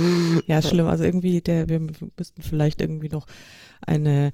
Ja, 0.47 0.61
schlimm. 0.61 0.87
Also 0.87 1.03
irgendwie, 1.03 1.41
der, 1.41 1.69
wir 1.69 1.79
müssten 1.79 2.41
vielleicht 2.41 2.81
irgendwie 2.81 3.09
noch 3.09 3.25
eine 3.85 4.33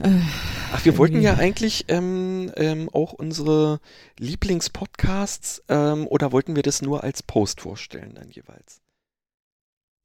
Ach, 0.00 0.84
wir 0.84 0.96
wollten 0.96 1.20
ja 1.20 1.34
eigentlich 1.34 1.86
ähm, 1.88 2.52
ähm, 2.56 2.88
auch 2.92 3.12
unsere 3.12 3.80
Lieblingspodcasts 4.18 5.64
ähm, 5.68 6.06
oder 6.06 6.30
wollten 6.32 6.54
wir 6.54 6.62
das 6.62 6.82
nur 6.82 7.02
als 7.02 7.22
Post 7.22 7.60
vorstellen 7.60 8.14
dann 8.14 8.30
jeweils? 8.30 8.80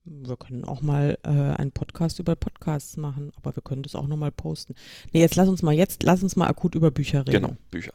Wir 0.06 0.36
können 0.36 0.66
auch 0.66 0.82
mal 0.82 1.18
äh, 1.24 1.30
einen 1.30 1.72
Podcast 1.72 2.20
über 2.20 2.36
Podcasts 2.36 2.98
machen, 2.98 3.32
aber 3.36 3.56
wir 3.56 3.64
können 3.64 3.84
das 3.84 3.96
auch 3.96 4.08
nochmal 4.08 4.32
posten. 4.32 4.76
Nee, 5.12 5.22
jetzt 5.22 5.36
lass 5.36 5.48
uns 5.48 5.62
mal 5.62 5.74
jetzt, 5.74 6.04
lass 6.04 6.24
uns 6.24 6.36
mal 6.36 6.48
akut 6.48 6.76
über 6.76 6.91
Bücher 6.91 7.20
reden. 7.20 7.32
Genau, 7.32 7.56
Bücher. 7.72 7.94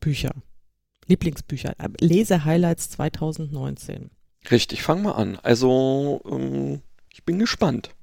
Bücher. 0.00 0.34
Lieblingsbücher. 1.06 1.74
Äh, 1.78 1.88
Lese-Highlights 2.00 2.90
2019. 2.90 4.10
Richtig, 4.50 4.82
fang 4.82 5.02
mal 5.02 5.12
an. 5.12 5.36
Also, 5.42 6.22
ähm, 6.24 6.80
ich 7.12 7.24
bin 7.24 7.38
gespannt 7.38 7.95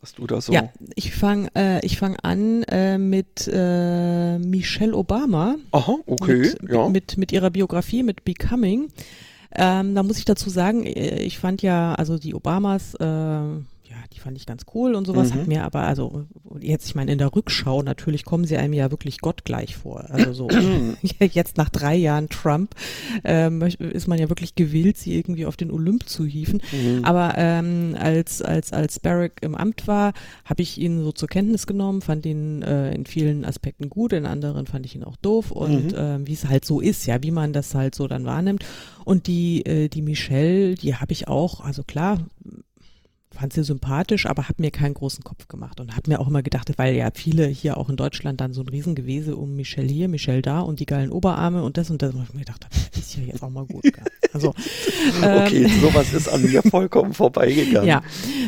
was 0.00 0.14
du 0.14 0.26
da 0.26 0.40
so. 0.40 0.52
Ja, 0.52 0.70
ich 0.94 1.14
fange 1.14 1.48
äh, 1.56 1.84
ich 1.84 1.98
fang 1.98 2.16
an 2.16 2.62
äh, 2.64 2.98
mit 2.98 3.48
äh, 3.52 4.38
Michelle 4.38 4.94
Obama. 4.94 5.56
Aha, 5.72 5.96
okay, 6.06 6.54
mit, 6.60 6.70
ja. 6.70 6.88
Mit, 6.88 7.18
mit 7.18 7.32
ihrer 7.32 7.50
Biografie, 7.50 8.02
mit 8.02 8.24
Becoming. 8.24 8.88
Ähm, 9.54 9.94
da 9.94 10.02
muss 10.02 10.18
ich 10.18 10.24
dazu 10.24 10.50
sagen, 10.50 10.84
äh, 10.84 11.22
ich 11.22 11.38
fand 11.38 11.62
ja, 11.62 11.94
also 11.94 12.18
die 12.18 12.34
Obamas, 12.34 12.94
äh, 12.94 13.40
die 14.12 14.18
fand 14.18 14.36
ich 14.36 14.46
ganz 14.46 14.64
cool 14.74 14.94
und 14.94 15.06
sowas, 15.06 15.32
mhm. 15.32 15.34
hat 15.34 15.46
mir 15.46 15.64
aber, 15.64 15.80
also 15.80 16.26
jetzt, 16.60 16.86
ich 16.86 16.94
meine, 16.94 17.12
in 17.12 17.18
der 17.18 17.34
Rückschau 17.34 17.82
natürlich 17.82 18.24
kommen 18.24 18.44
sie 18.44 18.56
einem 18.56 18.72
ja 18.72 18.90
wirklich 18.90 19.18
gottgleich 19.18 19.76
vor. 19.76 20.06
Also 20.10 20.32
so, 20.32 20.48
jetzt 21.20 21.56
nach 21.56 21.70
drei 21.70 21.94
Jahren 21.94 22.28
Trump 22.28 22.74
ähm, 23.24 23.62
ist 23.62 24.08
man 24.08 24.18
ja 24.18 24.28
wirklich 24.28 24.54
gewillt, 24.54 24.96
sie 24.96 25.16
irgendwie 25.16 25.46
auf 25.46 25.56
den 25.56 25.70
Olymp 25.70 26.08
zu 26.08 26.24
hieven. 26.24 26.62
Mhm. 26.72 27.04
Aber 27.04 27.34
ähm, 27.36 27.96
als, 27.98 28.42
als, 28.42 28.72
als 28.72 29.00
Barrack 29.00 29.40
im 29.42 29.54
Amt 29.54 29.86
war, 29.86 30.12
habe 30.44 30.62
ich 30.62 30.78
ihn 30.78 31.02
so 31.02 31.12
zur 31.12 31.28
Kenntnis 31.28 31.66
genommen, 31.66 32.02
fand 32.02 32.26
ihn 32.26 32.62
äh, 32.62 32.94
in 32.94 33.06
vielen 33.06 33.44
Aspekten 33.44 33.88
gut, 33.88 34.12
in 34.12 34.26
anderen 34.26 34.66
fand 34.66 34.86
ich 34.86 34.94
ihn 34.94 35.04
auch 35.04 35.16
doof 35.16 35.50
und 35.50 35.92
mhm. 35.92 35.98
äh, 35.98 36.26
wie 36.26 36.32
es 36.32 36.48
halt 36.48 36.64
so 36.64 36.80
ist, 36.80 37.06
ja, 37.06 37.22
wie 37.22 37.30
man 37.30 37.52
das 37.52 37.74
halt 37.74 37.94
so 37.94 38.06
dann 38.06 38.24
wahrnimmt. 38.24 38.64
Und 39.04 39.26
die, 39.28 39.64
äh, 39.64 39.88
die 39.88 40.02
Michelle, 40.02 40.74
die 40.74 40.96
habe 40.96 41.12
ich 41.12 41.28
auch, 41.28 41.60
also 41.60 41.82
klar, 41.84 42.18
fand 43.36 43.52
sie 43.52 43.64
sympathisch, 43.64 44.26
aber 44.26 44.48
habe 44.48 44.62
mir 44.62 44.70
keinen 44.70 44.94
großen 44.94 45.22
Kopf 45.22 45.48
gemacht 45.48 45.80
und 45.80 45.96
habe 45.96 46.10
mir 46.10 46.20
auch 46.20 46.28
immer 46.28 46.42
gedacht, 46.42 46.70
weil 46.76 46.94
ja 46.94 47.10
viele 47.14 47.46
hier 47.46 47.76
auch 47.76 47.88
in 47.88 47.96
Deutschland 47.96 48.40
dann 48.40 48.52
so 48.52 48.62
ein 48.62 48.68
Riesengewese 48.68 49.36
um 49.36 49.54
Michelle 49.56 49.88
hier, 49.88 50.08
Michelle 50.08 50.42
da 50.42 50.60
und 50.60 50.80
die 50.80 50.86
geilen 50.86 51.10
Oberarme 51.10 51.62
und 51.62 51.76
das 51.76 51.90
und 51.90 52.02
das. 52.02 52.14
Und 52.14 52.24
ich 52.24 52.34
mir 52.34 52.40
gedacht, 52.40 52.66
das 52.92 53.02
ist 53.02 53.16
ja 53.16 53.22
jetzt 53.22 53.42
auch 53.42 53.50
mal 53.50 53.66
gut. 53.66 53.84
Also, 54.32 54.48
okay, 55.22 55.64
ähm, 55.64 55.80
sowas 55.80 56.12
ist 56.12 56.28
an 56.28 56.42
mir 56.42 56.62
vollkommen 56.62 57.14
vorbeigegangen. 57.14 57.88
Ja, 57.88 58.02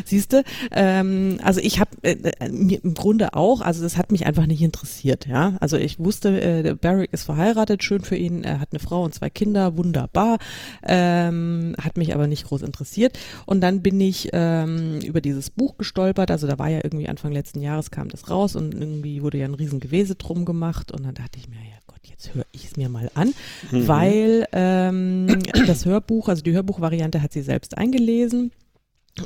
siehst 0.05 0.33
du, 0.33 0.43
ähm, 0.71 1.39
also 1.43 1.61
ich 1.61 1.79
habe 1.79 1.91
äh, 2.01 2.15
äh, 2.39 2.49
mir 2.49 2.83
im 2.83 2.93
Grunde 2.93 3.33
auch, 3.33 3.61
also 3.61 3.81
das 3.81 3.97
hat 3.97 4.11
mich 4.11 4.25
einfach 4.25 4.45
nicht 4.45 4.61
interessiert, 4.61 5.27
ja. 5.27 5.57
Also 5.59 5.77
ich 5.77 5.99
wusste, 5.99 6.41
äh, 6.41 6.75
Barrick 6.75 7.13
ist 7.13 7.23
verheiratet, 7.23 7.83
schön 7.83 8.01
für 8.01 8.15
ihn, 8.15 8.43
er 8.43 8.59
hat 8.59 8.69
eine 8.71 8.79
Frau 8.79 9.03
und 9.03 9.13
zwei 9.13 9.29
Kinder, 9.29 9.77
wunderbar, 9.77 10.37
ähm, 10.83 11.75
hat 11.81 11.97
mich 11.97 12.13
aber 12.13 12.27
nicht 12.27 12.45
groß 12.45 12.61
interessiert. 12.61 13.19
Und 13.45 13.61
dann 13.61 13.81
bin 13.81 13.99
ich 14.01 14.29
ähm, 14.33 14.78
ähm, 14.79 15.01
über 15.01 15.21
dieses 15.21 15.49
Buch 15.49 15.77
gestolpert. 15.77 16.31
Also 16.31 16.47
da 16.47 16.57
war 16.59 16.69
ja 16.69 16.79
irgendwie 16.83 17.07
Anfang 17.09 17.31
letzten 17.31 17.61
Jahres 17.61 17.91
kam 17.91 18.09
das 18.09 18.29
raus 18.29 18.55
und 18.55 18.73
irgendwie 18.73 19.21
wurde 19.21 19.37
ja 19.37 19.45
ein 19.45 19.53
riesen 19.53 19.79
Gewese 19.79 20.15
drum 20.15 20.45
gemacht 20.45 20.91
und 20.91 21.05
dann 21.05 21.13
dachte 21.15 21.37
ich 21.39 21.47
mir, 21.47 21.55
ja 21.55 21.77
Gott, 21.87 21.99
jetzt 22.07 22.33
höre 22.33 22.45
ich 22.51 22.65
es 22.65 22.77
mir 22.77 22.89
mal 22.89 23.09
an, 23.13 23.33
Mhm. 23.71 23.87
weil 23.87 24.47
ähm, 24.51 25.39
das 25.67 25.85
Hörbuch, 25.85 26.27
also 26.29 26.41
die 26.43 26.53
Hörbuchvariante 26.53 27.21
hat 27.21 27.33
sie 27.33 27.41
selbst 27.41 27.77
eingelesen. 27.77 28.51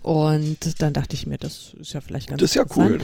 Und 0.01 0.81
dann 0.81 0.93
dachte 0.93 1.13
ich 1.15 1.27
mir, 1.27 1.37
das 1.37 1.75
ist 1.79 1.93
ja 1.93 2.01
vielleicht 2.01 2.27
ganz 2.29 2.39
Das 2.41 2.51
ist 2.51 2.55
ja 2.55 2.65
cool. 2.75 2.97
Ne? 2.97 3.03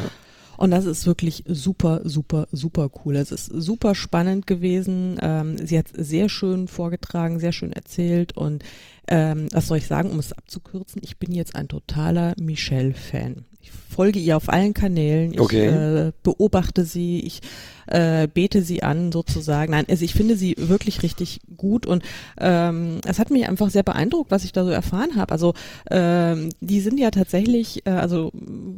Und 0.60 0.72
das 0.72 0.84
ist 0.84 1.05
wirklich 1.05 1.45
super, 1.47 2.01
super, 2.03 2.49
super 2.51 2.89
cool. 3.05 3.16
Es 3.16 3.32
ist 3.32 3.45
super 3.45 3.95
spannend 3.95 4.45
gewesen. 4.45 5.18
Ähm, 5.22 5.55
sie 5.57 5.78
hat 5.80 5.86
sehr 5.93 6.28
schön 6.28 6.68
vorgetragen, 6.68 7.39
sehr 7.39 7.53
schön 7.53 7.72
erzählt. 7.72 8.36
Und 8.36 8.66
ähm, 9.07 9.47
was 9.53 9.68
soll 9.68 9.78
ich 9.78 9.88
sagen, 9.88 10.12
um 10.12 10.20
es 10.20 10.34
abzukürzen, 10.34 11.01
ich 11.01 11.18
bin 11.18 11.32
jetzt 11.32 11.55
ein 11.55 11.70
totaler 11.70 12.34
Michelle-Fan. 12.38 13.45
Ich 13.62 13.72
folge 13.90 14.20
ihr 14.20 14.38
auf 14.38 14.50
allen 14.50 14.74
Kanälen. 14.74 15.34
Ich 15.34 15.40
Okay. 15.40 15.66
äh, 15.66 16.12
beobachte 16.24 16.86
sie, 16.86 17.20
ich 17.22 17.42
äh, 17.88 18.28
bete 18.28 18.62
sie 18.62 18.84
an 18.84 19.12
sozusagen. 19.12 19.72
Nein, 19.72 19.86
also 19.90 20.06
ich 20.06 20.14
finde 20.14 20.36
sie 20.36 20.56
wirklich 20.58 21.02
richtig 21.02 21.40
gut 21.58 21.88
und 21.88 22.04
ähm, 22.40 23.00
es 23.08 23.18
hat 23.18 23.32
mich 23.32 23.50
einfach 23.50 23.72
sehr 23.72 23.82
beeindruckt, 23.84 24.30
was 24.30 24.44
ich 24.44 24.52
da 24.52 24.64
so 24.64 24.70
erfahren 24.70 25.16
habe. 25.16 25.32
Also 25.32 25.56
ähm, 25.90 26.50
die 26.62 26.82
sind 26.82 27.00
ja 27.00 27.10
tatsächlich, 27.10 27.86
äh, 27.88 27.92
also 27.92 28.32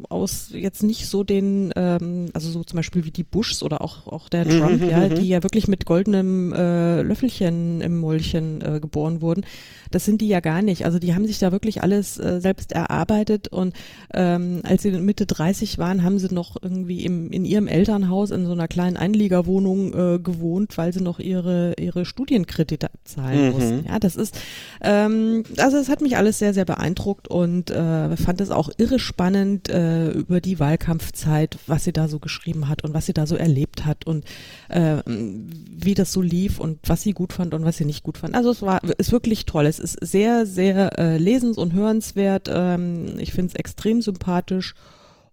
aus 0.09 0.49
jetzt 0.53 0.81
nicht 0.83 1.07
so 1.07 1.23
den, 1.25 1.73
ähm, 1.75 2.29
also 2.33 2.49
so 2.49 2.63
zum 2.63 2.77
Beispiel 2.77 3.03
wie 3.03 3.11
die 3.11 3.23
Bushs 3.23 3.63
oder 3.63 3.81
auch 3.81 4.07
auch 4.07 4.29
der 4.29 4.45
Mhm, 4.45 4.59
Trump, 4.59 4.81
mhm, 4.81 4.89
ja, 4.89 4.99
mhm. 5.09 5.15
die 5.15 5.27
ja 5.27 5.43
wirklich 5.43 5.67
mit 5.67 5.85
goldenem 5.85 6.53
äh, 6.53 7.01
Löffelchen 7.01 7.81
im 7.81 7.99
Mäulchen 7.99 8.61
äh, 8.61 8.79
geboren 8.79 9.21
wurden. 9.21 9.45
Das 9.91 10.05
sind 10.05 10.21
die 10.21 10.29
ja 10.29 10.39
gar 10.39 10.61
nicht. 10.61 10.85
Also 10.85 10.99
die 10.99 11.13
haben 11.13 11.27
sich 11.27 11.37
da 11.39 11.51
wirklich 11.51 11.83
alles 11.83 12.17
äh, 12.17 12.39
selbst 12.39 12.71
erarbeitet 12.71 13.49
und 13.49 13.73
ähm, 14.13 14.61
als 14.63 14.83
sie 14.83 14.91
Mitte 15.11 15.25
30 15.25 15.77
waren, 15.77 16.03
haben 16.03 16.19
sie 16.19 16.33
noch 16.33 16.55
irgendwie 16.61 17.03
im, 17.03 17.31
in 17.31 17.43
ihrem 17.43 17.67
Elternhaus 17.67 18.31
in 18.31 18.45
so 18.45 18.53
einer 18.53 18.69
kleinen 18.69 18.95
Einliegerwohnung 18.95 19.93
äh, 19.93 20.19
gewohnt, 20.19 20.77
weil 20.77 20.93
sie 20.93 21.01
noch 21.01 21.19
ihre 21.19 21.73
ihre 21.77 22.05
Studienkredite 22.05 22.87
abzahlen 22.93 23.47
Mhm. 23.47 23.51
mussten. 23.51 23.85
Ja, 23.89 23.99
das 23.99 24.15
ist 24.15 24.39
ähm, 24.81 25.43
also 25.57 25.75
es 25.75 25.89
hat 25.89 25.99
mich 25.99 26.15
alles 26.15 26.39
sehr 26.39 26.53
sehr 26.53 26.63
beeindruckt 26.63 27.27
und 27.27 27.71
äh, 27.71 28.15
fand 28.15 28.39
es 28.39 28.51
auch 28.51 28.69
irre 28.77 28.99
spannend 28.99 29.67
äh, 29.67 30.11
über 30.11 30.39
die 30.39 30.61
Wahlkampfzeit, 30.61 31.57
was 31.67 31.83
sie 31.83 31.91
da 31.91 32.07
so 32.07 32.19
geschrieben 32.19 32.69
hat 32.69 32.85
und 32.85 32.93
was 32.93 33.05
sie 33.05 33.13
da 33.13 33.27
so 33.27 33.35
erlebt 33.35 33.85
hat 33.85 34.07
und 34.07 34.23
äh, 34.69 34.97
wie 35.05 35.93
das 35.93 36.13
so 36.13 36.21
lief 36.21 36.57
und 36.61 36.79
was 36.87 37.01
sie 37.01 37.11
gut 37.11 37.33
fand 37.33 37.53
und 37.53 37.65
was 37.65 37.75
sie 37.75 37.85
nicht 37.85 38.03
gut 38.03 38.17
fand. 38.17 38.33
Also 38.33 38.49
es 38.49 38.61
war 38.61 38.79
ist 38.97 39.11
wirklich 39.11 39.45
toll. 39.45 39.65
Es 39.65 39.77
ist 39.79 39.97
sehr 40.01 40.45
sehr 40.45 40.97
äh, 40.97 41.17
lesens- 41.17 41.57
und 41.57 41.73
hörenswert. 41.73 42.49
Ähm, 42.49 43.15
ich 43.19 43.33
finde 43.33 43.49
es 43.49 43.55
extrem 43.55 44.01
sympathisch 44.01 44.73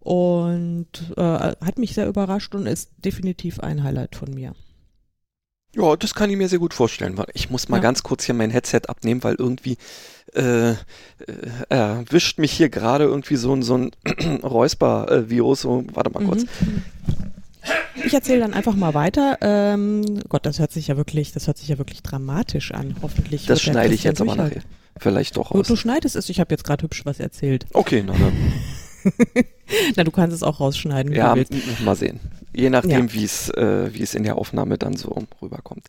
und 0.00 0.86
äh, 1.16 1.22
hat 1.22 1.78
mich 1.78 1.94
sehr 1.94 2.06
überrascht 2.08 2.54
und 2.54 2.66
ist 2.66 2.90
definitiv 3.04 3.60
ein 3.60 3.82
Highlight 3.82 4.16
von 4.16 4.32
mir. 4.32 4.54
Ja, 5.76 5.96
das 5.96 6.14
kann 6.14 6.30
ich 6.30 6.36
mir 6.36 6.48
sehr 6.48 6.58
gut 6.58 6.72
vorstellen. 6.72 7.20
Ich 7.34 7.50
muss 7.50 7.68
mal 7.68 7.76
Ja. 7.76 7.82
ganz 7.82 8.02
kurz 8.02 8.24
hier 8.24 8.34
mein 8.34 8.50
Headset 8.50 8.82
abnehmen, 8.88 9.22
weil 9.22 9.34
irgendwie 9.38 9.76
äh, 10.34 10.70
äh, 10.70 10.76
erwischt 11.68 12.38
mich 12.38 12.52
hier 12.52 12.68
gerade 12.70 13.04
irgendwie 13.04 13.36
so 13.36 13.54
ein, 13.54 13.62
so 13.62 13.76
ein 13.76 13.90
Räusper-Virus. 14.42 15.60
So, 15.62 15.84
warte 15.92 16.10
mal 16.10 16.24
kurz. 16.24 16.42
Mhm. 16.42 16.82
Ich 18.06 18.14
erzähle 18.14 18.40
dann 18.40 18.54
einfach 18.54 18.74
mal 18.74 18.94
weiter. 18.94 19.36
Ähm, 19.42 20.20
Gott, 20.28 20.46
das 20.46 20.58
hört 20.58 20.72
sich 20.72 20.88
ja 20.88 20.96
wirklich, 20.96 21.32
das 21.32 21.46
hört 21.48 21.58
sich 21.58 21.68
ja 21.68 21.76
wirklich 21.76 22.02
dramatisch 22.02 22.72
an. 22.72 22.96
Hoffentlich. 23.02 23.44
Das 23.46 23.60
schneide 23.60 23.92
ich 23.94 24.04
jetzt 24.04 24.20
aber 24.22 24.36
nachher. 24.36 24.62
Vielleicht 24.98 25.36
doch 25.36 25.52
Du, 25.52 25.60
aus. 25.60 25.66
du 25.68 25.76
schneidest 25.76 26.16
es. 26.16 26.28
Ich 26.30 26.40
habe 26.40 26.50
jetzt 26.52 26.64
gerade 26.64 26.82
hübsch 26.82 27.04
was 27.04 27.20
erzählt. 27.20 27.66
Okay, 27.74 28.02
na, 28.06 28.14
na. 28.18 28.32
Na, 29.96 30.04
du 30.04 30.10
kannst 30.10 30.34
es 30.34 30.42
auch 30.42 30.60
rausschneiden. 30.60 31.12
Ja, 31.12 31.36
mal 31.84 31.94
sehen. 31.96 32.20
Je 32.54 32.70
nachdem, 32.70 33.06
Ja. 33.08 33.12
wie 33.12 33.24
es 33.24 33.50
äh, 33.50 33.92
wie 33.92 34.02
es 34.02 34.14
in 34.14 34.22
der 34.24 34.36
Aufnahme 34.36 34.78
dann 34.78 34.96
so 34.96 35.14
rüberkommt. 35.42 35.84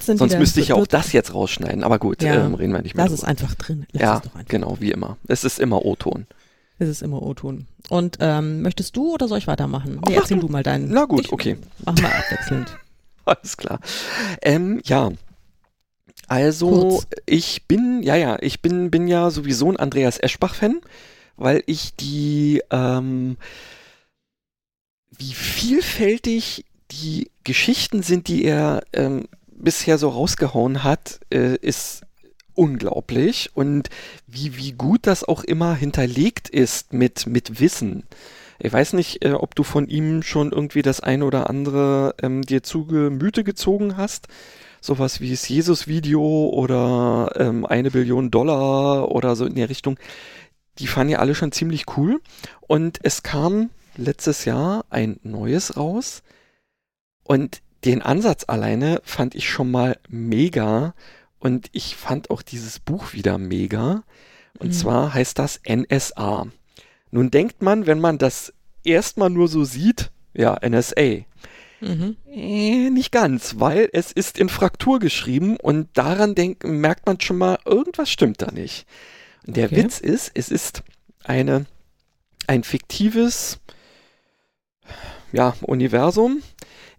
Sonst 0.00 0.38
müsste 0.38 0.60
ich 0.60 0.68
ja 0.68 0.74
auch 0.74 0.86
das 0.86 1.12
jetzt 1.12 1.32
rausschneiden. 1.32 1.84
Aber 1.84 1.98
gut, 1.98 2.22
Ja. 2.22 2.44
ähm, 2.44 2.54
reden 2.54 2.72
wir 2.72 2.82
nicht 2.82 2.94
mehr 2.96 3.04
Lass 3.04 3.12
es 3.12 3.20
drüber. 3.20 3.30
einfach 3.30 3.54
drin. 3.54 3.86
Lass 3.92 4.02
Ja, 4.02 4.14
einfach. 4.16 4.44
genau, 4.48 4.76
wie 4.80 4.90
immer. 4.90 5.16
Es 5.28 5.44
ist 5.44 5.58
immer 5.60 5.84
O-Ton. 5.84 6.26
Es 6.78 6.88
ist 6.88 7.02
immer 7.02 7.22
O-Ton. 7.22 7.66
Und 7.88 8.18
ähm, 8.20 8.62
möchtest 8.62 8.96
du 8.96 9.14
oder 9.14 9.28
soll 9.28 9.38
ich 9.38 9.46
weitermachen? 9.46 9.98
Ach, 10.02 10.08
Nee, 10.08 10.16
erzähl 10.16 10.38
du. 10.40 10.46
du 10.48 10.52
mal 10.52 10.62
deinen. 10.62 10.90
Na 10.90 11.04
gut, 11.04 11.26
ich, 11.26 11.32
okay. 11.32 11.56
Machen 11.84 11.98
wir 11.98 12.14
abwechselnd. 12.14 12.76
Alles 13.24 13.56
klar. 13.56 13.78
Ähm, 14.42 14.80
ja. 14.84 15.10
Also, 16.28 16.68
Kurz. 16.70 17.06
ich 17.26 17.66
bin, 17.68 18.02
ja, 18.02 18.16
ja, 18.16 18.36
ich 18.40 18.62
bin, 18.62 18.90
bin 18.90 19.06
ja 19.06 19.30
sowieso 19.30 19.70
ein 19.70 19.76
Andreas 19.76 20.18
Eschbach-Fan, 20.18 20.80
weil 21.36 21.62
ich 21.66 21.94
die, 21.96 22.62
ähm, 22.70 23.36
wie 25.10 25.34
vielfältig 25.34 26.64
die 26.90 27.30
Geschichten 27.44 28.02
sind, 28.02 28.28
die 28.28 28.44
er 28.44 28.82
ähm, 28.92 29.28
bisher 29.48 29.98
so 29.98 30.08
rausgehauen 30.08 30.84
hat, 30.84 31.20
äh, 31.32 31.56
ist 31.56 32.02
unglaublich 32.54 33.50
und 33.54 33.88
wie, 34.26 34.56
wie 34.56 34.72
gut 34.72 35.06
das 35.06 35.24
auch 35.24 35.42
immer 35.44 35.74
hinterlegt 35.74 36.48
ist 36.48 36.92
mit, 36.92 37.26
mit 37.26 37.60
Wissen. 37.60 38.04
Ich 38.58 38.72
weiß 38.72 38.92
nicht, 38.92 39.24
äh, 39.24 39.32
ob 39.32 39.54
du 39.54 39.62
von 39.62 39.88
ihm 39.88 40.22
schon 40.22 40.52
irgendwie 40.52 40.82
das 40.82 41.00
eine 41.00 41.24
oder 41.24 41.48
andere 41.48 42.14
ähm, 42.22 42.42
dir 42.42 42.62
zu 42.62 42.86
Gemüte 42.86 43.42
gezogen 43.42 43.96
hast. 43.96 44.28
Sowas 44.80 45.20
wie 45.20 45.30
das 45.30 45.48
Jesus-Video 45.48 46.48
oder 46.48 47.32
ähm, 47.36 47.66
eine 47.66 47.90
Billion 47.90 48.30
Dollar 48.30 49.10
oder 49.10 49.36
so 49.36 49.46
in 49.46 49.54
der 49.54 49.68
Richtung. 49.68 49.96
Die 50.78 50.86
fanden 50.86 51.12
ja 51.12 51.18
alle 51.18 51.34
schon 51.34 51.52
ziemlich 51.52 51.84
cool. 51.96 52.20
Und 52.62 52.98
es 53.02 53.22
kam 53.22 53.70
letztes 53.96 54.44
Jahr 54.44 54.84
ein 54.90 55.20
neues 55.22 55.76
raus. 55.76 56.22
Und 57.24 57.60
den 57.84 58.02
Ansatz 58.02 58.44
alleine 58.46 59.00
fand 59.04 59.34
ich 59.34 59.48
schon 59.48 59.70
mal 59.70 59.98
mega. 60.08 60.94
Und 61.38 61.68
ich 61.72 61.96
fand 61.96 62.30
auch 62.30 62.42
dieses 62.42 62.78
Buch 62.78 63.12
wieder 63.12 63.38
mega. 63.38 64.04
Und 64.58 64.68
Mhm. 64.68 64.72
zwar 64.72 65.14
heißt 65.14 65.38
das 65.38 65.60
NSA. 65.64 66.46
Nun 67.10 67.30
denkt 67.30 67.62
man, 67.62 67.86
wenn 67.86 68.00
man 68.00 68.18
das 68.18 68.52
erstmal 68.84 69.30
nur 69.30 69.48
so 69.48 69.64
sieht, 69.64 70.10
ja, 70.34 70.56
NSA. 70.62 71.24
Mhm. 71.80 72.16
Äh, 72.30 72.90
nicht 72.90 73.10
ganz, 73.12 73.56
weil 73.58 73.88
es 73.92 74.12
ist 74.12 74.38
in 74.38 74.48
Fraktur 74.48 75.00
geschrieben 75.00 75.56
und 75.56 75.88
daran 75.94 76.34
denk, 76.36 76.64
merkt 76.64 77.06
man 77.06 77.20
schon 77.20 77.38
mal, 77.38 77.58
irgendwas 77.64 78.08
stimmt 78.08 78.40
da 78.40 78.52
nicht. 78.52 78.86
Der 79.44 79.66
Okay. 79.66 79.76
Witz 79.76 79.98
ist, 79.98 80.30
es 80.34 80.50
ist 80.50 80.82
eine, 81.24 81.66
ein 82.46 82.64
fiktives 82.64 83.60
ja, 85.32 85.54
Universum, 85.62 86.42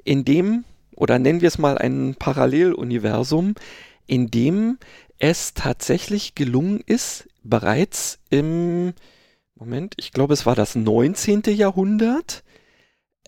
in 0.04 0.26
dem, 0.26 0.66
oder 0.96 1.20
nennen 1.20 1.42
wir 1.42 1.48
es 1.48 1.58
mal 1.58 1.78
ein 1.78 2.16
Paralleluniversum, 2.18 3.56
in 4.06 4.30
dem 4.30 4.78
es 5.20 5.54
tatsächlich 5.54 6.36
gelungen 6.36 6.82
ist, 6.86 7.28
bereits 7.44 8.20
im, 8.30 8.94
Moment, 9.56 9.94
ich 9.98 10.12
glaube, 10.12 10.34
es 10.34 10.46
war 10.46 10.56
das 10.56 10.76
19. 10.76 11.44
Jahrhundert, 11.48 12.44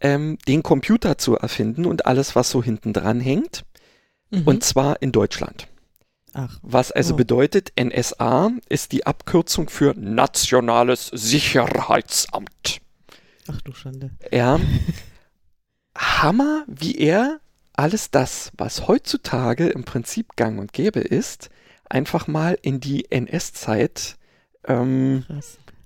ähm, 0.02 0.38
den 0.48 0.64
Computer 0.64 1.18
zu 1.18 1.38
erfinden 1.38 1.86
und 1.86 2.06
alles, 2.06 2.36
was 2.36 2.50
so 2.50 2.62
hinten 2.62 2.92
dran 2.92 3.22
hängt. 3.22 3.64
Mhm. 4.32 4.44
Und 4.46 4.64
zwar 4.64 5.02
in 5.02 5.12
Deutschland. 5.12 5.68
Ach, 6.38 6.60
Was 6.62 6.92
also 6.92 7.14
Oh. 7.14 7.18
bedeutet, 7.18 7.72
NSA 7.80 8.52
ist 8.68 8.92
die 8.92 9.06
Abkürzung 9.08 9.70
für 9.70 9.94
Nationales 9.98 11.08
Sicherheitsamt. 11.14 12.82
ach 13.48 13.62
du 13.62 13.74
Schande. 13.74 14.12
Ja. 14.32 14.60
Hammer, 15.98 16.66
wie 16.68 16.96
er 16.98 17.40
alles 17.74 18.12
das, 18.12 18.52
was 18.58 18.88
heutzutage 18.88 19.68
im 19.68 19.84
Prinzip 19.86 20.36
gang 20.36 20.60
und 20.60 20.74
gäbe 20.74 21.00
ist, 21.00 21.50
einfach 21.90 22.28
mal 22.28 22.58
in 22.62 22.80
die 22.80 23.10
NS-Zeit 23.12 24.18
ähm, 24.68 25.26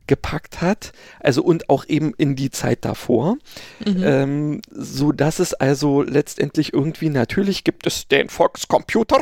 gepackt 0.08 0.62
hat. 0.62 0.94
Also 1.20 1.44
und 1.44 1.70
auch 1.70 1.86
eben 1.88 2.14
in 2.18 2.36
die 2.36 2.50
Zeit 2.50 2.86
davor. 2.86 3.38
Mhm. 3.86 4.02
Ähm, 4.04 4.62
so 4.72 5.12
dass 5.12 5.40
es 5.40 5.54
also 5.54 6.02
letztendlich 6.02 6.74
irgendwie 6.74 7.10
natürlich 7.10 7.64
gibt 7.64 7.86
es 7.86 8.08
den 8.08 8.30
Volkscomputer 8.30 9.22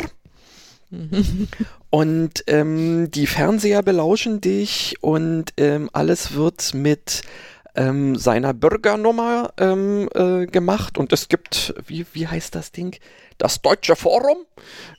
Mhm. 0.89 1.47
und 1.89 2.43
ähm, 2.47 3.11
die 3.11 3.27
Fernseher 3.27 3.83
belauschen 3.83 4.41
dich 4.41 4.95
und 5.01 5.53
ähm, 5.57 5.89
alles 5.93 6.33
wird 6.33 6.73
mit 6.73 7.23
ähm, 7.75 8.15
seiner 8.15 8.53
Bürgernummer 8.53 9.53
ähm, 9.57 10.09
äh, 10.15 10.47
gemacht 10.47 10.97
und 10.97 11.13
es 11.13 11.29
gibt, 11.29 11.75
wie, 11.85 12.05
wie 12.13 12.27
heißt 12.27 12.55
das 12.55 12.71
Ding? 12.71 12.97
Das 13.37 13.61
Deutsche 13.61 13.95
Forum, 13.95 14.37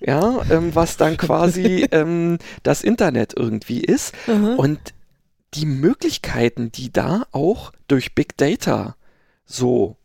ja, 0.00 0.40
ähm, 0.50 0.74
was 0.74 0.96
dann 0.96 1.16
quasi 1.18 1.86
ähm, 1.90 2.38
das 2.62 2.82
Internet 2.82 3.34
irgendwie 3.36 3.80
ist. 3.80 4.14
Aha. 4.28 4.54
Und 4.54 4.78
die 5.54 5.66
Möglichkeiten, 5.66 6.70
die 6.70 6.92
da 6.92 7.24
auch 7.32 7.72
durch 7.88 8.14
Big 8.14 8.36
Data 8.36 8.96
so 9.44 9.96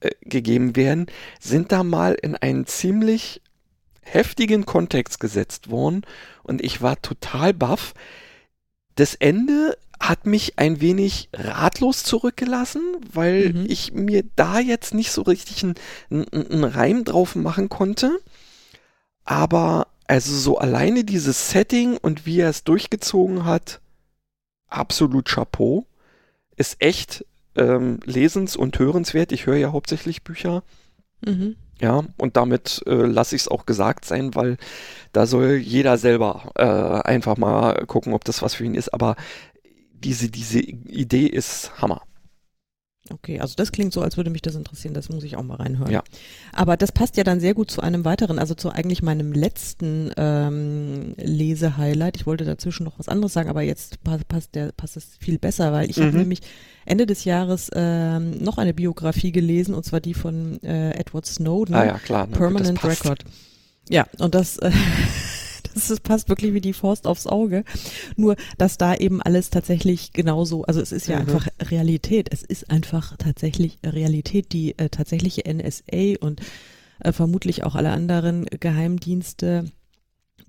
äh, 0.00 0.10
gegeben 0.22 0.74
werden, 0.74 1.06
sind 1.38 1.70
da 1.70 1.84
mal 1.84 2.14
in 2.14 2.34
einen 2.34 2.66
ziemlich 2.66 3.41
heftigen 4.02 4.66
Kontext 4.66 5.20
gesetzt 5.20 5.70
worden 5.70 6.02
und 6.42 6.62
ich 6.62 6.82
war 6.82 7.00
total 7.00 7.54
baff. 7.54 7.94
Das 8.96 9.14
Ende 9.14 9.76
hat 10.00 10.26
mich 10.26 10.58
ein 10.58 10.80
wenig 10.80 11.28
ratlos 11.32 12.02
zurückgelassen, 12.02 12.82
weil 13.12 13.52
Mhm. 13.52 13.66
ich 13.68 13.92
mir 13.92 14.24
da 14.36 14.58
jetzt 14.58 14.94
nicht 14.94 15.12
so 15.12 15.22
richtig 15.22 15.62
einen, 15.62 15.76
einen, 16.10 16.64
Reim 16.64 17.04
drauf 17.04 17.36
machen 17.36 17.68
konnte. 17.68 18.18
Aber 19.24 19.86
also 20.08 20.34
so 20.36 20.58
alleine 20.58 21.04
dieses 21.04 21.50
Setting 21.50 21.96
und 21.96 22.26
wie 22.26 22.40
er 22.40 22.50
es 22.50 22.64
durchgezogen 22.64 23.44
hat, 23.44 23.80
absolut 24.66 25.28
Chapeau. 25.28 25.86
Ist 26.56 26.82
echt 26.82 27.24
ähm, 27.54 28.00
lesens- 28.04 28.56
und 28.56 28.78
hörenswert. 28.78 29.30
Ich 29.30 29.46
höre 29.46 29.56
ja 29.56 29.72
hauptsächlich 29.72 30.22
Bücher. 30.24 30.62
Mhm. 31.24 31.56
Ja, 31.82 32.04
und 32.16 32.36
damit 32.36 32.82
äh, 32.86 32.92
lasse 32.94 33.34
ich 33.34 33.42
es 33.42 33.48
auch 33.48 33.66
gesagt 33.66 34.04
sein, 34.04 34.36
weil 34.36 34.56
da 35.12 35.26
soll 35.26 35.56
jeder 35.56 35.98
selber 35.98 36.52
äh, 36.54 36.62
einfach 37.08 37.36
mal 37.36 37.86
gucken, 37.86 38.14
ob 38.14 38.24
das 38.24 38.40
was 38.40 38.54
für 38.54 38.64
ihn 38.64 38.76
ist. 38.76 38.94
Aber 38.94 39.16
diese, 39.94 40.30
diese 40.30 40.60
Idee 40.60 41.26
ist 41.26 41.72
Hammer. 41.82 42.02
Okay, 43.12 43.40
also 43.40 43.54
das 43.56 43.72
klingt 43.72 43.92
so, 43.92 44.00
als 44.00 44.16
würde 44.16 44.30
mich 44.30 44.40
das 44.42 44.54
interessieren, 44.54 44.94
das 44.94 45.08
muss 45.08 45.22
ich 45.24 45.36
auch 45.36 45.42
mal 45.42 45.56
reinhören. 45.56 45.90
Ja. 45.92 46.02
Aber 46.52 46.76
das 46.76 46.92
passt 46.92 47.16
ja 47.16 47.24
dann 47.24 47.40
sehr 47.40 47.52
gut 47.54 47.70
zu 47.70 47.80
einem 47.82 48.04
weiteren, 48.04 48.38
also 48.38 48.54
zu 48.54 48.70
eigentlich 48.70 49.02
meinem 49.02 49.32
letzten 49.32 50.10
ähm, 50.16 51.14
Lesehighlight. 51.18 52.16
Ich 52.16 52.26
wollte 52.26 52.44
dazwischen 52.44 52.84
noch 52.84 52.98
was 52.98 53.08
anderes 53.08 53.32
sagen, 53.32 53.50
aber 53.50 53.62
jetzt 53.62 54.02
pa- 54.02 54.18
passt, 54.28 54.54
der, 54.54 54.72
passt 54.72 54.96
es 54.96 55.04
viel 55.18 55.38
besser, 55.38 55.72
weil 55.72 55.90
ich 55.90 55.98
habe 55.98 56.12
Mhm. 56.12 56.18
nämlich 56.20 56.40
Ende 56.86 57.06
des 57.06 57.24
Jahres 57.24 57.70
ähm, 57.74 58.38
noch 58.42 58.58
eine 58.58 58.74
Biografie 58.74 59.30
gelesen, 59.32 59.74
und 59.74 59.84
zwar 59.84 60.00
die 60.00 60.14
von 60.14 60.62
äh, 60.62 60.92
Edward 60.98 61.26
Snowden. 61.26 61.74
Ah 61.74 61.84
ja, 61.84 61.98
klar. 61.98 62.26
gut, 62.26 62.36
Permanent 62.36 62.80
passt. 62.80 63.04
Record. 63.04 63.24
Ja, 63.88 64.06
und 64.18 64.34
das, 64.34 64.56
äh, 64.58 64.70
das 65.74 65.90
ist, 65.90 66.02
passt 66.02 66.28
wirklich 66.28 66.54
wie 66.54 66.60
die 66.60 66.72
Faust 66.72 67.06
aufs 67.06 67.26
Auge. 67.26 67.64
Nur, 68.16 68.36
dass 68.58 68.78
da 68.78 68.94
eben 68.94 69.22
alles 69.22 69.50
tatsächlich 69.50 70.12
genauso, 70.12 70.64
also 70.64 70.80
es 70.80 70.92
ist 70.92 71.06
ja 71.08 71.16
Mhm. 71.16 71.22
einfach 71.22 71.48
Realität. 71.70 72.28
Es 72.30 72.42
ist 72.42 72.70
einfach 72.70 73.16
tatsächlich 73.16 73.78
Realität. 73.84 74.52
Die 74.52 74.78
äh, 74.78 74.88
tatsächliche 74.88 75.42
NSA 75.52 76.16
und 76.20 76.40
äh, 77.00 77.12
vermutlich 77.12 77.64
auch 77.64 77.74
alle 77.74 77.90
anderen 77.90 78.46
Geheimdienste, 78.46 79.64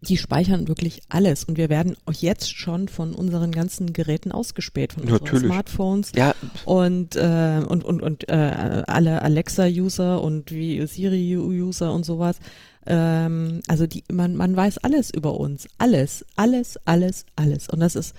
die 0.01 0.17
speichern 0.17 0.67
wirklich 0.67 1.01
alles. 1.07 1.45
Und 1.45 1.57
wir 1.57 1.69
werden 1.69 1.95
auch 2.05 2.13
jetzt 2.13 2.53
schon 2.57 2.89
von 2.89 3.13
unseren 3.13 3.51
ganzen 3.51 3.93
Geräten 3.93 4.32
ausgespäht, 4.34 4.93
von 4.93 5.03
unseren 5.03 5.24
Natürlich. 5.24 5.45
Smartphones 5.45 6.11
Ja, 6.15 6.36
und 6.65 7.15
äh, 7.15 7.61
und 7.67 7.84
und 7.86 8.01
und 8.01 8.28
äh, 8.30 8.84
alle 8.86 9.21
Alexa-User 9.21 10.21
und 10.21 10.51
wie 10.51 10.86
Siri-User 10.86 11.93
und 11.93 12.03
sowas. 12.05 12.38
Ähm, 12.86 13.61
also 13.67 13.88
die 13.88 14.03
man 14.11 14.36
man 14.36 14.55
weiß 14.55 14.79
alles 14.79 15.09
über 15.11 15.39
uns, 15.39 15.67
alles, 15.77 16.25
alles, 16.36 16.79
alles, 16.86 17.25
alles. 17.36 17.69
Und 17.69 17.79
das 17.79 17.95
ist 17.95 18.15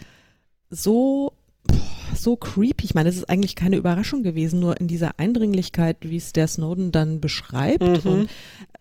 so 0.70 1.32
so 2.14 2.36
creepy. 2.36 2.84
Ich 2.84 2.94
meine, 2.94 3.08
es 3.08 3.16
ist 3.16 3.28
eigentlich 3.28 3.56
keine 3.56 3.76
Überraschung 3.76 4.22
gewesen, 4.22 4.60
nur 4.60 4.78
in 4.80 4.86
dieser 4.86 5.18
Eindringlichkeit, 5.18 5.96
wie 6.02 6.16
es 6.16 6.32
der 6.32 6.46
Snowden 6.46 6.92
dann 6.92 7.20
beschreibt 7.20 8.04
Mhm. 8.04 8.10
und 8.10 8.30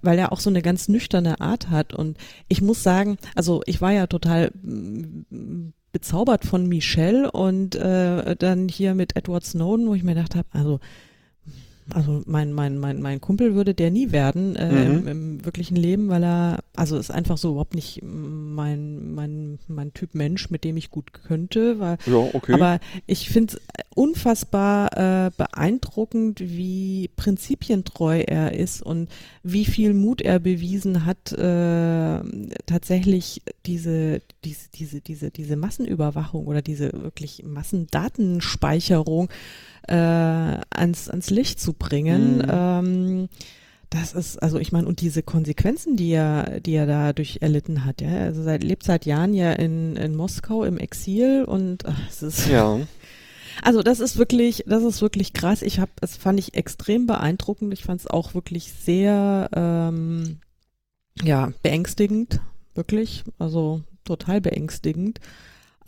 weil 0.01 0.19
er 0.19 0.31
auch 0.33 0.39
so 0.39 0.49
eine 0.49 0.61
ganz 0.61 0.89
nüchterne 0.89 1.39
Art 1.41 1.69
hat. 1.69 1.93
Und 1.93 2.17
ich 2.49 2.61
muss 2.61 2.83
sagen, 2.83 3.17
also 3.35 3.61
ich 3.65 3.81
war 3.81 3.91
ja 3.93 4.07
total 4.07 4.51
mm, 4.61 5.71
bezaubert 5.93 6.43
von 6.45 6.67
Michelle 6.67 7.31
und 7.31 7.75
äh, 7.75 8.35
dann 8.35 8.67
hier 8.67 8.95
mit 8.95 9.15
Edward 9.15 9.45
Snowden, 9.45 9.87
wo 9.87 9.95
ich 9.95 10.03
mir 10.03 10.15
gedacht 10.15 10.35
habe, 10.35 10.47
also 10.51 10.79
also 11.93 12.21
mein, 12.25 12.53
mein, 12.53 12.77
mein, 12.77 13.01
mein 13.01 13.19
Kumpel 13.19 13.55
würde 13.55 13.73
der 13.73 13.91
nie 13.91 14.11
werden 14.11 14.55
äh, 14.55 14.71
Mhm. 14.87 14.95
im, 14.99 15.07
im 15.07 15.45
wirklichen 15.45 15.75
Leben, 15.75 16.09
weil 16.09 16.23
er, 16.23 16.59
also 16.75 16.97
ist 16.97 17.11
einfach 17.11 17.37
so 17.37 17.51
überhaupt 17.51 17.75
nicht 17.75 18.01
mein, 18.03 19.13
mein, 19.13 19.42
mein 19.67 19.93
Typ 19.93 20.15
Mensch, 20.15 20.49
mit 20.49 20.63
dem 20.63 20.77
ich 20.77 20.89
gut 20.89 21.13
könnte, 21.13 21.79
weil 21.79 21.97
ja, 22.05 22.29
okay. 22.33 22.53
aber 22.53 22.79
ich 23.05 23.29
finde 23.29 23.55
es 23.55 23.61
unfassbar 23.95 25.27
äh, 25.27 25.31
beeindruckend, 25.35 26.39
wie 26.39 27.09
prinzipientreu 27.15 28.21
er 28.21 28.53
ist 28.53 28.81
und 28.81 29.09
wie 29.43 29.65
viel 29.65 29.93
Mut 29.93 30.21
er 30.21 30.39
bewiesen 30.39 31.05
hat, 31.05 31.31
äh, 31.31 32.19
tatsächlich 32.65 33.41
diese, 33.65 34.21
diese, 34.43 34.69
diese, 34.73 35.01
diese, 35.01 35.31
diese 35.31 35.55
Massenüberwachung 35.55 36.47
oder 36.47 36.61
diese 36.61 36.91
wirklich 36.93 37.43
Massendatenspeicherung 37.45 39.29
äh, 39.87 39.93
ans, 39.95 41.09
ans 41.09 41.29
Licht 41.29 41.59
zu 41.59 41.73
bringen. 41.73 42.37
Mhm. 42.37 42.49
Ähm, 42.49 43.29
das 43.93 44.13
ist, 44.13 44.41
also 44.41 44.57
ich 44.57 44.71
meine, 44.71 44.87
und 44.87 45.01
diese 45.01 45.21
Konsequenzen, 45.21 45.95
die 45.95 46.11
er, 46.11 46.59
die 46.59 46.73
er 46.73 46.87
dadurch 46.87 47.39
erlitten 47.41 47.85
hat, 47.85 48.01
ja, 48.01 48.09
also 48.09 48.41
seit, 48.41 48.63
lebt 48.63 48.83
seit 48.83 49.05
Jahren 49.05 49.33
ja 49.33 49.53
in, 49.53 49.95
in 49.95 50.15
Moskau 50.15 50.63
im 50.63 50.79
Exil 50.79 51.43
und 51.43 51.85
ach, 51.85 51.99
es 52.09 52.23
ist, 52.23 52.47
ja. 52.47 52.79
also 53.61 53.83
das 53.83 53.99
ist 53.99 54.17
wirklich, 54.17 54.63
das 54.65 54.83
ist 54.83 55.01
wirklich 55.01 55.33
krass. 55.33 55.61
Ich 55.61 55.79
habe, 55.79 55.91
das 55.99 56.17
fand 56.17 56.39
ich 56.39 56.55
extrem 56.55 57.05
beeindruckend. 57.05 57.71
Ich 57.71 57.83
fand 57.83 58.01
es 58.01 58.07
auch 58.07 58.33
wirklich 58.33 58.71
sehr, 58.71 59.49
ähm, 59.55 60.39
ja, 61.21 61.53
beängstigend, 61.61 62.41
wirklich, 62.73 63.23
also 63.37 63.83
total 64.05 64.41
beängstigend. 64.41 65.19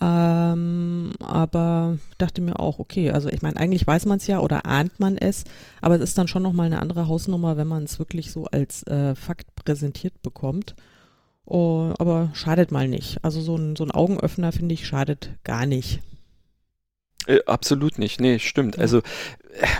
Ähm, 0.01 1.13
aber 1.19 1.97
dachte 2.17 2.41
mir 2.41 2.59
auch, 2.59 2.79
okay, 2.79 3.11
also 3.11 3.29
ich 3.29 3.41
meine, 3.41 3.57
eigentlich 3.57 3.87
weiß 3.87 4.05
man 4.05 4.17
es 4.17 4.27
ja 4.27 4.39
oder 4.39 4.65
ahnt 4.65 4.99
man 4.99 5.17
es, 5.17 5.45
aber 5.81 5.95
es 5.95 6.01
ist 6.01 6.17
dann 6.17 6.27
schon 6.27 6.43
nochmal 6.43 6.65
eine 6.65 6.81
andere 6.81 7.07
Hausnummer, 7.07 7.55
wenn 7.55 7.67
man 7.67 7.83
es 7.83 7.97
wirklich 7.97 8.31
so 8.31 8.45
als 8.45 8.83
äh, 8.87 9.15
Fakt 9.15 9.55
präsentiert 9.55 10.21
bekommt. 10.21 10.75
Oh, 11.45 11.93
aber 11.99 12.31
schadet 12.33 12.71
mal 12.71 12.87
nicht. 12.87 13.23
Also 13.23 13.39
so 13.39 13.55
ein, 13.55 13.75
so 13.75 13.85
ein 13.85 13.91
Augenöffner, 13.91 14.51
finde 14.51 14.73
ich, 14.73 14.87
schadet 14.87 15.29
gar 15.43 15.65
nicht. 15.65 16.01
Äh, 17.27 17.39
absolut 17.45 17.99
nicht. 17.99 18.19
Nee, 18.19 18.39
stimmt. 18.39 18.75
Ja. 18.75 18.81
Also 18.81 18.99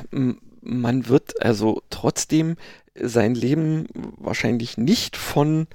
äh, 0.09 0.34
man 0.61 1.07
wird 1.07 1.41
also 1.43 1.82
trotzdem 1.89 2.55
sein 2.99 3.36
Leben 3.36 3.88
wahrscheinlich 4.18 4.78
nicht 4.78 5.18
von 5.18 5.68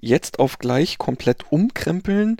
jetzt 0.00 0.38
auf 0.38 0.58
gleich 0.58 0.98
komplett 0.98 1.50
umkrempeln, 1.50 2.36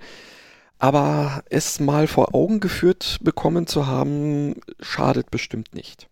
aber 0.78 1.42
es 1.50 1.80
mal 1.80 2.06
vor 2.06 2.34
Augen 2.34 2.60
geführt 2.60 3.18
bekommen 3.22 3.66
zu 3.66 3.86
haben, 3.86 4.56
schadet 4.80 5.30
bestimmt 5.30 5.74
nicht. 5.74 6.08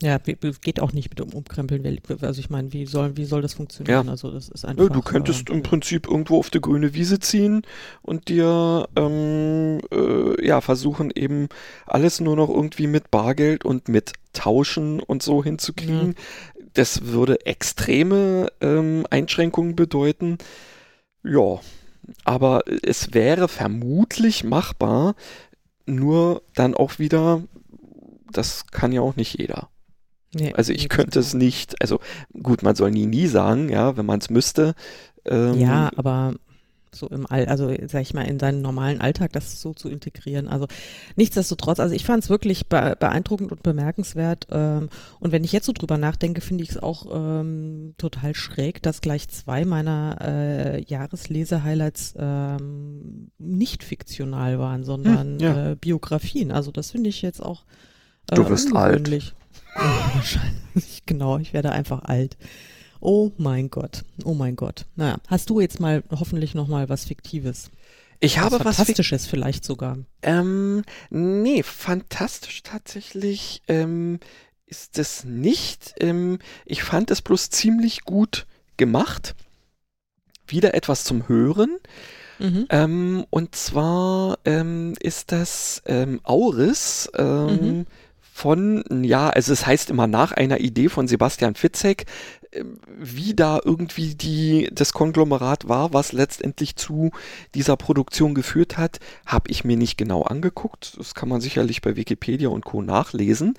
Ja, 0.00 0.20
wie- 0.24 0.36
geht 0.60 0.78
auch 0.78 0.92
nicht 0.92 1.10
mit 1.10 1.18
dem 1.18 1.30
Umkrempeln. 1.34 2.00
Also 2.20 2.38
ich 2.38 2.50
meine, 2.50 2.72
wie 2.72 2.86
soll, 2.86 3.16
wie 3.16 3.24
soll 3.24 3.42
das 3.42 3.54
funktionieren? 3.54 4.06
Ja. 4.06 4.10
Also 4.12 4.30
das 4.30 4.48
ist 4.48 4.64
einfach. 4.64 4.84
Ja, 4.84 4.88
du 4.90 5.02
könntest 5.02 5.50
äh, 5.50 5.52
im 5.52 5.62
Prinzip 5.64 6.06
irgendwo 6.06 6.38
auf 6.38 6.50
die 6.50 6.60
grüne 6.60 6.94
Wiese 6.94 7.18
ziehen 7.18 7.62
und 8.02 8.28
dir 8.28 8.88
ähm, 8.94 9.80
äh, 9.90 10.46
ja 10.46 10.60
versuchen 10.60 11.10
eben 11.12 11.48
alles 11.86 12.20
nur 12.20 12.36
noch 12.36 12.48
irgendwie 12.48 12.86
mit 12.86 13.10
Bargeld 13.10 13.64
und 13.64 13.88
mit 13.88 14.12
Tauschen 14.34 15.00
und 15.00 15.22
so 15.24 15.42
hinzukriegen. 15.42 16.14
Das 16.74 17.06
würde 17.06 17.44
extreme 17.46 18.52
ähm, 18.60 19.04
Einschränkungen 19.10 19.74
bedeuten. 19.74 20.38
Ja, 21.24 21.58
aber 22.24 22.62
es 22.82 23.14
wäre 23.14 23.48
vermutlich 23.48 24.44
machbar, 24.44 25.14
nur 25.86 26.42
dann 26.54 26.74
auch 26.74 26.98
wieder, 26.98 27.42
das 28.30 28.66
kann 28.66 28.92
ja 28.92 29.00
auch 29.00 29.16
nicht 29.16 29.38
jeder. 29.38 29.68
nee, 30.32 30.52
Also 30.54 30.72
ich 30.72 30.88
könnte 30.88 31.20
es 31.20 31.34
nicht, 31.34 31.80
also 31.80 32.00
gut, 32.42 32.62
man 32.62 32.76
soll 32.76 32.90
nie, 32.90 33.06
nie 33.06 33.26
sagen, 33.26 33.68
ja, 33.68 33.96
wenn 33.96 34.06
man 34.06 34.20
es 34.20 34.30
müsste. 34.30 34.74
Ähm, 35.24 35.58
Ja, 35.58 35.90
aber 35.96 36.34
so 36.98 37.06
im 37.08 37.26
All, 37.26 37.46
also 37.46 37.72
sag 37.86 38.02
ich 38.02 38.14
mal, 38.14 38.22
in 38.22 38.38
seinen 38.38 38.60
normalen 38.62 39.00
Alltag 39.00 39.32
das 39.32 39.60
so 39.60 39.72
zu 39.74 39.88
integrieren. 39.88 40.48
Also 40.48 40.66
nichtsdestotrotz, 41.16 41.80
also 41.80 41.94
ich 41.94 42.04
fand 42.04 42.24
es 42.24 42.30
wirklich 42.30 42.68
be 42.68 42.96
beeindruckend 42.98 43.52
und 43.52 43.62
bemerkenswert. 43.62 44.46
Ähm, 44.50 44.88
und 45.20 45.32
wenn 45.32 45.44
ich 45.44 45.52
jetzt 45.52 45.66
so 45.66 45.72
drüber 45.72 45.96
nachdenke, 45.98 46.40
finde 46.40 46.64
ich 46.64 46.70
es 46.70 46.78
auch 46.82 47.06
ähm, 47.12 47.94
total 47.98 48.34
schräg, 48.34 48.82
dass 48.82 49.00
gleich 49.00 49.28
zwei 49.28 49.64
meiner 49.64 50.16
äh, 50.20 50.82
Jahreslese-Highlights 50.84 52.14
ähm, 52.18 53.30
nicht 53.38 53.84
fiktional 53.84 54.58
waren, 54.58 54.84
sondern 54.84 55.34
Hm, 55.34 55.38
ja. 55.40 55.70
äh, 55.72 55.76
Biografien. 55.76 56.50
Also 56.52 56.70
das 56.70 56.90
finde 56.90 57.08
ich 57.10 57.22
jetzt 57.22 57.42
auch 57.42 57.64
äh, 58.30 58.34
Du 58.34 58.48
wirst 58.48 58.74
alt. 58.74 58.96
ungewöhnlich. 58.98 59.34
Ja, 59.76 60.10
wahrscheinlich, 60.14 61.02
genau, 61.06 61.38
ich 61.38 61.52
werde 61.52 61.70
einfach 61.70 62.02
alt. 62.02 62.36
Oh 63.00 63.30
mein 63.38 63.70
Gott, 63.70 64.04
oh 64.24 64.34
mein 64.34 64.56
Gott. 64.56 64.86
Naja, 64.96 65.18
hast 65.28 65.50
du 65.50 65.60
jetzt 65.60 65.80
mal 65.80 66.02
hoffentlich 66.10 66.54
noch 66.54 66.68
mal 66.68 66.88
was 66.88 67.04
Fiktives? 67.04 67.70
Ich 68.20 68.38
habe 68.38 68.58
was, 68.64 68.76
Fantastisches 68.76 69.26
vielleicht 69.26 69.64
sogar. 69.64 69.98
ähm, 70.22 70.82
nee, 71.10 71.62
fantastisch 71.62 72.62
tatsächlich 72.64 73.62
ähm, 73.68 74.18
ist 74.66 74.98
es 74.98 75.24
nicht. 75.24 75.94
Ähm, 76.00 76.40
ich 76.64 76.82
fand 76.82 77.10
es 77.12 77.22
bloß 77.22 77.50
ziemlich 77.50 78.02
gut 78.04 78.46
gemacht. 78.76 79.36
Wieder 80.48 80.74
etwas 80.74 81.04
zum 81.04 81.28
Hören. 81.28 81.76
Mhm. 82.40 82.66
Ähm, 82.70 83.24
und 83.30 83.54
zwar 83.54 84.38
ähm, 84.44 84.94
ist 85.00 85.30
das 85.30 85.82
ähm, 85.86 86.20
Auris 86.24 87.08
ähm, 87.16 87.46
Mhm. 87.46 87.86
von, 88.20 89.04
ja, 89.04 89.28
also 89.30 89.52
es 89.52 89.66
heißt 89.66 89.90
immer 89.90 90.06
nach 90.06 90.32
einer 90.32 90.60
Idee 90.60 90.88
von 90.88 91.06
Sebastian 91.08 91.54
Fitzek, 91.56 92.06
wie 92.86 93.34
da 93.34 93.60
irgendwie 93.62 94.14
die, 94.14 94.68
das 94.72 94.92
Konglomerat 94.92 95.68
war, 95.68 95.92
was 95.92 96.12
letztendlich 96.12 96.76
zu 96.76 97.10
dieser 97.54 97.76
Produktion 97.76 98.34
geführt 98.34 98.76
hat, 98.76 99.00
habe 99.26 99.50
ich 99.50 99.64
mir 99.64 99.76
nicht 99.76 99.98
genau 99.98 100.22
angeguckt. 100.22 100.96
Das 100.98 101.14
kann 101.14 101.28
man 101.28 101.40
sicherlich 101.40 101.82
bei 101.82 101.96
Wikipedia 101.96 102.48
und 102.48 102.64
Co. 102.64 102.82
nachlesen. 102.82 103.54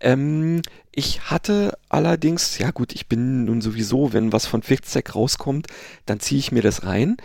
Ähm, 0.00 0.62
ich 0.90 1.30
hatte 1.30 1.78
allerdings, 1.88 2.58
ja 2.58 2.70
gut, 2.70 2.92
ich 2.92 3.08
bin 3.08 3.44
nun 3.44 3.60
sowieso, 3.60 4.12
wenn 4.12 4.32
was 4.32 4.46
von 4.46 4.62
Fitzek 4.62 5.14
rauskommt, 5.14 5.68
dann 6.06 6.20
ziehe 6.20 6.40
ich 6.40 6.52
mir 6.52 6.62
das 6.62 6.84
rein. 6.84 7.16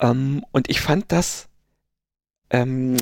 Ähm, 0.00 0.44
und 0.52 0.68
ich 0.70 0.80
fand 0.80 1.12
das 1.12 1.48
ähm, 2.50 2.96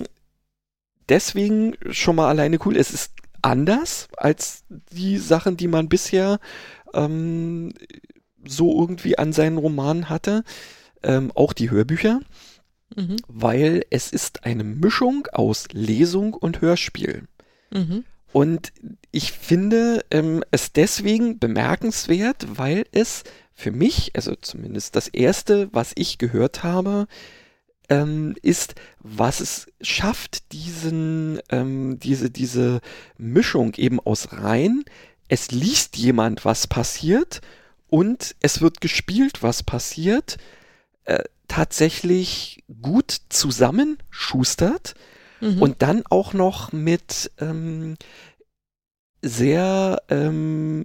deswegen 1.08 1.76
schon 1.90 2.16
mal 2.16 2.28
alleine 2.28 2.58
cool. 2.64 2.76
Es 2.76 2.90
ist 2.90 3.12
anders 3.42 4.08
als 4.16 4.64
die 4.68 5.18
Sachen, 5.18 5.56
die 5.56 5.68
man 5.68 5.88
bisher 5.88 6.40
ähm, 6.96 7.72
so 8.44 8.80
irgendwie 8.80 9.18
an 9.18 9.32
seinen 9.32 9.58
Romanen 9.58 10.08
hatte. 10.08 10.42
Ähm, 11.02 11.30
auch 11.34 11.52
die 11.52 11.70
Hörbücher. 11.70 12.20
Mhm. 12.94 13.16
Weil 13.28 13.84
es 13.90 14.10
ist 14.10 14.44
eine 14.44 14.64
Mischung 14.64 15.26
aus 15.32 15.68
Lesung 15.72 16.34
und 16.34 16.60
Hörspiel. 16.60 17.24
Mhm. 17.72 18.04
Und 18.32 18.72
ich 19.12 19.32
finde 19.32 20.04
ähm, 20.10 20.44
es 20.50 20.72
deswegen 20.72 21.38
bemerkenswert, 21.38 22.46
weil 22.58 22.84
es 22.92 23.24
für 23.54 23.72
mich, 23.72 24.12
also 24.14 24.34
zumindest 24.34 24.94
das 24.94 25.08
erste, 25.08 25.70
was 25.72 25.92
ich 25.94 26.18
gehört 26.18 26.62
habe, 26.62 27.06
ähm, 27.88 28.34
ist, 28.42 28.74
was 28.98 29.40
es 29.40 29.68
schafft, 29.80 30.52
diesen, 30.52 31.40
ähm, 31.50 31.98
diese, 31.98 32.30
diese 32.30 32.80
Mischung 33.16 33.74
eben 33.76 34.00
aus 34.00 34.32
rein, 34.32 34.84
es 35.28 35.50
liest 35.50 35.96
jemand, 35.96 36.44
was 36.44 36.66
passiert 36.66 37.40
und 37.88 38.36
es 38.40 38.60
wird 38.60 38.80
gespielt, 38.80 39.42
was 39.42 39.62
passiert, 39.62 40.38
äh, 41.04 41.24
tatsächlich 41.48 42.64
gut 42.82 43.16
zusammenschustert 43.28 44.94
mhm. 45.40 45.62
und 45.62 45.82
dann 45.82 46.02
auch 46.08 46.32
noch 46.32 46.72
mit 46.72 47.30
ähm, 47.38 47.96
sehr 49.22 50.02
ähm, 50.08 50.84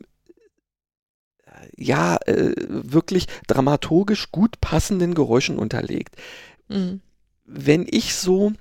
ja, 1.77 2.17
äh, 2.25 2.53
wirklich 2.57 3.27
dramaturgisch 3.47 4.31
gut 4.31 4.61
passenden 4.61 5.13
Geräuschen 5.13 5.57
unterlegt. 5.57 6.15
Mhm. 6.67 7.01
Wenn 7.45 7.85
ich 7.89 8.15
so, 8.15 8.53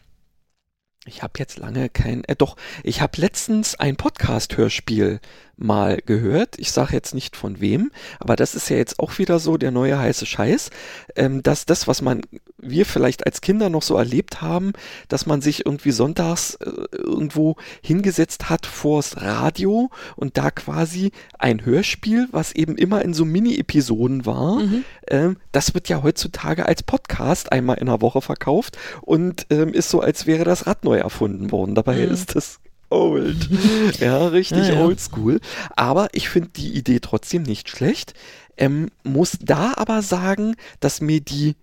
ich 1.07 1.23
habe 1.23 1.39
jetzt 1.39 1.59
lange 1.59 1.89
kein, 1.89 2.25
äh, 2.25 2.37
doch, 2.37 2.57
ich 2.83 3.01
habe 3.01 3.21
letztens 3.21 3.75
ein 3.75 3.97
Podcast-Hörspiel 3.97 5.21
mal 5.61 5.99
gehört. 6.05 6.59
Ich 6.59 6.73
sage 6.73 6.95
jetzt 6.95 7.15
nicht 7.15 7.37
von 7.37 7.61
wem, 7.61 7.91
aber 8.19 8.37
das 8.37 8.55
ist 8.55 8.71
ja 8.71 8.77
jetzt 8.77 8.99
auch 8.99 9.19
wieder 9.19 9.39
so 9.39 9.57
der 9.57 9.71
neue 9.71 9.99
heiße 9.99 10.27
Scheiß, 10.27 10.71
ähm, 11.17 11.43
dass 11.43 11.67
das, 11.67 11.87
was 11.87 12.03
man, 12.03 12.23
wir 12.59 12.87
vielleicht 12.87 13.27
als 13.27 13.41
Kinder 13.41 13.69
noch 13.69 13.83
so 13.83 13.97
erlebt 13.97 14.41
haben, 14.41 14.73
dass 15.09 15.27
man 15.27 15.41
sich 15.41 15.67
irgendwie 15.67 15.91
sonntags 15.91 16.55
äh, 16.57 16.71
irgendwo 16.93 17.57
hingesetzt 17.83 18.49
hat 18.49 18.67
vors 18.67 19.21
Radio 19.21 19.91
und 20.17 20.37
da 20.39 20.51
quasi 20.51 21.13
ein 21.39 21.65
Hörspiel, 21.65 22.29
was 22.31 22.53
eben 22.53 22.77
immer 22.77 23.03
in 23.03 23.15
so 23.15 23.25
Mini-Episoden 23.25 24.27
war, 24.27 24.57
mhm. 24.57 24.85
ähm, 25.09 25.37
das 25.53 25.75
wird 25.75 25.89
ja 25.89 26.03
heutzutage 26.03 26.67
als 26.67 26.83
Podcast 26.83 27.53
einmal 27.53 27.79
in 27.79 27.87
der 27.87 28.01
Woche 28.01 28.23
verkauft 28.23 28.79
und 29.03 29.47
ähm, 29.51 29.73
ist 29.73 29.91
so, 29.91 30.01
als 30.01 30.27
wäre 30.27 30.45
das 30.45 30.67
Rad 30.67 30.85
neu 30.85 30.99
erfunden 30.99 31.53
worden. 31.53 31.75
Dabei 31.75 31.97
mhm. 31.97 32.13
ist 32.13 32.35
das 32.35 32.61
old. 32.91 33.49
ja, 34.01 34.27
richtig 34.29 34.69
ja, 34.69 34.75
ja. 34.75 34.85
oldschool. 34.85 35.41
Aber 35.77 36.09
ich 36.13 36.29
finde 36.29 36.51
die 36.51 36.75
Idee 36.75 37.01
trotzdem 37.01 37.43
nicht 37.43 37.69
schlecht. 37.69 38.15
Ähm, 38.57 38.91
muss 39.05 39.39
da 39.41 39.75
aber 39.77 40.03
sagen, 40.03 40.57
dass 40.81 41.01
mir 41.01 41.21
die 41.21 41.57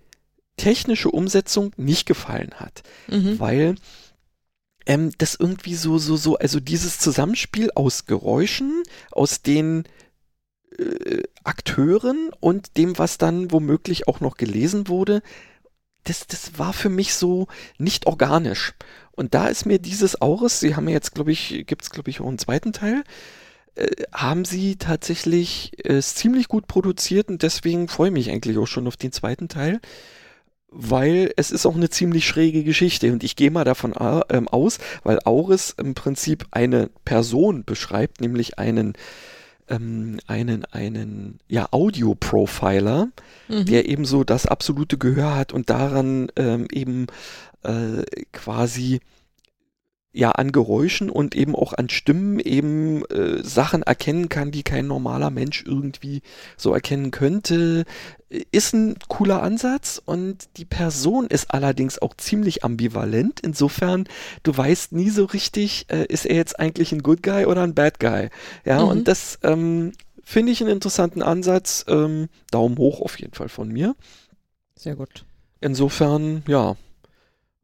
technische 0.58 1.12
Umsetzung 1.12 1.72
nicht 1.78 2.06
gefallen 2.08 2.56
hat. 2.56 2.84
Mhm. 3.08 3.40
Weil 3.40 3.76
ähm, 4.88 5.12
das 5.18 5.36
irgendwie 5.36 5.76
so, 5.76 5.98
so, 6.00 6.16
so, 6.16 6.38
also 6.38 6.60
dieses 6.60 6.98
Zusammenspiel 6.98 7.70
aus 7.76 8.06
Geräuschen, 8.06 8.84
aus 9.12 9.42
den 9.44 9.84
äh, 10.78 11.24
Akteuren 11.44 12.32
und 12.40 12.78
dem, 12.78 12.98
was 12.98 13.18
dann 13.18 13.52
womöglich 13.52 14.08
auch 14.08 14.20
noch 14.20 14.38
gelesen 14.38 14.88
wurde, 14.88 15.22
das, 16.06 16.26
das 16.26 16.58
war 16.58 16.74
für 16.74 16.90
mich 16.90 17.14
so 17.14 17.48
nicht 17.78 18.08
organisch. 18.08 18.74
Und 19.18 19.34
da 19.34 19.48
ist 19.48 19.66
mir 19.66 19.80
dieses 19.80 20.22
Auris, 20.22 20.60
sie 20.60 20.76
haben 20.76 20.88
jetzt, 20.88 21.16
glaube 21.16 21.32
ich, 21.32 21.66
gibt 21.66 21.82
es, 21.82 21.90
glaube 21.90 22.10
ich, 22.10 22.22
auch 22.22 22.28
einen 22.28 22.38
zweiten 22.38 22.72
Teil, 22.72 23.04
äh, 23.76 23.88
haben 24.14 24.46
sie 24.46 24.76
tatsächlich 24.76 25.72
äh, 25.84 26.00
ziemlich 26.02 26.48
gut 26.48 26.68
produziert 26.68 27.30
und 27.30 27.42
deswegen 27.42 27.88
freue 27.88 28.10
ich 28.10 28.14
mich 28.14 28.32
eigentlich 28.32 28.60
auch 28.60 28.68
schon 28.68 28.88
auf 28.88 28.96
den 28.96 29.12
zweiten 29.12 29.50
Teil, 29.50 29.82
weil 30.70 31.34
es 31.36 31.50
ist 31.50 31.66
auch 31.66 31.76
eine 31.76 31.90
ziemlich 31.90 32.28
schräge 32.28 32.64
Geschichte 32.64 33.12
und 33.12 33.24
ich 33.24 33.36
gehe 33.36 33.50
mal 33.50 33.64
davon 33.64 33.94
äh, 33.94 34.42
aus, 34.52 34.78
weil 35.04 35.20
Auris 35.26 35.74
im 35.78 35.96
Prinzip 35.96 36.46
eine 36.52 36.92
Person 37.04 37.64
beschreibt, 37.66 38.22
nämlich 38.22 38.60
einen 38.60 38.94
ähm, 39.70 40.20
einen, 40.28 40.66
einen 40.66 41.40
ja, 41.48 41.68
Audio-Profiler, 41.72 43.10
mhm. 43.48 43.66
der 43.66 43.88
eben 43.88 44.06
so 44.06 44.24
das 44.24 44.46
absolute 44.46 44.98
Gehör 44.98 45.36
hat 45.36 45.54
und 45.54 45.70
daran 45.70 46.32
ähm, 46.36 46.68
eben 46.72 47.08
äh, 47.64 48.04
quasi 48.32 49.00
ja 50.18 50.32
an 50.32 50.52
Geräuschen 50.52 51.10
und 51.10 51.36
eben 51.36 51.56
auch 51.56 51.74
an 51.74 51.90
Stimmen 51.90 52.40
eben 52.40 53.06
äh, 53.06 53.44
Sachen 53.44 53.84
erkennen 53.84 54.30
kann, 54.30 54.52
die 54.52 54.64
kein 54.64 54.88
normaler 54.88 55.30
Mensch 55.30 55.64
irgendwie 55.66 56.22
so 56.58 56.74
erkennen 56.74 57.12
könnte, 57.12 57.86
ist 58.52 58.74
ein 58.74 58.96
cooler 59.08 59.44
Ansatz 59.44 60.02
und 60.04 60.50
die 60.58 60.66
Person 60.66 61.28
ist 61.28 61.52
allerdings 61.52 62.00
auch 62.00 62.16
ziemlich 62.18 62.64
ambivalent. 62.64 63.40
Insofern, 63.42 64.06
du 64.44 64.58
weißt 64.58 64.92
nie 64.92 65.12
so 65.12 65.26
richtig, 65.26 65.86
äh, 65.90 66.06
ist 66.06 66.26
er 66.26 66.36
jetzt 66.36 66.60
eigentlich 66.60 66.92
ein 66.92 67.04
Good 67.04 67.22
Guy 67.22 67.46
oder 67.46 67.62
ein 67.62 67.76
Bad 67.76 68.00
Guy. 68.00 68.30
Ja, 68.66 68.84
mhm. 68.84 68.90
und 68.90 69.08
das 69.08 69.38
ähm, 69.44 69.94
finde 70.24 70.52
ich 70.52 70.62
einen 70.62 70.72
interessanten 70.72 71.22
Ansatz. 71.22 71.86
Ähm, 71.88 72.28
Daumen 72.50 72.78
hoch 72.78 73.02
auf 73.02 73.20
jeden 73.20 73.34
Fall 73.34 73.50
von 73.50 73.70
mir. 73.70 73.96
Sehr 74.76 74.96
gut. 74.96 75.26
Insofern, 75.62 76.44
ja. 76.48 76.76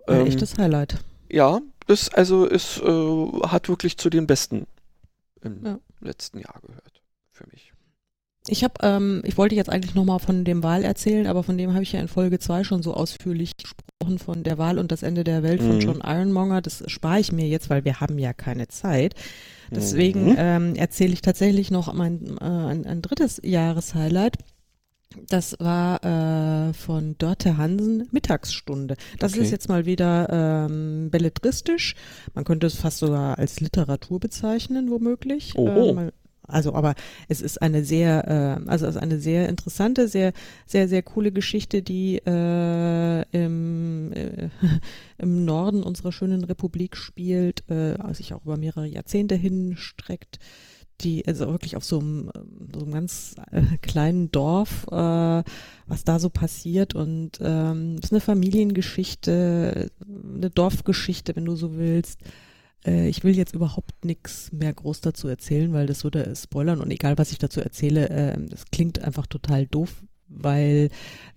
Ein 0.07 0.21
ähm, 0.21 0.27
echtes 0.27 0.57
Highlight. 0.57 0.97
Ja, 1.29 1.61
ist 1.87 2.15
also 2.15 2.45
ist 2.45 2.81
äh, 2.81 3.47
hat 3.47 3.69
wirklich 3.69 3.97
zu 3.97 4.09
den 4.09 4.27
besten 4.27 4.67
im 5.41 5.65
ja. 5.65 5.79
letzten 6.01 6.39
Jahr 6.39 6.59
gehört 6.65 7.01
für 7.31 7.45
mich. 7.51 7.73
Ich 8.47 8.63
habe, 8.63 8.73
ähm, 8.81 9.21
ich 9.23 9.37
wollte 9.37 9.55
jetzt 9.55 9.69
eigentlich 9.69 9.95
nochmal 9.95 10.19
von 10.19 10.43
dem 10.43 10.63
Wahl 10.63 10.83
erzählen, 10.83 11.27
aber 11.27 11.43
von 11.43 11.57
dem 11.57 11.73
habe 11.73 11.83
ich 11.83 11.93
ja 11.93 12.01
in 12.01 12.09
Folge 12.09 12.39
2 12.39 12.65
schon 12.65 12.83
so 12.83 12.93
ausführlich 12.93 13.55
gesprochen, 13.55 14.19
von 14.19 14.43
der 14.43 14.57
Wahl 14.57 14.79
und 14.79 14.91
das 14.91 15.01
Ende 15.01 15.23
der 15.23 15.43
Welt 15.43 15.61
von 15.61 15.75
mhm. 15.75 15.79
John 15.79 16.01
Ironmonger. 16.03 16.61
Das 16.61 16.83
spare 16.87 17.21
ich 17.21 17.31
mir 17.31 17.47
jetzt, 17.47 17.69
weil 17.69 17.85
wir 17.85 18.01
haben 18.01 18.19
ja 18.19 18.33
keine 18.33 18.67
Zeit. 18.67 19.15
Deswegen 19.71 20.31
mhm. 20.31 20.35
ähm, 20.37 20.75
erzähle 20.75 21.13
ich 21.13 21.21
tatsächlich 21.21 21.71
noch 21.71 21.93
mein, 21.93 22.37
äh, 22.41 22.43
ein, 22.43 22.85
ein 22.85 23.01
drittes 23.01 23.39
Jahreshighlight. 23.43 24.37
Das 25.27 25.55
war 25.59 26.03
äh, 26.03 26.73
von 26.73 27.17
Dörte 27.17 27.57
Hansen 27.57 28.07
Mittagsstunde. 28.11 28.95
Das 29.19 29.33
okay. 29.33 29.43
ist 29.43 29.51
jetzt 29.51 29.69
mal 29.69 29.85
wieder 29.85 30.27
ähm, 30.69 31.09
belletristisch. 31.11 31.95
Man 32.33 32.43
könnte 32.43 32.67
es 32.67 32.75
fast 32.75 32.99
sogar 32.99 33.37
als 33.37 33.59
Literatur 33.59 34.19
bezeichnen, 34.19 34.89
womöglich. 34.89 35.53
Oh. 35.55 35.97
Äh, 35.97 36.11
also, 36.45 36.73
aber 36.73 36.95
es 37.29 37.41
ist 37.41 37.61
eine 37.61 37.85
sehr, 37.85 38.27
äh, 38.65 38.69
also 38.69 38.85
es 38.85 38.95
ist 38.95 39.01
eine 39.01 39.19
sehr 39.19 39.47
interessante, 39.47 40.07
sehr, 40.07 40.33
sehr, 40.65 40.89
sehr 40.89 41.01
coole 41.01 41.31
Geschichte, 41.31 41.81
die 41.81 42.17
äh, 42.17 43.23
im, 43.31 44.11
äh, 44.13 44.49
im 45.17 45.45
Norden 45.45 45.83
unserer 45.83 46.11
schönen 46.11 46.43
Republik 46.43 46.97
spielt, 46.97 47.63
äh, 47.69 47.95
sich 48.13 48.33
auch 48.33 48.43
über 48.43 48.57
mehrere 48.57 48.87
Jahrzehnte 48.87 49.35
hinstreckt 49.35 50.39
die, 51.03 51.25
also 51.27 51.47
wirklich 51.47 51.75
auf 51.75 51.83
so 51.83 51.99
einem, 51.99 52.31
so 52.73 52.81
einem 52.81 52.91
ganz 52.91 53.35
äh, 53.51 53.77
kleinen 53.81 54.31
Dorf, 54.31 54.85
äh, 54.91 55.43
was 55.87 56.03
da 56.05 56.19
so 56.19 56.29
passiert. 56.29 56.95
Und 56.95 57.39
ähm, 57.41 57.97
ist 58.01 58.11
eine 58.11 58.21
Familiengeschichte, 58.21 59.91
eine 60.35 60.49
Dorfgeschichte, 60.49 61.35
wenn 61.35 61.45
du 61.45 61.55
so 61.55 61.75
willst. 61.77 62.19
Äh, 62.85 63.07
ich 63.09 63.23
will 63.23 63.35
jetzt 63.35 63.55
überhaupt 63.55 64.05
nichts 64.05 64.51
mehr 64.51 64.73
groß 64.73 65.01
dazu 65.01 65.27
erzählen, 65.27 65.73
weil 65.73 65.87
das 65.87 66.03
würde 66.03 66.33
spoilern 66.35 66.81
und 66.81 66.91
egal, 66.91 67.17
was 67.17 67.31
ich 67.31 67.37
dazu 67.37 67.61
erzähle, 67.61 68.09
äh, 68.09 68.37
das 68.49 68.65
klingt 68.71 69.03
einfach 69.03 69.27
total 69.27 69.67
doof, 69.67 70.03
weil 70.27 70.89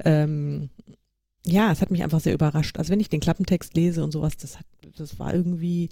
ähm, 0.05 0.71
ja, 1.45 1.71
es 1.71 1.81
hat 1.81 1.93
mich 1.93 2.03
einfach 2.03 2.21
sehr 2.21 2.35
überrascht. 2.35 2.77
Also 2.79 2.91
wenn 2.91 3.01
ich 3.01 3.09
den 3.09 3.21
Klappentext 3.21 3.77
lese 3.77 4.03
und 4.03 4.11
sowas, 4.11 4.37
das 4.37 4.59
hat, 4.59 4.67
das 4.97 5.19
war 5.21 5.33
irgendwie 5.33 5.91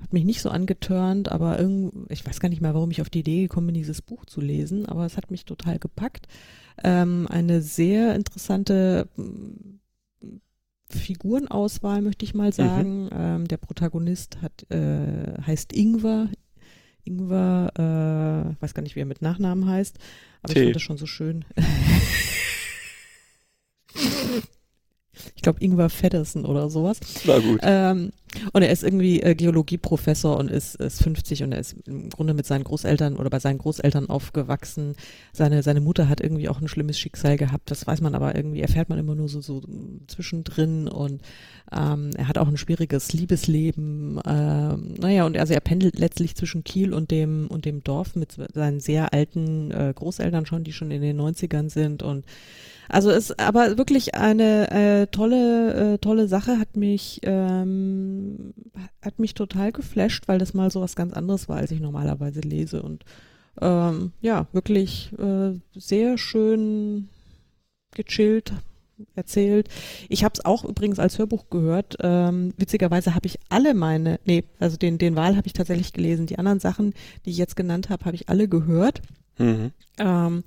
hat 0.00 0.12
mich 0.12 0.24
nicht 0.24 0.42
so 0.42 0.50
angetörnt, 0.50 1.30
aber 1.32 1.58
irgend, 1.58 2.10
ich 2.10 2.26
weiß 2.26 2.40
gar 2.40 2.48
nicht 2.48 2.60
mehr, 2.60 2.74
warum 2.74 2.90
ich 2.90 3.00
auf 3.00 3.10
die 3.10 3.20
Idee 3.20 3.42
gekommen 3.42 3.68
bin, 3.68 3.74
dieses 3.74 4.02
Buch 4.02 4.24
zu 4.26 4.40
lesen, 4.40 4.86
aber 4.86 5.06
es 5.06 5.16
hat 5.16 5.30
mich 5.30 5.44
total 5.44 5.78
gepackt. 5.78 6.28
Ähm, 6.84 7.26
eine 7.30 7.62
sehr 7.62 8.14
interessante 8.14 9.08
mm, 9.16 9.76
Figurenauswahl, 10.90 12.02
möchte 12.02 12.24
ich 12.24 12.34
mal 12.34 12.48
mhm. 12.48 12.52
sagen. 12.52 13.04
Mhm. 13.04 13.10
Ähm, 13.12 13.48
der 13.48 13.56
Protagonist 13.56 14.42
hat, 14.42 14.70
äh, 14.70 15.40
heißt 15.42 15.72
Ingwer, 15.72 16.28
Ingwer, 17.04 17.70
äh, 17.76 18.62
weiß 18.62 18.74
gar 18.74 18.82
nicht, 18.82 18.96
wie 18.96 19.00
er 19.00 19.06
mit 19.06 19.22
Nachnamen 19.22 19.66
heißt, 19.66 19.98
aber 20.42 20.52
Tee. 20.52 20.60
ich 20.60 20.64
fand 20.66 20.76
das 20.76 20.82
schon 20.82 20.98
so 20.98 21.06
schön. 21.06 21.44
ich 25.34 25.42
glaube 25.42 25.62
Ingwer 25.64 25.88
Feddersen 25.88 26.44
oder 26.44 26.68
sowas. 26.68 27.00
Na 27.24 27.38
gut. 27.38 27.60
Ähm, 27.62 28.12
und 28.52 28.62
er 28.62 28.70
ist 28.70 28.82
irgendwie 28.82 29.22
äh, 29.22 29.34
Geologieprofessor 29.34 30.36
und 30.36 30.50
ist, 30.50 30.76
ist 30.76 31.02
50 31.02 31.42
und 31.42 31.52
er 31.52 31.58
ist 31.58 31.76
im 31.86 32.10
Grunde 32.10 32.34
mit 32.34 32.46
seinen 32.46 32.64
Großeltern 32.64 33.16
oder 33.16 33.30
bei 33.30 33.38
seinen 33.38 33.58
Großeltern 33.58 34.08
aufgewachsen. 34.08 34.94
Seine, 35.32 35.62
seine 35.62 35.80
Mutter 35.80 36.08
hat 36.08 36.20
irgendwie 36.20 36.48
auch 36.48 36.60
ein 36.60 36.68
schlimmes 36.68 36.98
Schicksal 36.98 37.36
gehabt. 37.36 37.70
Das 37.70 37.86
weiß 37.86 38.00
man 38.00 38.14
aber 38.14 38.34
irgendwie, 38.34 38.60
erfährt 38.60 38.88
man 38.88 38.98
immer 38.98 39.14
nur 39.14 39.28
so, 39.28 39.40
so 39.40 39.62
zwischendrin 40.06 40.88
und 40.88 41.22
ähm, 41.72 42.10
er 42.16 42.28
hat 42.28 42.38
auch 42.38 42.48
ein 42.48 42.56
schwieriges 42.56 43.12
Liebesleben. 43.12 44.20
Ähm, 44.26 44.94
naja, 44.98 45.26
und 45.26 45.36
also 45.36 45.54
er 45.54 45.60
pendelt 45.60 45.98
letztlich 45.98 46.36
zwischen 46.36 46.64
Kiel 46.64 46.94
und 46.94 47.10
dem, 47.10 47.48
und 47.48 47.64
dem 47.64 47.82
Dorf 47.82 48.14
mit 48.14 48.36
seinen 48.54 48.80
sehr 48.80 49.12
alten 49.12 49.70
äh, 49.70 49.92
Großeltern 49.94 50.46
schon, 50.46 50.64
die 50.64 50.72
schon 50.72 50.90
in 50.90 51.02
den 51.02 51.20
90ern 51.20 51.70
sind 51.70 52.02
und 52.02 52.24
also 52.88 53.10
ist 53.10 53.38
aber 53.40 53.78
wirklich 53.78 54.14
eine 54.14 54.70
äh, 54.70 55.06
tolle, 55.08 55.94
äh, 55.94 55.98
tolle 55.98 56.28
Sache, 56.28 56.58
hat 56.58 56.76
mich, 56.76 57.20
ähm, 57.22 58.54
hat 59.02 59.18
mich 59.18 59.34
total 59.34 59.72
geflasht, 59.72 60.28
weil 60.28 60.38
das 60.38 60.54
mal 60.54 60.70
so 60.70 60.80
was 60.80 60.96
ganz 60.96 61.12
anderes 61.12 61.48
war, 61.48 61.56
als 61.56 61.70
ich 61.70 61.80
normalerweise 61.80 62.40
lese. 62.40 62.82
Und 62.82 63.04
ähm, 63.60 64.12
ja, 64.20 64.46
wirklich 64.52 65.10
äh, 65.18 65.58
sehr 65.74 66.18
schön 66.18 67.08
gechillt 67.94 68.52
erzählt. 69.14 69.68
Ich 70.08 70.24
habe 70.24 70.32
es 70.34 70.44
auch 70.44 70.64
übrigens 70.64 70.98
als 70.98 71.18
Hörbuch 71.18 71.50
gehört. 71.50 71.96
Ähm, 72.00 72.54
witzigerweise 72.56 73.14
habe 73.14 73.26
ich 73.26 73.38
alle 73.48 73.74
meine, 73.74 74.20
nee, 74.24 74.44
also 74.58 74.76
den, 74.76 74.98
den 74.98 75.16
Wahl 75.16 75.36
habe 75.36 75.46
ich 75.46 75.52
tatsächlich 75.52 75.92
gelesen. 75.92 76.26
Die 76.26 76.38
anderen 76.38 76.60
Sachen, 76.60 76.94
die 77.24 77.30
ich 77.30 77.36
jetzt 77.36 77.56
genannt 77.56 77.90
habe, 77.90 78.04
habe 78.04 78.16
ich 78.16 78.28
alle 78.28 78.48
gehört. 78.48 79.02
Mhm. 79.38 79.72
Ähm, 79.98 80.44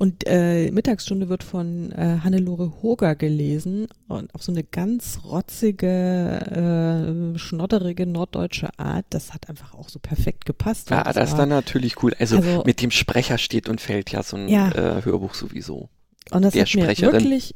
und 0.00 0.24
äh, 0.26 0.70
Mittagsstunde 0.70 1.28
wird 1.28 1.44
von 1.44 1.92
äh, 1.92 2.20
Hannelore 2.24 2.80
Hoger 2.82 3.14
gelesen 3.14 3.86
und 4.08 4.34
auf 4.34 4.42
so 4.42 4.50
eine 4.50 4.64
ganz 4.64 5.20
rotzige, 5.26 7.34
äh, 7.34 7.38
schnotterige 7.38 8.06
norddeutsche 8.06 8.70
Art. 8.78 9.04
Das 9.10 9.34
hat 9.34 9.50
einfach 9.50 9.74
auch 9.74 9.90
so 9.90 9.98
perfekt 9.98 10.46
gepasst. 10.46 10.88
Ja, 10.88 11.02
das 11.04 11.30
ist 11.30 11.36
dann 11.36 11.50
natürlich 11.50 12.02
cool. 12.02 12.14
Also, 12.18 12.38
Also- 12.38 12.62
mit 12.64 12.80
dem 12.80 12.90
Sprecher 12.90 13.36
steht 13.36 13.68
und 13.68 13.82
fällt 13.82 14.10
ja 14.10 14.22
so 14.22 14.38
ein 14.38 14.48
Ja. 14.48 14.70
äh, 14.72 15.04
Hörbuch 15.04 15.34
sowieso. 15.34 15.90
Und 16.30 16.42
das 16.46 16.54
der 16.54 16.62
hat 16.64 16.74
mir 16.74 16.88
wirklich 17.12 17.54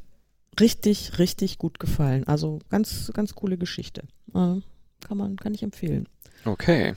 richtig, 0.60 1.18
richtig 1.18 1.56
gut 1.56 1.80
gefallen. 1.80 2.24
Also 2.28 2.58
ganz, 2.68 3.10
ganz 3.14 3.34
coole 3.34 3.56
Geschichte. 3.56 4.02
Äh, 4.34 4.60
kann 5.00 5.16
man, 5.16 5.36
kann 5.36 5.54
ich 5.54 5.62
empfehlen. 5.62 6.06
Okay. 6.44 6.92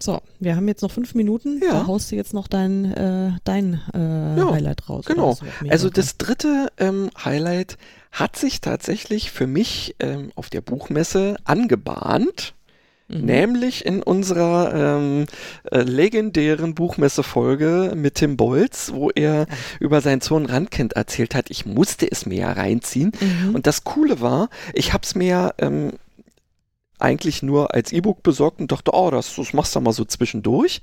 So, 0.00 0.20
wir 0.40 0.56
haben 0.56 0.66
jetzt 0.68 0.82
noch 0.82 0.90
fünf 0.90 1.14
Minuten. 1.14 1.60
Ja. 1.64 1.72
Da 1.72 1.86
haust 1.86 2.10
du 2.10 2.16
jetzt 2.16 2.34
noch 2.34 2.48
dein, 2.48 2.92
äh, 2.92 3.30
dein 3.44 3.80
äh, 3.94 4.38
Ja, 4.38 4.50
Highlight 4.52 4.88
raus. 4.88 5.04
genau. 5.06 5.36
Also 5.68 5.88
das 5.88 6.18
dritte 6.18 6.68
ähm, 6.78 7.10
Highlight 7.24 7.78
hat 8.12 8.36
sich 8.36 8.60
tatsächlich 8.60 9.30
für 9.30 9.46
mich 9.46 9.94
ähm, 10.00 10.32
auf 10.34 10.50
der 10.50 10.60
Buchmesse 10.60 11.36
angebahnt. 11.44 12.54
Mhm. 13.08 13.20
Nämlich 13.26 13.84
in 13.84 14.02
unserer 14.02 14.96
ähm, 14.98 15.26
äh, 15.70 15.82
legendären 15.82 16.74
Buchmesse-Folge 16.74 17.92
mit 17.94 18.14
Tim 18.14 18.36
Bolz, 18.38 18.92
wo 18.94 19.10
er 19.10 19.46
über 19.78 20.00
sein 20.00 20.22
Zonenrandkind 20.22 20.94
erzählt 20.94 21.34
hat. 21.34 21.50
Ich 21.50 21.66
musste 21.66 22.10
es 22.10 22.24
mir 22.24 22.38
ja 22.38 22.52
reinziehen. 22.52 23.12
Mhm. 23.20 23.54
Und 23.54 23.66
das 23.66 23.84
Coole 23.84 24.20
war, 24.22 24.48
ich 24.72 24.92
habe 24.94 25.04
es 25.04 25.14
mir 25.14 25.54
ähm, 25.58 25.92
eigentlich 26.98 27.42
nur 27.42 27.74
als 27.74 27.92
E-Book 27.92 28.22
besorgt 28.22 28.60
und 28.60 28.72
dachte, 28.72 28.92
oh, 28.94 29.10
das, 29.10 29.34
das 29.36 29.52
machst 29.52 29.74
du 29.74 29.80
mal 29.80 29.92
so 29.92 30.04
zwischendurch. 30.04 30.80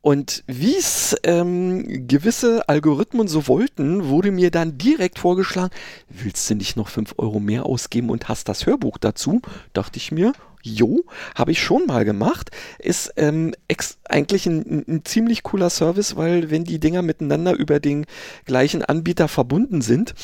Und 0.00 0.44
wie 0.46 0.76
es 0.76 1.16
ähm, 1.24 2.06
gewisse 2.06 2.68
Algorithmen 2.68 3.26
so 3.26 3.48
wollten, 3.48 4.08
wurde 4.08 4.30
mir 4.30 4.50
dann 4.50 4.78
direkt 4.78 5.18
vorgeschlagen, 5.18 5.74
willst 6.08 6.48
du 6.48 6.54
nicht 6.54 6.76
noch 6.76 6.88
5 6.88 7.14
Euro 7.18 7.40
mehr 7.40 7.66
ausgeben 7.66 8.10
und 8.10 8.28
hast 8.28 8.48
das 8.48 8.64
Hörbuch 8.64 8.98
dazu? 8.98 9.42
Dachte 9.72 9.96
ich 9.96 10.12
mir, 10.12 10.32
jo, 10.62 11.04
habe 11.34 11.50
ich 11.50 11.60
schon 11.60 11.86
mal 11.86 12.04
gemacht. 12.04 12.50
Ist 12.78 13.12
ähm, 13.16 13.54
ex 13.66 13.98
eigentlich 14.04 14.46
ein, 14.46 14.60
ein, 14.60 14.84
ein 14.88 15.04
ziemlich 15.04 15.42
cooler 15.42 15.70
Service, 15.70 16.16
weil 16.16 16.50
wenn 16.50 16.64
die 16.64 16.78
Dinger 16.78 17.02
miteinander 17.02 17.54
über 17.56 17.80
den 17.80 18.06
gleichen 18.44 18.84
Anbieter 18.84 19.26
verbunden 19.26 19.82
sind, 19.82 20.14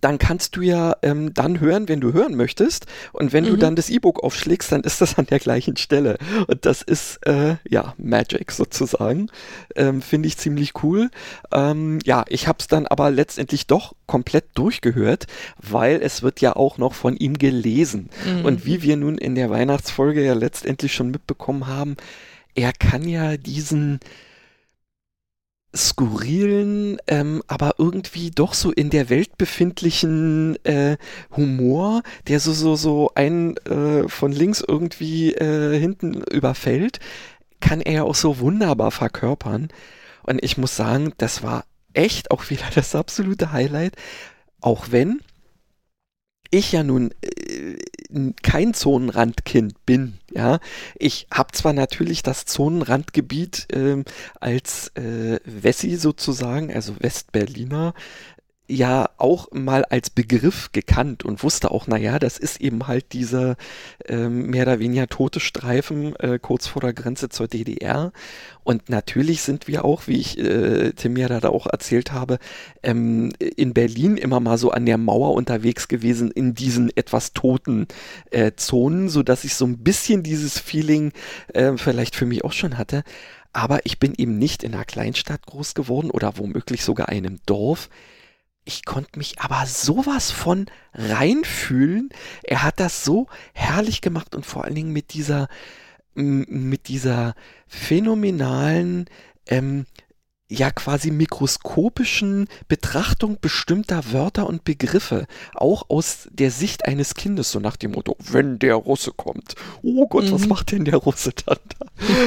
dann 0.00 0.18
kannst 0.18 0.56
du 0.56 0.62
ja 0.62 0.96
ähm, 1.02 1.34
dann 1.34 1.60
hören, 1.60 1.88
wenn 1.88 2.00
du 2.00 2.12
hören 2.12 2.34
möchtest. 2.34 2.86
Und 3.12 3.32
wenn 3.32 3.44
du 3.44 3.52
Mhm. 3.52 3.60
dann 3.60 3.76
das 3.76 3.90
E-Book 3.90 4.22
aufschlägst, 4.22 4.72
dann 4.72 4.82
ist 4.82 5.00
das 5.00 5.18
an 5.18 5.26
der 5.26 5.38
gleichen 5.38 5.76
Stelle. 5.76 6.18
Und 6.46 6.64
das 6.66 6.82
ist, 6.82 7.18
äh, 7.26 7.56
ja, 7.68 7.94
Magic 7.98 8.50
sozusagen. 8.52 9.28
Ähm, 9.76 10.02
Finde 10.02 10.26
ich 10.28 10.36
ziemlich 10.38 10.82
cool. 10.82 11.10
Ähm, 11.52 11.98
ja, 12.04 12.24
ich 12.28 12.48
habe 12.48 12.58
es 12.60 12.66
dann 12.68 12.86
aber 12.86 13.10
letztendlich 13.10 13.66
doch 13.66 13.94
komplett 14.06 14.46
durchgehört, 14.54 15.26
weil 15.58 16.00
es 16.02 16.22
wird 16.22 16.40
ja 16.40 16.56
auch 16.56 16.78
noch 16.78 16.94
von 16.94 17.16
ihm 17.16 17.38
gelesen. 17.38 18.08
Mhm. 18.26 18.44
Und 18.44 18.66
wie 18.66 18.82
wir 18.82 18.96
nun 18.96 19.18
in 19.18 19.34
der 19.34 19.50
Weihnachtsfolge 19.50 20.24
ja 20.24 20.34
letztendlich 20.34 20.94
schon 20.94 21.10
mitbekommen 21.10 21.66
haben, 21.66 21.96
er 22.54 22.72
kann 22.72 23.08
ja 23.08 23.36
diesen 23.36 24.00
skurrilen, 25.74 26.98
ähm, 27.06 27.42
aber 27.46 27.74
irgendwie 27.78 28.30
doch 28.30 28.54
so 28.54 28.70
in 28.72 28.90
der 28.90 29.08
Welt 29.08 29.38
befindlichen 29.38 30.62
äh, 30.64 30.96
Humor, 31.36 32.02
der 32.28 32.40
so 32.40 32.52
so 32.52 32.76
so 32.76 33.10
einen 33.14 33.56
äh, 33.58 34.08
von 34.08 34.32
links 34.32 34.62
irgendwie 34.66 35.32
äh, 35.34 35.78
hinten 35.78 36.22
überfällt, 36.30 37.00
kann 37.60 37.80
er 37.80 37.92
ja 37.92 38.02
auch 38.04 38.14
so 38.14 38.38
wunderbar 38.38 38.90
verkörpern. 38.90 39.68
Und 40.24 40.42
ich 40.44 40.58
muss 40.58 40.76
sagen, 40.76 41.12
das 41.18 41.42
war 41.42 41.64
echt 41.94 42.30
auch 42.30 42.50
wieder 42.50 42.66
das 42.74 42.94
absolute 42.94 43.52
Highlight, 43.52 43.96
auch 44.60 44.88
wenn 44.90 45.20
ich 46.50 46.72
ja 46.72 46.82
nun 46.82 47.12
äh, 47.22 47.78
kein 48.42 48.74
Zonenrandkind 48.74 49.84
bin, 49.86 50.18
ja. 50.30 50.58
Ich 50.96 51.26
habe 51.32 51.52
zwar 51.52 51.72
natürlich 51.72 52.22
das 52.22 52.44
Zonenrandgebiet 52.44 53.68
ähm, 53.72 54.04
als 54.40 54.88
äh, 54.96 55.38
Wessi 55.44 55.96
sozusagen, 55.96 56.72
also 56.72 56.94
Westberliner, 56.98 57.94
ja 58.72 59.10
auch 59.18 59.50
mal 59.52 59.84
als 59.84 60.10
Begriff 60.10 60.72
gekannt 60.72 61.24
und 61.24 61.42
wusste 61.42 61.70
auch, 61.70 61.86
naja, 61.86 62.18
das 62.18 62.38
ist 62.38 62.60
eben 62.60 62.86
halt 62.86 63.12
dieser 63.12 63.56
ähm, 64.06 64.46
mehr 64.50 64.62
oder 64.62 64.78
weniger 64.78 65.06
tote 65.06 65.40
Streifen 65.40 66.16
äh, 66.16 66.38
kurz 66.40 66.66
vor 66.66 66.80
der 66.82 66.92
Grenze 66.92 67.28
zur 67.28 67.48
DDR. 67.48 68.12
Und 68.64 68.88
natürlich 68.88 69.42
sind 69.42 69.68
wir 69.68 69.84
auch, 69.84 70.06
wie 70.06 70.18
ich 70.18 70.38
äh, 70.38 70.92
Tim 70.92 71.16
ja 71.16 71.28
da 71.28 71.48
auch 71.48 71.66
erzählt 71.66 72.12
habe, 72.12 72.38
ähm, 72.82 73.32
in 73.38 73.74
Berlin 73.74 74.16
immer 74.16 74.40
mal 74.40 74.58
so 74.58 74.70
an 74.70 74.86
der 74.86 74.98
Mauer 74.98 75.34
unterwegs 75.34 75.88
gewesen 75.88 76.30
in 76.30 76.54
diesen 76.54 76.90
etwas 76.96 77.32
toten 77.32 77.86
äh, 78.30 78.52
Zonen, 78.56 79.08
so 79.08 79.22
dass 79.22 79.44
ich 79.44 79.54
so 79.54 79.66
ein 79.66 79.78
bisschen 79.78 80.22
dieses 80.22 80.58
Feeling 80.58 81.12
äh, 81.52 81.76
vielleicht 81.76 82.16
für 82.16 82.26
mich 82.26 82.44
auch 82.44 82.52
schon 82.52 82.78
hatte. 82.78 83.02
Aber 83.52 83.84
ich 83.84 83.98
bin 83.98 84.14
eben 84.16 84.38
nicht 84.38 84.62
in 84.62 84.74
einer 84.74 84.84
Kleinstadt 84.84 85.44
groß 85.44 85.74
geworden 85.74 86.10
oder 86.10 86.38
womöglich 86.38 86.84
sogar 86.84 87.08
einem 87.10 87.38
Dorf. 87.44 87.90
Ich 88.64 88.84
konnte 88.84 89.18
mich 89.18 89.40
aber 89.40 89.66
sowas 89.66 90.30
von 90.30 90.66
reinfühlen. 90.94 92.10
Er 92.44 92.62
hat 92.62 92.78
das 92.78 93.04
so 93.04 93.26
herrlich 93.54 94.00
gemacht 94.00 94.34
und 94.34 94.46
vor 94.46 94.64
allen 94.64 94.74
Dingen 94.76 94.92
mit 94.92 95.14
dieser, 95.14 95.48
mit 96.14 96.88
dieser 96.88 97.34
phänomenalen, 97.66 99.06
ähm, 99.46 99.86
ja 100.48 100.70
quasi 100.70 101.10
mikroskopischen 101.10 102.46
Betrachtung 102.68 103.38
bestimmter 103.40 104.12
Wörter 104.12 104.46
und 104.46 104.64
Begriffe, 104.64 105.26
auch 105.54 105.88
aus 105.88 106.28
der 106.30 106.50
Sicht 106.50 106.84
eines 106.84 107.14
Kindes, 107.14 107.50
so 107.50 107.58
nach 107.58 107.76
dem 107.76 107.92
Motto, 107.92 108.16
wenn 108.18 108.58
der 108.58 108.74
Russe 108.74 109.12
kommt, 109.12 109.54
oh 109.82 110.06
Gott, 110.08 110.30
was 110.30 110.42
Mhm. 110.42 110.48
macht 110.48 110.72
denn 110.72 110.84
der 110.84 110.96
Russe 110.96 111.32
dann 111.46 111.56
da? 111.78 111.86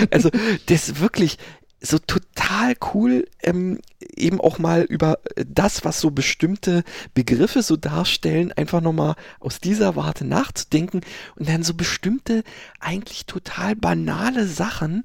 Also 0.10 0.32
das 0.66 1.00
wirklich 1.00 1.38
so 1.82 1.99
total 1.99 2.76
cool, 2.93 3.28
ähm, 3.43 3.80
eben 3.99 4.41
auch 4.41 4.59
mal 4.59 4.84
über 4.84 5.19
äh, 5.36 5.45
das, 5.47 5.86
was 5.86 5.99
so 5.99 6.11
bestimmte 6.11 6.84
Begriffe 7.13 7.61
so 7.61 7.76
darstellen, 7.76 8.51
einfach 8.53 8.82
nochmal 8.82 9.15
aus 9.39 9.59
dieser 9.59 9.95
Warte 9.95 10.26
nachzudenken 10.26 11.01
und 11.36 11.49
dann 11.49 11.63
so 11.63 11.73
bestimmte, 11.73 12.43
eigentlich 12.80 13.26
total 13.26 13.76
banale 13.76 14.47
Sachen 14.47 15.03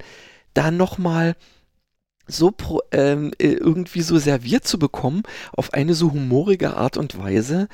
da 0.54 0.70
nochmal 0.70 1.36
so 2.26 2.50
pro, 2.50 2.80
ähm, 2.92 3.32
äh, 3.38 3.48
irgendwie 3.48 4.02
so 4.02 4.18
serviert 4.18 4.66
zu 4.66 4.78
bekommen, 4.78 5.22
auf 5.52 5.72
eine 5.74 5.94
so 5.94 6.12
humorige 6.12 6.76
Art 6.76 6.96
und 6.96 7.18
Weise. 7.18 7.68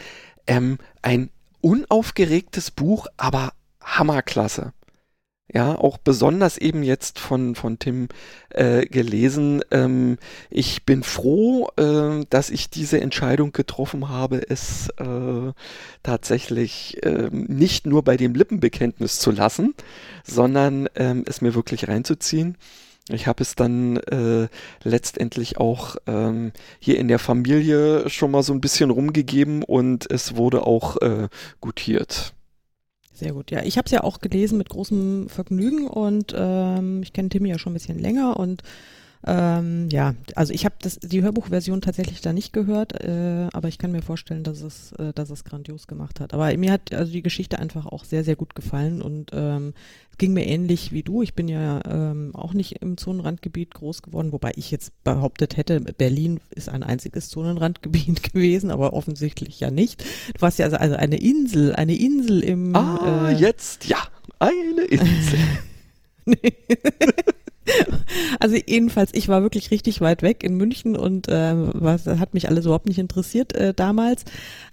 Ähm, 0.47 0.78
ein 1.03 1.30
unaufgeregtes 1.61 2.70
Buch, 2.70 3.07
aber 3.16 3.53
hammerklasse. 3.82 4.72
Ja, 5.53 5.76
auch 5.76 5.97
besonders 5.99 6.59
eben 6.59 6.82
jetzt 6.82 7.20
von, 7.20 7.55
von 7.55 7.78
Tim 7.78 8.09
äh, 8.51 8.84
gelesen. 8.84 9.62
Ähm, 9.70 10.18
ich 10.51 10.84
bin 10.84 11.05
froh, 11.05 11.68
äh, 11.76 12.24
dass 12.28 12.51
ich 12.51 12.68
diese 12.68 13.01
Entscheidung 13.01 13.53
getroffen 13.53 14.09
habe, 14.09 14.42
es 14.51 14.88
äh, 14.99 15.53
tatsächlich 16.03 16.99
ähm, 17.05 17.44
nicht 17.49 17.86
nur 17.86 18.03
bei 18.03 18.16
dem 18.16 18.34
Lippenbekenntnis 18.34 19.20
zu 19.20 19.30
lassen, 19.30 19.74
sondern 20.24 20.88
ähm, 20.97 21.22
es 21.28 21.40
mir 21.40 21.55
wirklich 21.55 21.86
reinzuziehen. 21.86 22.57
Ich 23.09 23.28
habe 23.28 23.40
es 23.44 23.55
dann 23.55 23.99
äh, 23.99 24.49
letztendlich 24.82 25.59
auch 25.59 25.94
ähm, 26.09 26.53
hier 26.80 26.99
in 26.99 27.07
der 27.07 27.20
Familie 27.20 28.11
schon 28.11 28.32
mal 28.32 28.42
so 28.42 28.53
ein 28.53 28.61
bisschen 28.61 28.90
rumgegeben 28.90 29.62
und 29.62 30.11
es 30.11 30.34
wurde 30.34 30.66
auch 30.66 30.97
äh, 31.03 31.28
gutiert. 31.61 32.34
Sehr 33.17 33.33
gut. 33.33 33.51
Ja, 33.51 33.62
ich 33.62 33.79
habe 33.79 33.87
es 33.87 33.93
ja 33.93 34.05
auch 34.05 34.19
gelesen 34.21 34.59
mit 34.59 34.69
großem 34.69 35.31
Vergnügen 35.31 35.89
und 35.89 36.35
ähm, 36.37 37.03
ich 37.03 37.14
kenne 37.14 37.31
Timmy 37.31 37.49
ja 37.49 37.59
schon 37.59 37.73
ein 37.73 37.75
bisschen 37.75 37.99
länger 37.99 38.37
und 38.37 38.62
ähm, 39.27 39.89
ja, 39.91 40.14
also 40.37 40.53
ich 40.53 40.64
habe 40.64 40.77
die 41.03 41.22
Hörbuchversion 41.22 41.81
tatsächlich 41.81 42.20
da 42.20 42.33
nicht 42.33 42.53
gehört, 42.53 43.03
äh, 43.03 43.49
aber 43.53 43.66
ich 43.66 43.77
kann 43.77 43.91
mir 43.91 44.03
vorstellen, 44.03 44.45
dass 44.45 44.62
es, 44.62 44.93
äh, 44.93 45.12
dass 45.12 45.31
es 45.31 45.43
grandios 45.43 45.89
gemacht 45.89 46.20
hat. 46.20 46.33
Aber 46.33 46.57
mir 46.57 46.70
hat 46.70 46.95
also 46.95 47.11
die 47.11 47.22
Geschichte 47.22 47.59
einfach 47.59 47.87
auch 47.87 48.05
sehr, 48.05 48.22
sehr 48.22 48.37
gut 48.37 48.55
gefallen 48.55 49.03
und 49.03 49.33
ähm, 49.33 49.74
es 50.12 50.18
ging 50.18 50.33
mir 50.33 50.47
ähnlich 50.47 50.93
wie 50.93 51.03
du. 51.03 51.22
Ich 51.22 51.35
bin 51.35 51.49
ja 51.49 51.81
ähm, 51.87 52.37
auch 52.37 52.53
nicht 52.53 52.81
im 52.83 52.97
Zonenrandgebiet 52.97 53.74
groß 53.74 54.03
geworden, 54.03 54.31
wobei 54.31 54.53
ich 54.55 54.70
jetzt 54.70 54.93
behauptet 55.03 55.57
hätte, 55.57 55.81
Berlin 55.81 56.39
ist 56.51 56.68
ein 56.68 56.85
einziges 56.85 57.29
Zonenrandgebiet 57.29 58.22
gewesen, 58.33 58.70
aber 58.70 58.93
offensichtlich 58.93 59.59
ja 59.59 59.72
nicht. 59.72 60.05
Du 60.35 60.41
warst 60.41 60.61
ja 60.61 60.66
also, 60.66 60.77
also 60.77 60.95
eine 60.95 61.16
Insel, 61.20 61.74
eine 61.74 61.97
Insel 61.97 62.45
im. 62.45 62.77
Ah, 62.77 63.31
äh, 63.31 63.35
jetzt 63.35 63.87
ja, 63.87 63.99
eine 64.39 64.83
Insel. 64.83 65.39
nee. 66.27 66.37
Also 68.41 68.57
jedenfalls, 68.57 69.11
ich 69.14 69.29
war 69.29 69.43
wirklich 69.43 69.71
richtig 69.71 70.01
weit 70.01 70.23
weg 70.23 70.43
in 70.43 70.57
München 70.57 70.97
und 70.97 71.29
äh, 71.29 71.55
was 71.55 72.07
hat 72.07 72.35
mich 72.35 72.49
alles 72.49 72.64
überhaupt 72.64 72.87
nicht 72.87 72.99
interessiert 72.99 73.55
äh, 73.55 73.75
damals. 73.75 74.25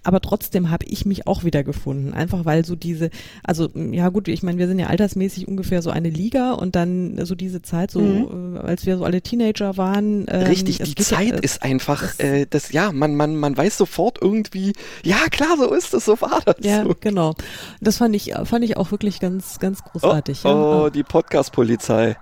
Aber 0.02 0.20
trotzdem 0.20 0.70
habe 0.70 0.84
ich 0.86 1.06
mich 1.06 1.26
auch 1.26 1.44
wieder 1.44 1.64
gefunden. 1.64 2.12
Einfach 2.12 2.44
weil 2.44 2.64
so 2.64 2.76
diese, 2.76 3.10
also 3.42 3.68
ja 3.74 4.08
gut, 4.10 4.28
ich 4.28 4.42
meine, 4.42 4.58
wir 4.58 4.68
sind 4.68 4.78
ja 4.78 4.88
altersmäßig 4.88 5.48
ungefähr 5.48 5.82
so 5.82 5.90
eine 5.90 6.10
Liga 6.10 6.52
und 6.52 6.76
dann 6.76 7.24
so 7.24 7.34
diese 7.34 7.62
Zeit, 7.62 7.90
so 7.90 8.00
mhm. 8.00 8.56
äh, 8.56 8.60
als 8.60 8.86
wir 8.86 8.98
so 8.98 9.04
alle 9.04 9.22
Teenager 9.22 9.76
waren. 9.76 10.26
Ähm, 10.28 10.46
Richtig, 10.46 10.78
die 10.78 10.94
Zeit 10.94 11.32
ja, 11.32 11.38
ist 11.38 11.62
einfach, 11.62 12.02
das, 12.02 12.20
äh, 12.20 12.46
das 12.48 12.72
ja, 12.72 12.92
man, 12.92 13.14
man, 13.16 13.36
man 13.36 13.56
weiß 13.56 13.78
sofort 13.78 14.18
irgendwie, 14.20 14.72
ja 15.04 15.16
klar, 15.30 15.56
so 15.56 15.72
ist 15.72 15.94
es, 15.94 16.04
so 16.04 16.20
war 16.20 16.40
das. 16.44 16.56
Ja, 16.60 16.84
so. 16.84 16.94
genau. 17.00 17.34
Das 17.80 17.98
fand 17.98 18.14
ich, 18.14 18.34
fand 18.44 18.64
ich 18.64 18.76
auch 18.76 18.90
wirklich 18.90 19.20
ganz, 19.20 19.58
ganz 19.58 19.82
großartig. 19.82 20.40
Oh, 20.44 20.48
ja. 20.48 20.84
oh 20.84 20.90
die 20.90 21.02
Podcast-Polizei. 21.02 22.16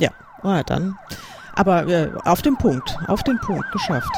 Ja, 0.00 0.10
ah, 0.42 0.62
dann. 0.62 0.98
Aber 1.54 1.86
äh, 1.86 2.10
auf 2.24 2.42
den 2.42 2.56
Punkt, 2.56 2.96
auf 3.08 3.22
den 3.22 3.38
Punkt 3.38 3.70
geschafft. 3.72 4.10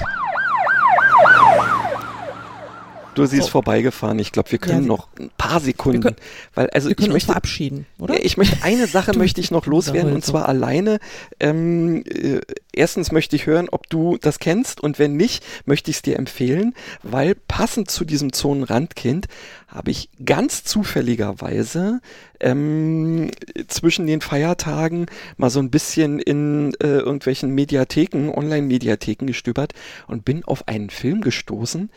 Du 3.15 3.27
siehst 3.27 3.45
so. 3.45 3.51
vorbeigefahren. 3.51 4.19
Ich 4.19 4.33
glaube, 4.33 4.51
wir 4.51 4.59
können 4.59 4.83
ja, 4.83 4.89
noch 4.89 5.09
ein 5.19 5.31
paar 5.39 5.61
Sekunden, 5.61 6.03
können, 6.03 6.17
weil 6.55 6.69
also 6.71 6.89
wir 6.89 6.97
können 6.97 7.09
ich 7.09 7.13
möchte 7.13 7.27
verabschieden, 7.27 7.87
oder? 7.99 8.25
Ich 8.25 8.37
möchte 8.37 8.63
eine 8.63 8.87
Sache 8.87 9.17
möchte 9.17 9.41
ich 9.41 9.51
noch 9.51 9.67
loswerden 9.67 10.13
und 10.13 10.25
zwar 10.25 10.49
alleine. 10.49 10.99
Ähm, 11.39 12.05
äh, 12.07 12.41
erstens 12.73 13.13
möchte 13.13 13.37
ich 13.37 13.47
hören, 13.47 13.69
ob 13.71 13.89
du 13.89 14.19
das 14.21 14.41
kennst 14.41 14.81
und 14.81 14.99
wenn 14.99 15.17
nicht, 15.17 15.45
möchte 15.65 15.91
ich 15.91 15.99
es 15.99 16.03
dir 16.03 16.19
empfehlen, 16.19 16.75
weil 17.03 17.35
passend 17.35 17.91
zu 17.91 18.05
diesem 18.05 18.33
Zonenrandkind 18.33 19.29
habe 19.69 19.91
ich 19.91 20.09
ganz 20.25 20.65
zufälligerweise 20.65 22.01
ähm, 22.45 23.31
zwischen 23.67 24.07
den 24.07 24.21
Feiertagen 24.21 25.07
mal 25.37 25.51
so 25.51 25.61
ein 25.61 25.71
bisschen 25.71 26.21
in 26.21 26.75
äh, 26.75 26.99
irgendwelchen 26.99 27.51
Mediatheken, 27.51 28.31
Online-Mediatheken 28.31 29.27
gestöbert 29.27 29.73
und 30.07 30.25
bin 30.25 30.45
auf 30.45 30.69
einen 30.69 30.91
Film 30.91 31.21
gestoßen, 31.21 31.91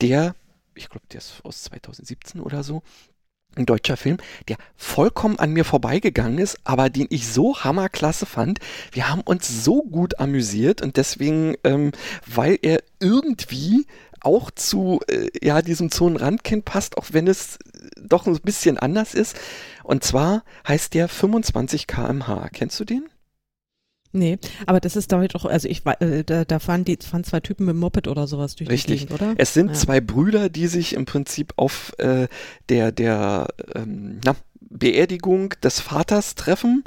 der 0.00 0.34
ich 0.74 0.88
glaube, 0.88 1.06
der 1.12 1.18
ist 1.18 1.40
aus 1.44 1.64
2017 1.64 2.40
oder 2.40 2.62
so, 2.62 2.82
ein 3.54 3.66
deutscher 3.66 3.96
Film, 3.96 4.16
der 4.48 4.56
vollkommen 4.76 5.38
an 5.38 5.52
mir 5.52 5.64
vorbeigegangen 5.64 6.38
ist, 6.38 6.58
aber 6.64 6.88
den 6.88 7.06
ich 7.10 7.28
so 7.28 7.58
hammerklasse 7.58 8.24
fand. 8.24 8.60
Wir 8.92 9.10
haben 9.10 9.20
uns 9.20 9.64
so 9.64 9.82
gut 9.82 10.18
amüsiert 10.18 10.80
und 10.80 10.96
deswegen, 10.96 11.56
ähm, 11.64 11.92
weil 12.26 12.58
er 12.62 12.82
irgendwie 12.98 13.86
auch 14.22 14.50
zu 14.50 15.00
äh, 15.08 15.28
ja 15.42 15.62
diesem 15.62 15.90
Zonenrandkind 15.90 16.64
passt, 16.64 16.96
auch 16.96 17.06
wenn 17.12 17.26
es 17.26 17.58
doch 18.00 18.26
ein 18.26 18.38
bisschen 18.40 18.78
anders 18.78 19.14
ist. 19.14 19.36
Und 19.82 20.04
zwar 20.04 20.44
heißt 20.66 20.94
der 20.94 21.08
25 21.08 21.86
kmh. 21.86 22.48
Kennst 22.52 22.78
du 22.80 22.84
den? 22.84 23.08
Nee, 24.14 24.38
aber 24.66 24.78
das 24.78 24.94
ist 24.94 25.10
damit 25.10 25.34
auch, 25.34 25.46
also 25.46 25.66
ich 25.68 25.86
äh, 25.86 26.22
da, 26.22 26.44
da 26.44 26.58
fahren 26.58 26.84
die 26.84 26.98
fahren 26.98 27.24
zwei 27.24 27.40
Typen 27.40 27.64
mit 27.64 27.76
Moped 27.76 28.08
oder 28.08 28.26
sowas 28.26 28.54
durch 28.56 28.68
Richtig. 28.68 29.00
die 29.00 29.06
Gegend, 29.06 29.22
oder? 29.22 29.34
Es 29.38 29.54
sind 29.54 29.68
ja. 29.68 29.72
zwei 29.72 30.00
Brüder, 30.02 30.50
die 30.50 30.66
sich 30.66 30.92
im 30.94 31.06
Prinzip 31.06 31.54
auf 31.56 31.94
äh, 31.98 32.28
der 32.68 32.92
der 32.92 33.48
ähm, 33.74 34.20
na, 34.22 34.36
Beerdigung 34.60 35.54
des 35.62 35.80
Vaters 35.80 36.34
treffen 36.34 36.84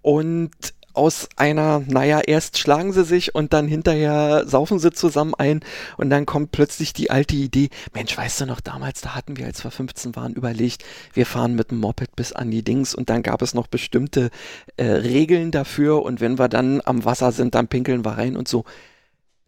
und 0.00 0.52
aus 0.94 1.28
einer, 1.36 1.82
naja, 1.86 2.20
erst 2.20 2.58
schlagen 2.58 2.92
sie 2.92 3.04
sich 3.04 3.34
und 3.34 3.52
dann 3.52 3.68
hinterher 3.68 4.44
saufen 4.46 4.78
sie 4.78 4.92
zusammen 4.92 5.34
ein 5.34 5.60
und 5.96 6.10
dann 6.10 6.24
kommt 6.24 6.52
plötzlich 6.52 6.92
die 6.92 7.10
alte 7.10 7.34
Idee, 7.34 7.68
Mensch, 7.92 8.16
weißt 8.16 8.42
du 8.42 8.46
noch, 8.46 8.60
damals, 8.60 9.00
da 9.00 9.14
hatten 9.14 9.36
wir, 9.36 9.46
als 9.46 9.64
wir 9.64 9.70
15 9.70 10.16
waren, 10.16 10.34
überlegt, 10.34 10.84
wir 11.12 11.26
fahren 11.26 11.54
mit 11.54 11.70
dem 11.70 11.80
Moped 11.80 12.16
bis 12.16 12.32
an 12.32 12.50
die 12.50 12.62
Dings 12.62 12.94
und 12.94 13.10
dann 13.10 13.22
gab 13.22 13.42
es 13.42 13.54
noch 13.54 13.66
bestimmte 13.66 14.30
äh, 14.76 14.84
Regeln 14.84 15.50
dafür 15.50 16.02
und 16.02 16.20
wenn 16.20 16.38
wir 16.38 16.48
dann 16.48 16.80
am 16.84 17.04
Wasser 17.04 17.32
sind, 17.32 17.54
dann 17.54 17.68
pinkeln 17.68 18.04
wir 18.04 18.12
rein 18.12 18.36
und 18.36 18.48
so. 18.48 18.64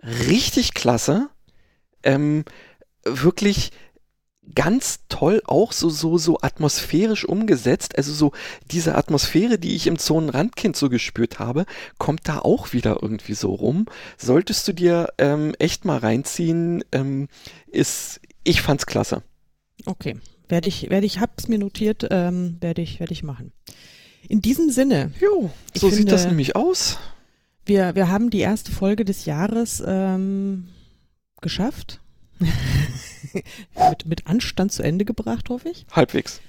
Richtig 0.03 0.75
klasse. 0.75 1.29
Ähm, 2.03 2.45
wirklich 3.05 3.71
ganz 4.55 5.01
toll 5.09 5.43
auch 5.45 5.73
so, 5.73 5.91
so, 5.91 6.19
so 6.19 6.39
atmosphärisch 6.41 7.25
umgesetzt. 7.25 7.97
Also 7.97 8.13
so 8.13 8.33
diese 8.71 8.95
Atmosphäre, 8.95 9.59
die 9.59 9.75
ich 9.75 9.87
im 9.87 9.99
Zonenrandkind 9.99 10.77
so 10.77 10.89
gespürt 10.89 11.39
habe, 11.39 11.67
kommt 11.99 12.29
da 12.29 12.39
auch 12.39 12.73
wieder 12.73 12.99
irgendwie 13.03 13.35
so 13.35 13.55
rum. 13.55 13.87
Solltest 14.17 14.67
du 14.69 14.73
dir 14.73 15.09
ähm, 15.19 15.55
echt 15.59 15.85
mal 15.85 15.99
reinziehen, 15.99 16.85
ähm, 16.93 17.29
ist, 17.67 18.21
ich 18.45 18.63
fand's 18.63 18.87
klasse. 18.87 19.23
Okay. 19.85 20.17
Werde 20.49 20.69
ich, 20.69 20.91
werde 20.91 21.07
ich, 21.07 21.19
hab's 21.19 21.49
mir 21.49 21.59
notiert, 21.59 22.07
ähm, 22.11 22.57
werde 22.61 22.81
ich, 22.81 23.01
werde 23.01 23.13
ich 23.13 23.25
machen. 23.25 23.53
In 24.29 24.41
diesem 24.43 24.71
Sinne. 24.71 25.13
Jo, 25.21 25.51
so 25.75 25.89
sieht 25.89 25.99
finde, 25.99 26.13
das 26.13 26.27
nämlich 26.27 26.55
aus. 26.55 26.99
Wir, 27.65 27.97
wir 27.97 28.09
haben 28.09 28.31
die 28.31 28.41
erste 28.41 28.71
Folge 28.71 29.05
des 29.05 29.25
Jahres 29.25 29.83
ähm, 29.85 30.69
geschafft. 31.41 32.01
mit, 33.91 34.07
mit 34.07 34.27
Anstand 34.27 34.73
zu 34.73 34.83
Ende 34.83 35.05
gebracht, 35.05 35.49
hoffe 35.49 35.69
ich. 35.69 35.87
Halbwegs. 35.93 36.41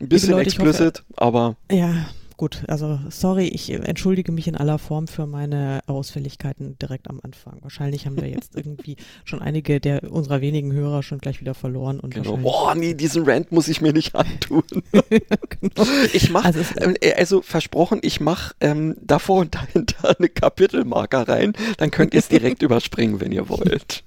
Ein 0.00 0.08
bisschen 0.08 0.30
Leute, 0.30 0.46
explicit, 0.46 1.04
hoffe, 1.10 1.22
aber. 1.22 1.56
Ja, 1.70 2.06
gut. 2.38 2.62
Also, 2.68 2.98
sorry, 3.10 3.48
ich 3.48 3.70
entschuldige 3.70 4.32
mich 4.32 4.48
in 4.48 4.56
aller 4.56 4.78
Form 4.78 5.08
für 5.08 5.26
meine 5.26 5.82
Ausfälligkeiten 5.86 6.78
direkt 6.78 7.10
am 7.10 7.20
Anfang. 7.22 7.58
Wahrscheinlich 7.60 8.06
haben 8.06 8.18
wir 8.18 8.28
jetzt 8.28 8.52
irgendwie 8.56 8.96
schon 9.26 9.42
einige 9.42 9.78
der 9.78 10.10
unserer 10.10 10.40
wenigen 10.40 10.72
Hörer 10.72 11.02
schon 11.02 11.18
gleich 11.18 11.42
wieder 11.42 11.52
verloren. 11.52 12.00
Und 12.00 12.14
genau. 12.14 12.38
Boah, 12.38 12.74
nee, 12.74 12.94
diesen 12.94 13.28
Rant 13.28 13.52
muss 13.52 13.68
ich 13.68 13.82
mir 13.82 13.92
nicht 13.92 14.14
antun. 14.14 14.62
genau. 14.90 15.86
Ich 16.14 16.30
mache, 16.30 16.46
also, 16.46 16.60
ähm, 16.78 16.96
äh, 17.02 17.12
also, 17.12 17.42
versprochen, 17.42 17.98
ich 18.02 18.20
mache 18.20 18.54
ähm, 18.60 18.96
davor 19.02 19.40
und 19.40 19.54
dahinter 19.54 20.16
eine 20.18 20.30
Kapitelmarker 20.30 21.28
rein. 21.28 21.52
Dann 21.76 21.90
könnt 21.90 22.14
ihr 22.14 22.20
es 22.20 22.28
direkt 22.28 22.62
überspringen, 22.62 23.20
wenn 23.20 23.32
ihr 23.32 23.50
wollt. 23.50 24.02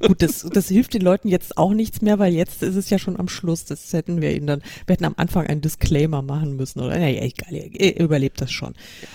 Gut, 0.00 0.22
das, 0.22 0.46
das 0.52 0.68
hilft 0.68 0.94
den 0.94 1.02
Leuten 1.02 1.28
jetzt 1.28 1.56
auch 1.56 1.72
nichts 1.72 2.02
mehr, 2.02 2.18
weil 2.18 2.32
jetzt 2.32 2.62
ist 2.62 2.76
es 2.76 2.90
ja 2.90 2.98
schon 2.98 3.18
am 3.18 3.28
Schluss. 3.28 3.64
Das 3.64 3.92
hätten 3.92 4.20
wir 4.20 4.34
ihnen 4.34 4.46
dann, 4.46 4.62
wir 4.86 4.94
hätten 4.94 5.04
am 5.04 5.14
Anfang 5.16 5.46
einen 5.46 5.60
Disclaimer 5.60 6.22
machen 6.22 6.56
müssen 6.56 6.80
oder, 6.80 6.98
naja, 6.98 7.22
egal, 7.22 7.52
ihr, 7.54 7.98
überlebt 7.98 8.40
das 8.40 8.50
schon. 8.50 8.74
Ja. 9.02 9.08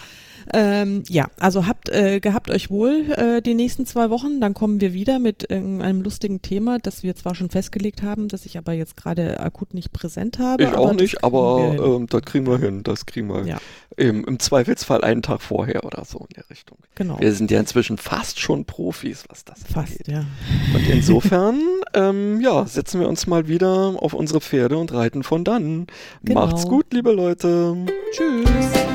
Ähm, 0.53 1.03
ja, 1.07 1.27
also 1.39 1.67
habt 1.67 1.89
äh, 1.89 2.19
gehabt 2.19 2.49
euch 2.49 2.69
wohl 2.69 3.11
äh, 3.11 3.41
die 3.41 3.53
nächsten 3.53 3.85
zwei 3.85 4.09
Wochen. 4.09 4.39
Dann 4.39 4.53
kommen 4.53 4.81
wir 4.81 4.93
wieder 4.93 5.19
mit 5.19 5.49
äh, 5.49 5.55
einem 5.55 6.01
lustigen 6.01 6.41
Thema, 6.41 6.77
das 6.79 7.03
wir 7.03 7.15
zwar 7.15 7.35
schon 7.35 7.49
festgelegt 7.49 8.03
haben, 8.03 8.27
das 8.27 8.45
ich 8.45 8.57
aber 8.57 8.73
jetzt 8.73 8.95
gerade 8.97 9.39
akut 9.39 9.73
nicht 9.73 9.91
präsent 9.93 10.39
habe. 10.39 10.63
Ich 10.63 10.73
auch 10.73 10.93
nicht, 10.93 11.23
aber 11.23 11.75
ähm, 11.77 12.07
das 12.07 12.21
kriegen 12.23 12.47
wir 12.47 12.57
hin. 12.57 12.83
Das 12.83 13.05
kriegen 13.05 13.27
wir 13.29 13.45
ja. 13.45 13.57
im, 13.97 14.23
im 14.25 14.39
Zweifelsfall 14.39 15.03
einen 15.03 15.21
Tag 15.21 15.41
vorher 15.41 15.83
oder 15.83 16.05
so 16.05 16.19
in 16.19 16.35
der 16.35 16.49
Richtung. 16.49 16.77
Genau. 16.95 17.19
Wir 17.19 17.33
sind 17.33 17.51
ja 17.51 17.59
inzwischen 17.59 17.97
fast 17.97 18.39
schon 18.39 18.65
Profis, 18.65 19.25
was 19.29 19.45
das 19.45 19.63
fast, 19.63 19.91
angeht. 19.91 20.07
ja. 20.07 20.25
Und 20.73 20.87
insofern, 20.87 21.61
ähm, 21.93 22.41
ja, 22.41 22.65
setzen 22.65 22.99
wir 22.99 23.07
uns 23.07 23.27
mal 23.27 23.47
wieder 23.47 23.95
auf 23.97 24.13
unsere 24.13 24.41
Pferde 24.41 24.77
und 24.77 24.93
reiten 24.93 25.23
von 25.23 25.43
dann. 25.43 25.87
Genau. 26.23 26.45
Macht's 26.45 26.67
gut, 26.67 26.93
liebe 26.93 27.11
Leute. 27.11 27.75
Tschüss. 28.11 28.94